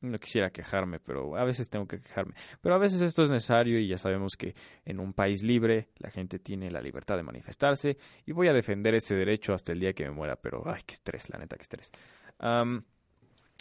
no 0.00 0.18
quisiera 0.18 0.50
quejarme, 0.50 0.98
pero 1.00 1.36
a 1.36 1.44
veces 1.44 1.68
tengo 1.68 1.86
que 1.86 2.00
quejarme. 2.00 2.34
Pero 2.60 2.74
a 2.74 2.78
veces 2.78 3.00
esto 3.02 3.22
es 3.22 3.30
necesario 3.30 3.78
y 3.78 3.88
ya 3.88 3.98
sabemos 3.98 4.36
que 4.36 4.54
en 4.84 5.00
un 5.00 5.12
país 5.12 5.42
libre 5.42 5.88
la 5.98 6.10
gente 6.10 6.38
tiene 6.38 6.70
la 6.70 6.80
libertad 6.80 7.16
de 7.16 7.22
manifestarse 7.22 7.96
y 8.26 8.32
voy 8.32 8.48
a 8.48 8.52
defender 8.52 8.94
ese 8.94 9.14
derecho 9.14 9.52
hasta 9.52 9.72
el 9.72 9.80
día 9.80 9.92
que 9.92 10.04
me 10.04 10.10
muera, 10.10 10.36
pero 10.36 10.62
ay, 10.66 10.82
qué 10.86 10.94
estrés, 10.94 11.28
la 11.30 11.38
neta, 11.38 11.56
qué 11.56 11.62
estrés. 11.62 11.92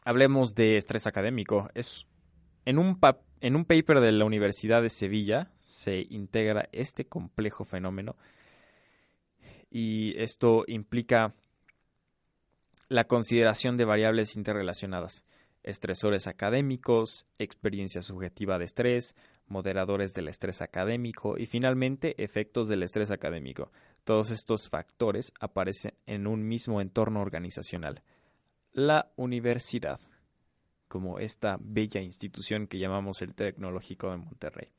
hablemos 0.06 0.56
de 0.56 0.78
estrés 0.78 1.08
académico. 1.08 1.70
Es 1.74 2.08
en 2.66 2.78
un, 2.78 3.00
en 3.42 3.56
un 3.56 3.66
paper 3.66 4.00
de 4.00 4.12
la 4.12 4.26
Universidad 4.26 4.82
de 4.82 4.90
Sevilla 4.90 5.52
se 5.62 6.06
integra 6.10 6.70
este 6.72 7.06
complejo 7.06 7.66
fenómeno 7.66 8.16
y 9.72 10.20
esto 10.22 10.64
implica 10.68 11.34
la 12.90 13.06
consideración 13.06 13.78
de 13.78 13.86
variables 13.86 14.36
interrelacionadas, 14.36 15.24
estresores 15.64 16.28
académicos, 16.28 17.26
experiencia 17.38 18.02
subjetiva 18.02 18.58
de 18.58 18.66
estrés, 18.66 19.16
moderadores 19.48 20.14
del 20.14 20.28
estrés 20.28 20.62
académico 20.62 21.38
y 21.38 21.46
finalmente 21.46 22.22
efectos 22.24 22.68
del 22.68 22.84
estrés 22.84 23.12
académico. 23.12 23.72
Todos 24.04 24.30
estos 24.30 24.70
factores 24.70 25.34
aparecen 25.40 25.94
en 26.06 26.28
un 26.28 26.48
mismo 26.48 26.82
entorno 26.82 27.22
organizacional, 27.22 28.04
la 28.72 29.12
universidad, 29.16 30.00
como 30.88 31.20
esta 31.20 31.58
bella 31.60 32.02
institución 32.02 32.68
que 32.68 32.80
llamamos 32.80 33.22
el 33.22 33.36
Tecnológico 33.36 34.12
de 34.12 34.18
Monterrey. 34.18 34.70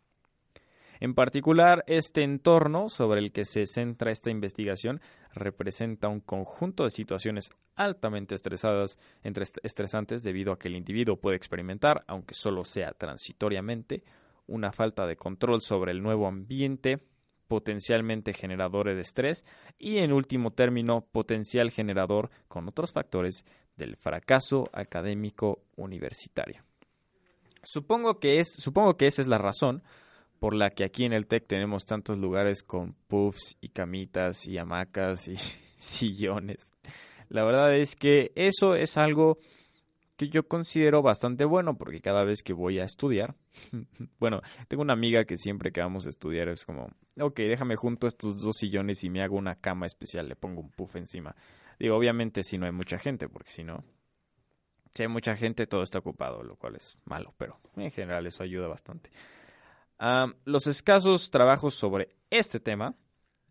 En 1.01 1.15
particular, 1.15 1.83
este 1.87 2.23
entorno 2.23 2.91
sobre 2.91 3.21
el 3.21 3.33
que 3.33 3.47
se 3.47 3.67
centra 3.67 4.11
esta 4.11 4.31
investigación 4.31 5.01
representa 5.33 6.09
un 6.09 6.21
conjunto 6.21 6.85
de 6.85 6.91
situaciones 6.91 7.51
altamente 7.75 8.35
estresadas, 8.35 8.99
entre 9.23 9.45
estresantes 9.63 10.23
debido 10.23 10.53
a 10.53 10.59
que 10.59 10.69
el 10.69 10.77
individuo 10.77 11.17
puede 11.17 11.39
experimentar, 11.39 12.05
aunque 12.07 12.35
solo 12.35 12.67
sea 12.67 12.93
transitoriamente, 12.93 14.05
una 14.47 14.73
falta 14.73 15.07
de 15.07 15.17
control 15.17 15.63
sobre 15.63 15.93
el 15.93 16.03
nuevo 16.03 16.27
ambiente, 16.27 16.99
potencialmente 17.49 18.35
generador 18.35 18.95
de 18.95 19.01
estrés 19.01 19.47
y, 19.79 19.99
en 19.99 20.13
último 20.13 20.53
término, 20.53 21.07
potencial 21.13 21.71
generador 21.71 22.31
con 22.47 22.69
otros 22.69 22.93
factores 22.93 23.47
del 23.75 23.97
fracaso 23.97 24.69
académico 24.75 25.63
universitario. 25.77 26.63
Supongo 27.63 28.21
que, 28.21 28.41
es, 28.41 28.53
supongo 28.55 28.99
que 28.99 29.07
esa 29.07 29.23
es 29.23 29.29
la 29.29 29.39
razón 29.39 29.83
por 30.41 30.55
la 30.55 30.71
que 30.71 30.85
aquí 30.85 31.05
en 31.05 31.13
el 31.13 31.27
TEC 31.27 31.47
tenemos 31.47 31.85
tantos 31.85 32.19
lugares 32.19 32.63
con 32.63 32.95
puffs 33.07 33.57
y 33.61 33.69
camitas 33.69 34.47
y 34.47 34.57
hamacas 34.57 35.29
y 35.29 35.37
sillones. 35.77 36.73
La 37.29 37.45
verdad 37.45 37.77
es 37.77 37.95
que 37.95 38.33
eso 38.35 38.75
es 38.75 38.97
algo 38.97 39.39
que 40.17 40.29
yo 40.29 40.49
considero 40.49 41.03
bastante 41.03 41.45
bueno 41.45 41.77
porque 41.77 42.01
cada 42.01 42.25
vez 42.25 42.43
que 42.43 42.55
voy 42.55 42.79
a 42.79 42.85
estudiar, 42.85 43.37
bueno, 44.19 44.41
tengo 44.67 44.83
una 44.83 44.95
amiga 44.95 45.25
que 45.25 45.37
siempre 45.37 45.73
que 45.73 45.83
vamos 45.83 46.07
a 46.07 46.11
estudiar 46.11 46.49
es 46.49 46.65
como, 46.65 46.89
ok, 47.21 47.37
déjame 47.37 47.77
junto 47.77 48.07
estos 48.07 48.41
dos 48.41 48.57
sillones 48.57 49.05
y 49.05 49.11
me 49.11 49.23
hago 49.23 49.37
una 49.37 49.57
cama 49.57 49.87
especial, 49.87 50.27
le 50.27 50.37
pongo 50.37 50.63
un 50.63 50.71
puff 50.71 50.97
encima. 50.97 51.37
Digo, 51.79 51.97
obviamente 51.97 52.43
si 52.43 52.57
no 52.57 52.65
hay 52.65 52.73
mucha 52.73 52.99
gente, 52.99 53.29
porque 53.29 53.51
si 53.51 53.63
no, 53.63 53.85
si 54.95 55.03
hay 55.03 55.09
mucha 55.09 55.37
gente 55.37 55.67
todo 55.67 55.83
está 55.83 55.99
ocupado, 55.99 56.43
lo 56.43 56.57
cual 56.57 56.77
es 56.77 56.97
malo, 57.05 57.35
pero 57.37 57.61
en 57.77 57.91
general 57.91 58.27
eso 58.27 58.43
ayuda 58.43 58.69
bastante 58.69 59.11
los 60.45 60.67
escasos 60.67 61.31
trabajos 61.31 61.75
sobre 61.75 62.17
este 62.31 62.61
tema 62.61 62.95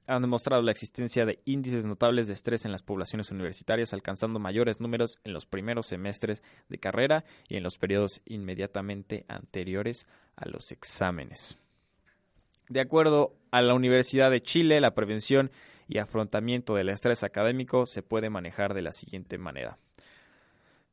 han 0.08 0.24
demostrado 0.24 0.64
la 0.64 0.72
existencia 0.72 1.24
de 1.26 1.40
índices 1.46 1.86
notables 1.86 2.26
de 2.28 2.34
estrés 2.34 2.66
en 2.66 2.72
las 2.72 2.82
poblaciones 2.82 3.30
universitarias, 3.30 3.94
alcanzando 3.94 4.40
mayores 4.40 4.80
números 4.80 5.20
en 5.24 5.34
los 5.34 5.46
primeros 5.46 5.86
semestres 5.86 6.42
de 6.68 6.80
carrera 6.80 7.26
y 7.48 7.58
en 7.58 7.64
los 7.64 7.78
periodos 7.78 8.20
inmediatamente 8.26 9.26
anteriores 9.28 10.08
a 10.36 10.50
los 10.50 10.72
exámenes. 10.72 11.60
De 12.70 12.82
acuerdo 12.82 13.36
a 13.52 13.62
la 13.62 13.76
Universidad 13.76 14.32
de 14.32 14.42
Chile, 14.42 14.82
la 14.82 14.96
prevención 14.96 15.52
y 15.88 16.00
afrontamiento 16.00 16.74
del 16.74 16.90
estrés 16.90 17.24
académico 17.24 17.86
se 17.86 18.02
puede 18.02 18.32
manejar 18.32 18.74
de 18.74 18.82
la 18.82 18.92
siguiente 18.92 19.38
manera. 19.38 19.78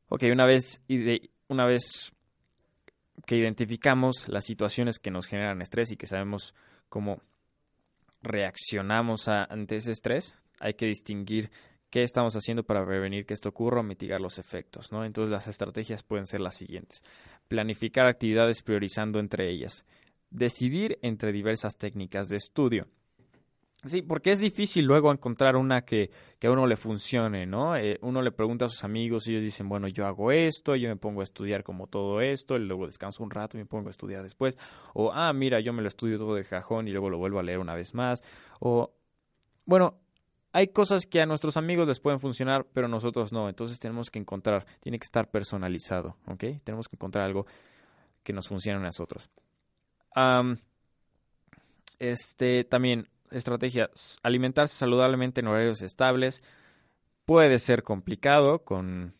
Ok, 0.09 0.23
una 0.31 0.45
vez, 0.45 0.83
una 1.47 1.65
vez 1.65 2.13
que 3.25 3.37
identificamos 3.37 4.27
las 4.27 4.45
situaciones 4.45 4.99
que 4.99 5.11
nos 5.11 5.27
generan 5.27 5.61
estrés 5.61 5.91
y 5.91 5.97
que 5.97 6.07
sabemos 6.07 6.53
cómo 6.89 7.21
reaccionamos 8.21 9.27
ante 9.27 9.77
ese 9.77 9.91
estrés, 9.91 10.35
hay 10.59 10.73
que 10.73 10.87
distinguir 10.87 11.49
qué 11.89 12.03
estamos 12.03 12.35
haciendo 12.35 12.63
para 12.63 12.85
prevenir 12.85 13.25
que 13.25 13.33
esto 13.33 13.49
ocurra 13.49 13.81
o 13.81 13.83
mitigar 13.83 14.21
los 14.21 14.37
efectos. 14.37 14.91
¿no? 14.91 15.05
Entonces 15.05 15.31
las 15.31 15.47
estrategias 15.47 16.03
pueden 16.03 16.25
ser 16.25 16.41
las 16.41 16.55
siguientes. 16.55 17.03
Planificar 17.47 18.07
actividades 18.07 18.61
priorizando 18.61 19.19
entre 19.19 19.49
ellas. 19.49 19.85
Decidir 20.29 20.99
entre 21.01 21.31
diversas 21.31 21.77
técnicas 21.77 22.27
de 22.27 22.37
estudio. 22.37 22.87
Sí, 23.87 24.01
porque 24.01 24.31
es 24.31 24.39
difícil 24.39 24.85
luego 24.85 25.11
encontrar 25.11 25.55
una 25.55 25.81
que, 25.81 26.11
a 26.43 26.51
uno 26.51 26.67
le 26.67 26.75
funcione, 26.75 27.45
¿no? 27.45 27.75
Eh, 27.75 27.97
uno 28.01 28.21
le 28.21 28.31
pregunta 28.31 28.65
a 28.65 28.69
sus 28.69 28.83
amigos 28.83 29.27
y 29.27 29.31
ellos 29.31 29.43
dicen, 29.43 29.69
bueno, 29.69 29.87
yo 29.87 30.05
hago 30.05 30.31
esto, 30.31 30.75
yo 30.75 30.89
me 30.89 30.95
pongo 30.95 31.21
a 31.21 31.23
estudiar 31.23 31.63
como 31.63 31.87
todo 31.87 32.21
esto, 32.21 32.55
y 32.55 32.59
luego 32.59 32.85
descanso 32.85 33.23
un 33.23 33.31
rato 33.31 33.57
y 33.57 33.61
me 33.61 33.65
pongo 33.65 33.87
a 33.87 33.91
estudiar 33.91 34.23
después. 34.23 34.57
O, 34.93 35.11
ah, 35.13 35.31
mira, 35.33 35.59
yo 35.59 35.73
me 35.73 35.81
lo 35.81 35.87
estudio 35.87 36.17
todo 36.17 36.35
de 36.35 36.43
cajón 36.43 36.87
y 36.87 36.91
luego 36.91 37.09
lo 37.09 37.17
vuelvo 37.17 37.39
a 37.39 37.43
leer 37.43 37.59
una 37.59 37.75
vez 37.75 37.93
más. 37.93 38.21
O, 38.59 38.93
bueno, 39.65 39.99
hay 40.53 40.67
cosas 40.69 41.05
que 41.05 41.21
a 41.21 41.25
nuestros 41.25 41.55
amigos 41.55 41.87
les 41.87 41.99
pueden 41.99 42.19
funcionar, 42.19 42.65
pero 42.73 42.87
nosotros 42.87 43.31
no. 43.31 43.47
Entonces 43.49 43.79
tenemos 43.79 44.09
que 44.09 44.19
encontrar, 44.19 44.65
tiene 44.79 44.97
que 44.97 45.05
estar 45.05 45.29
personalizado, 45.29 46.17
¿ok? 46.27 46.43
Tenemos 46.63 46.87
que 46.87 46.95
encontrar 46.95 47.25
algo 47.25 47.45
que 48.23 48.33
nos 48.33 48.47
funcione 48.47 48.79
a 48.79 48.81
nosotros. 48.81 49.29
este, 51.99 52.63
también 52.63 53.07
estrategia, 53.31 53.89
alimentarse 54.23 54.75
saludablemente 54.75 55.41
en 55.41 55.47
horarios 55.47 55.81
estables 55.81 56.43
puede 57.25 57.59
ser 57.59 57.83
complicado 57.83 58.63
con 58.63 59.13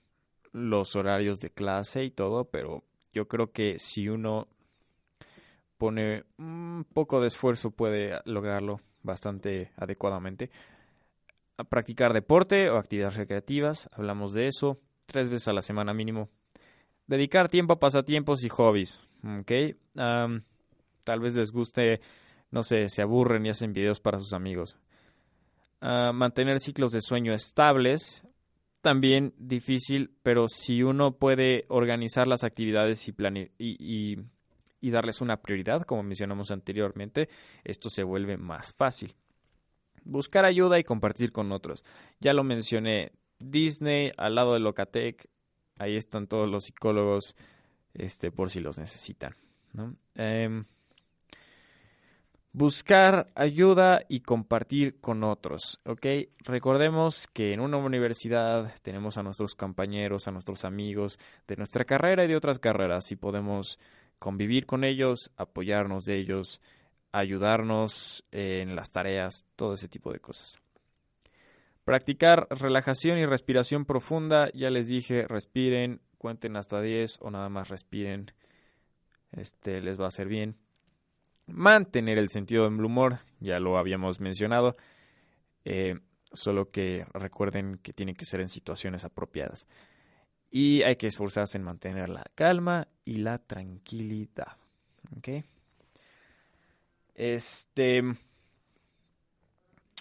los 0.53 0.95
horarios 0.95 1.39
de 1.39 1.49
clase 1.49 2.03
y 2.03 2.11
todo, 2.11 2.45
pero 2.45 2.83
yo 3.13 3.27
creo 3.27 3.51
que 3.51 3.77
si 3.79 4.07
uno 4.09 4.47
pone 5.77 6.23
un 6.37 6.85
poco 6.93 7.21
de 7.21 7.27
esfuerzo 7.27 7.71
puede 7.71 8.19
lograrlo 8.25 8.79
bastante 9.03 9.71
adecuadamente. 9.77 10.49
Practicar 11.69 12.13
deporte 12.13 12.69
o 12.69 12.77
actividades 12.77 13.15
recreativas, 13.15 13.89
hablamos 13.91 14.33
de 14.33 14.47
eso, 14.47 14.79
tres 15.05 15.29
veces 15.29 15.47
a 15.47 15.53
la 15.53 15.61
semana 15.61 15.93
mínimo. 15.93 16.29
Dedicar 17.07 17.49
tiempo 17.49 17.73
a 17.73 17.79
pasatiempos 17.79 18.43
y 18.43 18.49
hobbies, 18.49 19.01
¿ok? 19.23 19.51
tal 19.95 21.21
vez 21.21 21.35
les 21.35 21.51
guste 21.51 22.01
no 22.51 22.63
sé, 22.63 22.89
se 22.89 23.01
aburren 23.01 23.45
y 23.45 23.49
hacen 23.49 23.73
videos 23.73 23.99
para 23.99 24.19
sus 24.19 24.33
amigos. 24.33 24.77
Ah, 25.81 26.11
mantener 26.13 26.59
ciclos 26.59 26.91
de 26.91 27.01
sueño 27.01 27.33
estables, 27.33 28.23
también 28.81 29.33
difícil, 29.37 30.11
pero 30.23 30.47
si 30.47 30.81
uno 30.81 31.17
puede 31.17 31.65
organizar 31.69 32.27
las 32.27 32.43
actividades 32.43 33.07
y, 33.07 33.15
y, 33.59 34.91
darles 34.91 35.21
una 35.21 35.41
prioridad, 35.41 35.83
como 35.83 36.03
mencionamos 36.03 36.51
anteriormente, 36.51 37.29
esto 37.63 37.89
se 37.89 38.03
vuelve 38.03 38.37
más 38.37 38.73
fácil. 38.73 39.15
Buscar 40.03 40.45
ayuda 40.45 40.79
y 40.79 40.83
compartir 40.83 41.31
con 41.31 41.51
otros. 41.51 41.83
Ya 42.21 42.33
lo 42.33 42.43
mencioné, 42.43 43.11
Disney 43.37 44.11
al 44.15 44.35
lado 44.35 44.53
de 44.53 44.61
Locatec, 44.61 45.27
ahí 45.77 45.95
están 45.95 46.27
todos 46.27 46.49
los 46.49 46.63
psicólogos 46.63 47.35
este, 47.93 48.31
por 48.31 48.49
si 48.49 48.61
los 48.61 48.77
necesitan. 48.77 49.35
¿no? 49.73 49.95
Em, 50.15 50.65
buscar 52.57 53.29
ayuda 53.35 54.01
y 54.09 54.21
compartir 54.21 54.99
con 54.99 55.23
otros, 55.23 55.79
¿ok? 55.85 56.07
Recordemos 56.39 57.27
que 57.27 57.53
en 57.53 57.59
una 57.59 57.77
universidad 57.77 58.73
tenemos 58.81 59.19
a 59.19 59.23
nuestros 59.23 59.53
compañeros, 59.53 60.27
a 60.27 60.31
nuestros 60.31 60.65
amigos 60.65 61.19
de 61.47 61.55
nuestra 61.55 61.85
carrera 61.85 62.25
y 62.25 62.27
de 62.27 62.35
otras 62.35 62.57
carreras 62.57 63.11
y 63.11 63.15
podemos 63.15 63.77
convivir 64.17 64.65
con 64.65 64.83
ellos, 64.83 65.31
apoyarnos 65.37 66.05
de 66.05 66.17
ellos, 66.17 66.59
ayudarnos 67.11 68.23
en 68.31 68.75
las 68.75 68.89
tareas, 68.89 69.45
todo 69.55 69.73
ese 69.73 69.87
tipo 69.87 70.11
de 70.11 70.19
cosas. 70.19 70.57
Practicar 71.85 72.47
relajación 72.49 73.19
y 73.19 73.27
respiración 73.27 73.85
profunda, 73.85 74.49
ya 74.55 74.71
les 74.71 74.87
dije, 74.87 75.27
respiren, 75.27 76.01
cuenten 76.17 76.57
hasta 76.57 76.81
10 76.81 77.19
o 77.21 77.29
nada 77.29 77.49
más 77.49 77.69
respiren. 77.69 78.31
Este 79.31 79.79
les 79.79 79.99
va 79.99 80.05
a 80.05 80.07
hacer 80.07 80.27
bien 80.27 80.57
mantener 81.47 82.17
el 82.17 82.29
sentido 82.29 82.69
del 82.69 82.83
humor, 82.83 83.19
ya 83.39 83.59
lo 83.59 83.77
habíamos 83.77 84.19
mencionado, 84.19 84.75
eh, 85.65 85.99
solo 86.33 86.71
que 86.71 87.05
recuerden 87.13 87.79
que 87.81 87.93
tiene 87.93 88.13
que 88.13 88.25
ser 88.25 88.41
en 88.41 88.49
situaciones 88.49 89.03
apropiadas. 89.03 89.67
Y 90.49 90.83
hay 90.83 90.95
que 90.95 91.07
esforzarse 91.07 91.57
en 91.57 91.63
mantener 91.63 92.09
la 92.09 92.23
calma 92.35 92.87
y 93.03 93.17
la 93.17 93.37
tranquilidad. 93.37 94.57
¿Ok? 95.17 95.43
Este. 97.15 98.01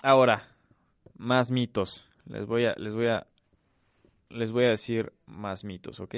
Ahora, 0.03 0.49
más 1.17 1.51
mitos. 1.51 2.09
Les 2.27 2.47
voy 2.47 2.67
a, 2.67 2.75
les 2.77 2.95
voy 2.95 3.07
a, 3.09 3.27
les 4.29 4.53
voy 4.53 4.65
a 4.65 4.71
decir 4.71 5.13
más 5.27 5.65
mitos, 5.65 6.01
¿ok? 6.01 6.17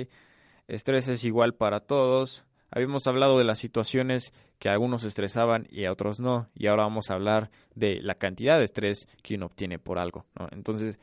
Estrés 0.67 1.09
es 1.09 1.25
igual 1.25 1.55
para 1.55 1.81
todos. 1.81 2.45
Habíamos 2.71 3.07
hablado 3.07 3.39
de 3.39 3.45
las 3.45 3.59
situaciones 3.59 4.33
que 4.59 4.69
a 4.69 4.73
algunos 4.73 5.05
estresaban 5.05 5.67
y 5.71 5.85
a 5.85 5.93
otros 5.93 6.21
no, 6.21 6.49
y 6.55 6.67
ahora 6.67 6.83
vamos 6.85 7.11
a 7.11 7.15
hablar 7.15 7.51
de 7.75 8.01
la 8.03 8.17
cantidad 8.17 8.59
de 8.59 8.65
estrés 8.65 9.07
que 9.23 9.37
uno 9.37 9.47
obtiene 9.47 9.79
por 9.79 9.99
algo. 9.99 10.27
Entonces, 10.51 10.99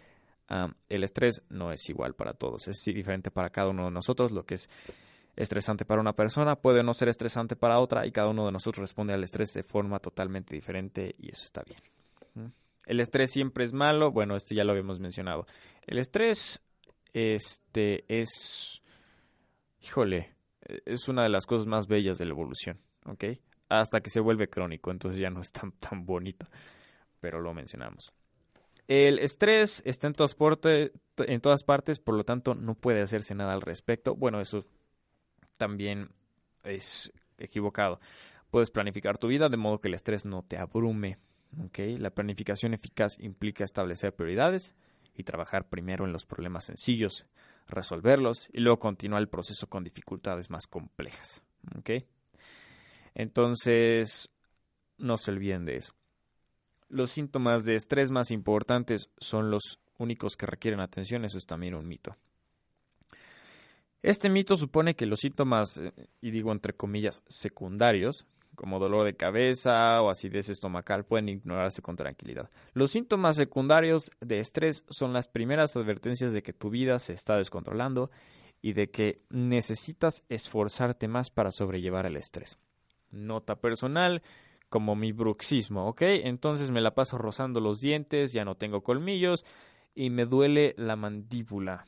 el 0.89 1.03
estrés 1.03 1.41
no 1.49 1.71
es 1.71 1.89
igual 1.89 2.13
para 2.13 2.33
todos, 2.33 2.67
es 2.67 2.83
diferente 2.85 3.31
para 3.31 3.49
cada 3.49 3.69
uno 3.69 3.85
de 3.85 3.91
nosotros. 3.91 4.31
Lo 4.31 4.45
que 4.45 4.55
es 4.55 4.69
estresante 5.35 5.85
para 5.85 6.01
una 6.01 6.13
persona, 6.13 6.55
puede 6.55 6.83
no 6.83 6.93
ser 6.93 7.09
estresante 7.09 7.55
para 7.55 7.79
otra 7.79 8.05
y 8.05 8.11
cada 8.11 8.29
uno 8.29 8.45
de 8.45 8.51
nosotros 8.51 8.81
responde 8.81 9.13
al 9.13 9.23
estrés 9.23 9.53
de 9.53 9.63
forma 9.63 9.99
totalmente 9.99 10.55
diferente 10.55 11.15
y 11.17 11.31
eso 11.31 11.43
está 11.43 11.63
bien. 11.63 12.53
El 12.85 12.99
estrés 12.99 13.31
siempre 13.31 13.63
es 13.63 13.73
malo, 13.73 14.11
bueno, 14.11 14.35
este 14.35 14.53
ya 14.53 14.63
lo 14.63 14.71
habíamos 14.71 14.99
mencionado. 14.99 15.47
El 15.87 15.97
estrés 15.97 16.61
este 17.13 18.05
es 18.07 18.81
híjole, 19.81 20.34
es 20.85 21.07
una 21.07 21.23
de 21.23 21.29
las 21.29 21.45
cosas 21.45 21.67
más 21.67 21.87
bellas 21.87 22.17
de 22.17 22.25
la 22.25 22.31
evolución, 22.31 22.79
¿ok? 23.05 23.25
Hasta 23.69 24.01
que 24.01 24.09
se 24.09 24.19
vuelve 24.19 24.49
crónico, 24.49 24.91
entonces 24.91 25.19
ya 25.19 25.29
no 25.29 25.41
es 25.41 25.51
tan, 25.51 25.71
tan 25.73 26.05
bonito, 26.05 26.47
pero 27.19 27.41
lo 27.41 27.53
mencionamos. 27.53 28.13
El 28.87 29.17
estrés 29.19 29.81
está 29.85 30.07
en 30.07 30.13
todas, 30.13 30.35
en 31.17 31.41
todas 31.41 31.63
partes, 31.63 31.99
por 31.99 32.15
lo 32.15 32.23
tanto 32.23 32.53
no 32.53 32.75
puede 32.75 33.01
hacerse 33.01 33.33
nada 33.33 33.53
al 33.53 33.61
respecto. 33.61 34.15
Bueno, 34.15 34.39
eso 34.39 34.63
también 35.57 36.09
es 36.63 37.11
equivocado. 37.37 37.99
Puedes 38.51 38.69
planificar 38.69 39.17
tu 39.17 39.27
vida 39.27 39.49
de 39.49 39.57
modo 39.57 39.81
que 39.81 39.87
el 39.87 39.95
estrés 39.95 40.25
no 40.25 40.43
te 40.43 40.57
abrume. 40.57 41.17
La 41.77 42.09
planificación 42.09 42.73
eficaz 42.73 43.17
implica 43.19 43.63
establecer 43.63 44.13
prioridades 44.13 44.75
y 45.15 45.23
trabajar 45.23 45.67
primero 45.67 46.05
en 46.05 46.11
los 46.11 46.25
problemas 46.25 46.65
sencillos, 46.65 47.25
resolverlos 47.67 48.47
y 48.53 48.61
luego 48.61 48.79
continuar 48.79 49.21
el 49.21 49.29
proceso 49.29 49.67
con 49.67 49.83
dificultades 49.83 50.49
más 50.49 50.67
complejas. 50.67 51.41
Entonces, 53.13 54.29
no 54.97 55.17
se 55.17 55.31
olviden 55.31 55.65
de 55.65 55.77
eso. 55.77 55.93
Los 56.89 57.11
síntomas 57.11 57.63
de 57.63 57.75
estrés 57.75 58.11
más 58.11 58.31
importantes 58.31 59.09
son 59.17 59.49
los 59.49 59.79
únicos 59.97 60.35
que 60.35 60.45
requieren 60.45 60.79
atención, 60.79 61.25
eso 61.25 61.37
es 61.37 61.45
también 61.45 61.75
un 61.75 61.87
mito. 61.87 62.15
Este 64.01 64.29
mito 64.29 64.55
supone 64.55 64.95
que 64.95 65.07
los 65.07 65.19
síntomas, 65.21 65.79
eh, 65.79 65.91
y 66.21 66.29
digo 66.29 66.51
entre 66.51 66.73
comillas, 66.73 67.23
secundarios, 67.27 68.27
como 68.55 68.79
dolor 68.79 69.05
de 69.05 69.15
cabeza 69.15 70.01
o 70.01 70.09
acidez 70.09 70.49
estomacal, 70.49 71.05
pueden 71.05 71.29
ignorarse 71.29 71.81
con 71.81 71.95
tranquilidad. 71.95 72.49
Los 72.73 72.91
síntomas 72.91 73.35
secundarios 73.35 74.11
de 74.21 74.39
estrés 74.39 74.85
son 74.89 75.13
las 75.13 75.27
primeras 75.27 75.75
advertencias 75.75 76.33
de 76.33 76.43
que 76.43 76.53
tu 76.53 76.69
vida 76.69 76.99
se 76.99 77.13
está 77.13 77.37
descontrolando 77.37 78.09
y 78.61 78.73
de 78.73 78.89
que 78.89 79.21
necesitas 79.29 80.25
esforzarte 80.29 81.07
más 81.07 81.29
para 81.29 81.51
sobrellevar 81.51 82.05
el 82.05 82.17
estrés. 82.17 82.57
Nota 83.11 83.57
personal, 83.57 84.23
como 84.69 84.95
mi 84.95 85.11
bruxismo, 85.11 85.87
¿ok? 85.87 86.01
Entonces 86.01 86.71
me 86.71 86.81
la 86.81 86.95
paso 86.95 87.17
rozando 87.17 87.59
los 87.59 87.79
dientes, 87.79 88.33
ya 88.33 88.43
no 88.43 88.55
tengo 88.55 88.81
colmillos 88.81 89.45
y 89.93 90.09
me 90.09 90.25
duele 90.25 90.73
la 90.77 90.95
mandíbula. 90.95 91.85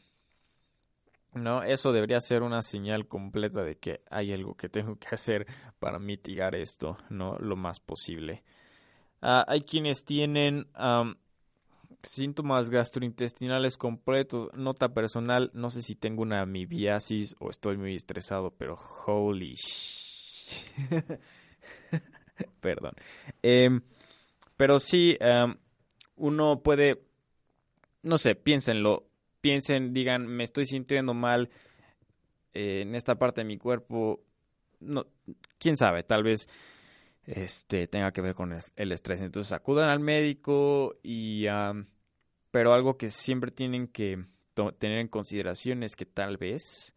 ¿No? 1.33 1.63
Eso 1.63 1.91
debería 1.91 2.19
ser 2.19 2.41
una 2.43 2.61
señal 2.61 3.07
completa 3.07 3.63
de 3.63 3.77
que 3.77 4.01
hay 4.09 4.33
algo 4.33 4.55
que 4.55 4.69
tengo 4.69 4.97
que 4.97 5.07
hacer 5.11 5.47
para 5.79 5.99
mitigar 5.99 6.55
esto, 6.55 6.97
¿no? 7.09 7.37
Lo 7.39 7.55
más 7.55 7.79
posible. 7.79 8.43
Ah, 9.21 9.45
hay 9.47 9.61
quienes 9.61 10.03
tienen 10.05 10.67
síntomas 12.01 12.69
gastrointestinales 12.69 13.77
completos. 13.77 14.49
Nota 14.53 14.93
personal, 14.93 15.51
no 15.53 15.69
sé 15.69 15.81
si 15.81 15.95
tengo 15.95 16.21
una 16.21 16.41
amibiasis 16.41 17.35
o 17.39 17.49
estoy 17.49 17.77
muy 17.77 17.95
estresado, 17.95 18.51
pero 18.51 18.77
holy 19.05 19.55
Perdón. 22.61 22.93
Em, 23.41 23.81
pero 24.55 24.79
sí, 24.79 25.17
uno 26.15 26.61
puede, 26.61 27.01
no 28.03 28.17
sé, 28.17 28.35
piénsenlo 28.35 29.05
piensen, 29.41 29.93
digan, 29.93 30.25
me 30.27 30.43
estoy 30.43 30.65
sintiendo 30.65 31.13
mal 31.13 31.49
eh, 32.53 32.81
en 32.81 32.95
esta 32.95 33.15
parte 33.15 33.41
de 33.41 33.45
mi 33.45 33.57
cuerpo, 33.57 34.23
no, 34.79 35.05
quién 35.57 35.77
sabe, 35.77 36.03
tal 36.03 36.23
vez 36.23 36.47
este 37.25 37.87
tenga 37.87 38.11
que 38.11 38.21
ver 38.21 38.35
con 38.35 38.57
el 38.75 38.91
estrés. 38.91 39.21
Entonces 39.21 39.51
acudan 39.51 39.89
al 39.89 39.99
médico 39.99 40.95
y 41.03 41.45
pero 42.51 42.73
algo 42.73 42.97
que 42.97 43.09
siempre 43.09 43.51
tienen 43.51 43.87
que 43.87 44.25
tener 44.79 44.99
en 44.99 45.07
consideración 45.09 45.83
es 45.83 45.95
que 45.95 46.05
tal 46.05 46.37
vez 46.37 46.95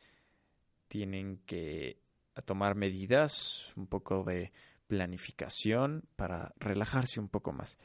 tienen 0.89 1.39
que 1.47 1.99
tomar 2.47 2.75
medidas, 2.75 3.73
un 3.77 3.87
poco 3.87 4.25
de 4.25 4.53
planificación 4.87 6.05
para 6.17 6.53
relajarse 6.59 7.21
un 7.21 7.29
poco 7.29 7.53
más. 7.53 7.77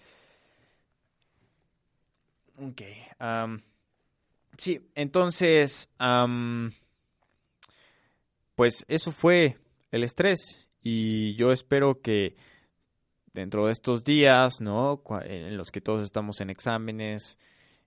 Ok. 2.57 2.81
Sí, 4.57 4.79
entonces, 4.95 5.89
pues 8.55 8.85
eso 8.87 9.11
fue 9.11 9.57
el 9.91 10.03
estrés 10.03 10.65
y 10.81 11.35
yo 11.35 11.51
espero 11.51 12.01
que 12.01 12.35
dentro 13.33 13.65
de 13.65 13.73
estos 13.73 14.03
días, 14.03 14.61
¿no? 14.61 15.03
En 15.23 15.57
los 15.57 15.71
que 15.71 15.81
todos 15.81 16.03
estamos 16.03 16.39
en 16.39 16.49
exámenes 16.49 17.37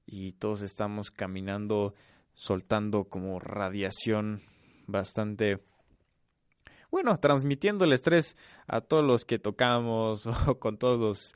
y 0.05 0.33
todos 0.33 0.63
estamos 0.63 1.11
caminando, 1.11 1.95
soltando 2.35 3.05
como 3.05 3.41
radiación 3.41 4.43
bastante, 4.87 5.63
bueno, 6.91 7.19
transmitiendo 7.19 7.85
el 7.85 7.93
estrés 7.93 8.37
a 8.67 8.83
todos 8.83 9.05
los 9.05 9.25
que 9.25 9.39
tocamos 9.39 10.27
o 10.47 10.59
con 10.59 10.77
todos 10.77 11.01
los, 11.01 11.35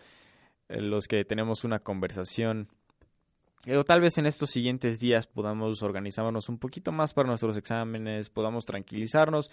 eh, 0.69 0.81
los 0.81 1.07
que 1.07 1.25
tenemos 1.25 1.65
una 1.65 1.79
conversación 1.79 2.69
o 3.67 3.85
tal 3.85 4.01
vez 4.01 4.19
en 4.19 4.27
estos 4.27 4.51
siguientes 4.51 4.99
días 4.99 5.27
podamos 5.27 5.83
organizarnos 5.83 6.49
un 6.49 6.59
poquito 6.59 6.91
más 6.93 7.15
para 7.15 7.29
nuestros 7.29 7.57
exámenes, 7.57 8.29
podamos 8.31 8.65
tranquilizarnos 8.65 9.51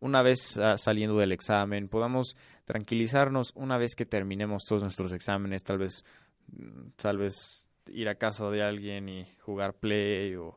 una 0.00 0.22
vez 0.22 0.56
ah, 0.56 0.76
saliendo 0.76 1.16
del 1.16 1.32
examen, 1.32 1.88
podamos 1.88 2.36
tranquilizarnos 2.64 3.52
una 3.54 3.78
vez 3.78 3.94
que 3.94 4.06
terminemos 4.06 4.64
todos 4.64 4.82
nuestros 4.82 5.12
exámenes, 5.12 5.62
tal 5.62 5.78
vez, 5.78 6.04
mm, 6.48 6.90
tal 6.96 7.18
vez 7.18 7.68
ir 7.88 8.08
a 8.08 8.14
casa 8.14 8.48
de 8.50 8.62
alguien 8.62 9.08
y 9.08 9.26
jugar 9.40 9.74
play 9.74 10.36
o, 10.36 10.56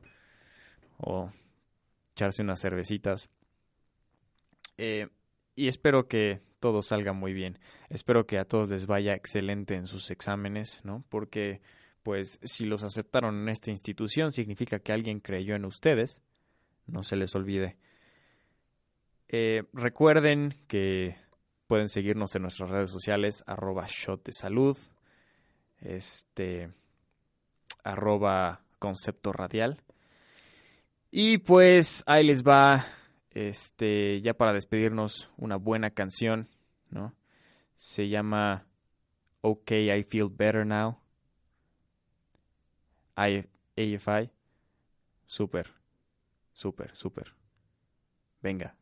o 0.97 1.31
echarse 2.13 2.41
unas 2.41 2.61
cervecitas. 2.61 3.29
Eh, 4.77 5.07
y 5.55 5.67
espero 5.67 6.07
que 6.07 6.41
todo 6.59 6.81
salga 6.81 7.13
muy 7.13 7.34
bien. 7.34 7.59
Espero 7.89 8.25
que 8.25 8.39
a 8.39 8.45
todos 8.45 8.69
les 8.69 8.86
vaya 8.88 9.13
excelente 9.13 9.75
en 9.75 9.88
sus 9.88 10.09
exámenes, 10.11 10.79
¿no? 10.84 11.03
Porque 11.09 11.61
pues 12.04 12.38
si 12.43 12.66
los 12.66 12.84
aceptaron 12.84 13.41
en 13.41 13.49
esta 13.49 13.72
institución 13.72 14.32
significa 14.32 14.80
que 14.80 14.91
alguien 14.91 15.22
creyó 15.22 15.56
en 15.56 15.66
ustedes, 15.66 16.22
no 16.86 17.01
se 17.01 17.16
les 17.16 17.34
olvide. 17.34 17.78
Eh, 19.30 19.64
recuerden 19.72 20.56
que 20.68 21.16
pueden 21.66 21.88
seguirnos 21.88 22.36
en 22.36 22.43
nuestras 22.43 22.70
redes 22.70 22.91
sociales, 22.91 23.43
arroba 23.47 23.86
shot 23.88 24.24
de 24.26 24.34
salud, 24.34 24.78
este, 25.80 26.72
arroba 27.84 28.62
concepto 28.80 29.32
radial. 29.32 29.82
Y 31.10 31.38
pues 31.38 32.04
ahí 32.06 32.26
les 32.26 32.43
va, 32.43 32.86
este, 33.32 34.22
ya 34.22 34.34
para 34.34 34.51
despedirnos, 34.51 35.30
una 35.38 35.56
buena 35.56 35.91
canción, 35.91 36.47
¿no? 36.89 37.16
Se 37.78 38.10
llama 38.10 38.66
OK, 39.41 39.72
I 39.72 40.04
Feel 40.04 40.30
Better 40.30 40.66
Now 40.66 41.03
AFI, 43.16 44.30
súper, 45.26 45.72
súper, 46.53 46.95
súper. 46.95 47.34
Venga. 48.41 48.76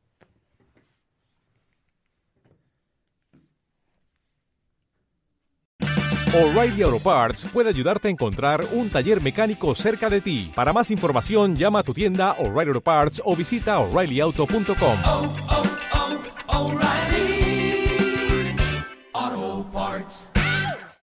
O'Reilly 6.34 6.82
Auto 6.84 7.00
Parts 7.00 7.44
puede 7.52 7.68
ayudarte 7.68 8.08
a 8.08 8.12
encontrar 8.12 8.66
un 8.72 8.90
taller 8.90 9.22
mecánico 9.22 9.76
cerca 9.76 10.10
de 10.10 10.22
ti. 10.22 10.50
Para 10.56 10.72
más 10.72 10.90
información, 10.90 11.58
llama 11.58 11.80
a 11.80 11.84
tu 11.84 11.94
tienda 11.94 12.38
O'Reilly 12.40 12.70
Auto 12.70 12.82
Parts 12.82 13.22
o 13.26 13.36
visita 13.36 13.80
oreillyauto.com. 13.80 14.98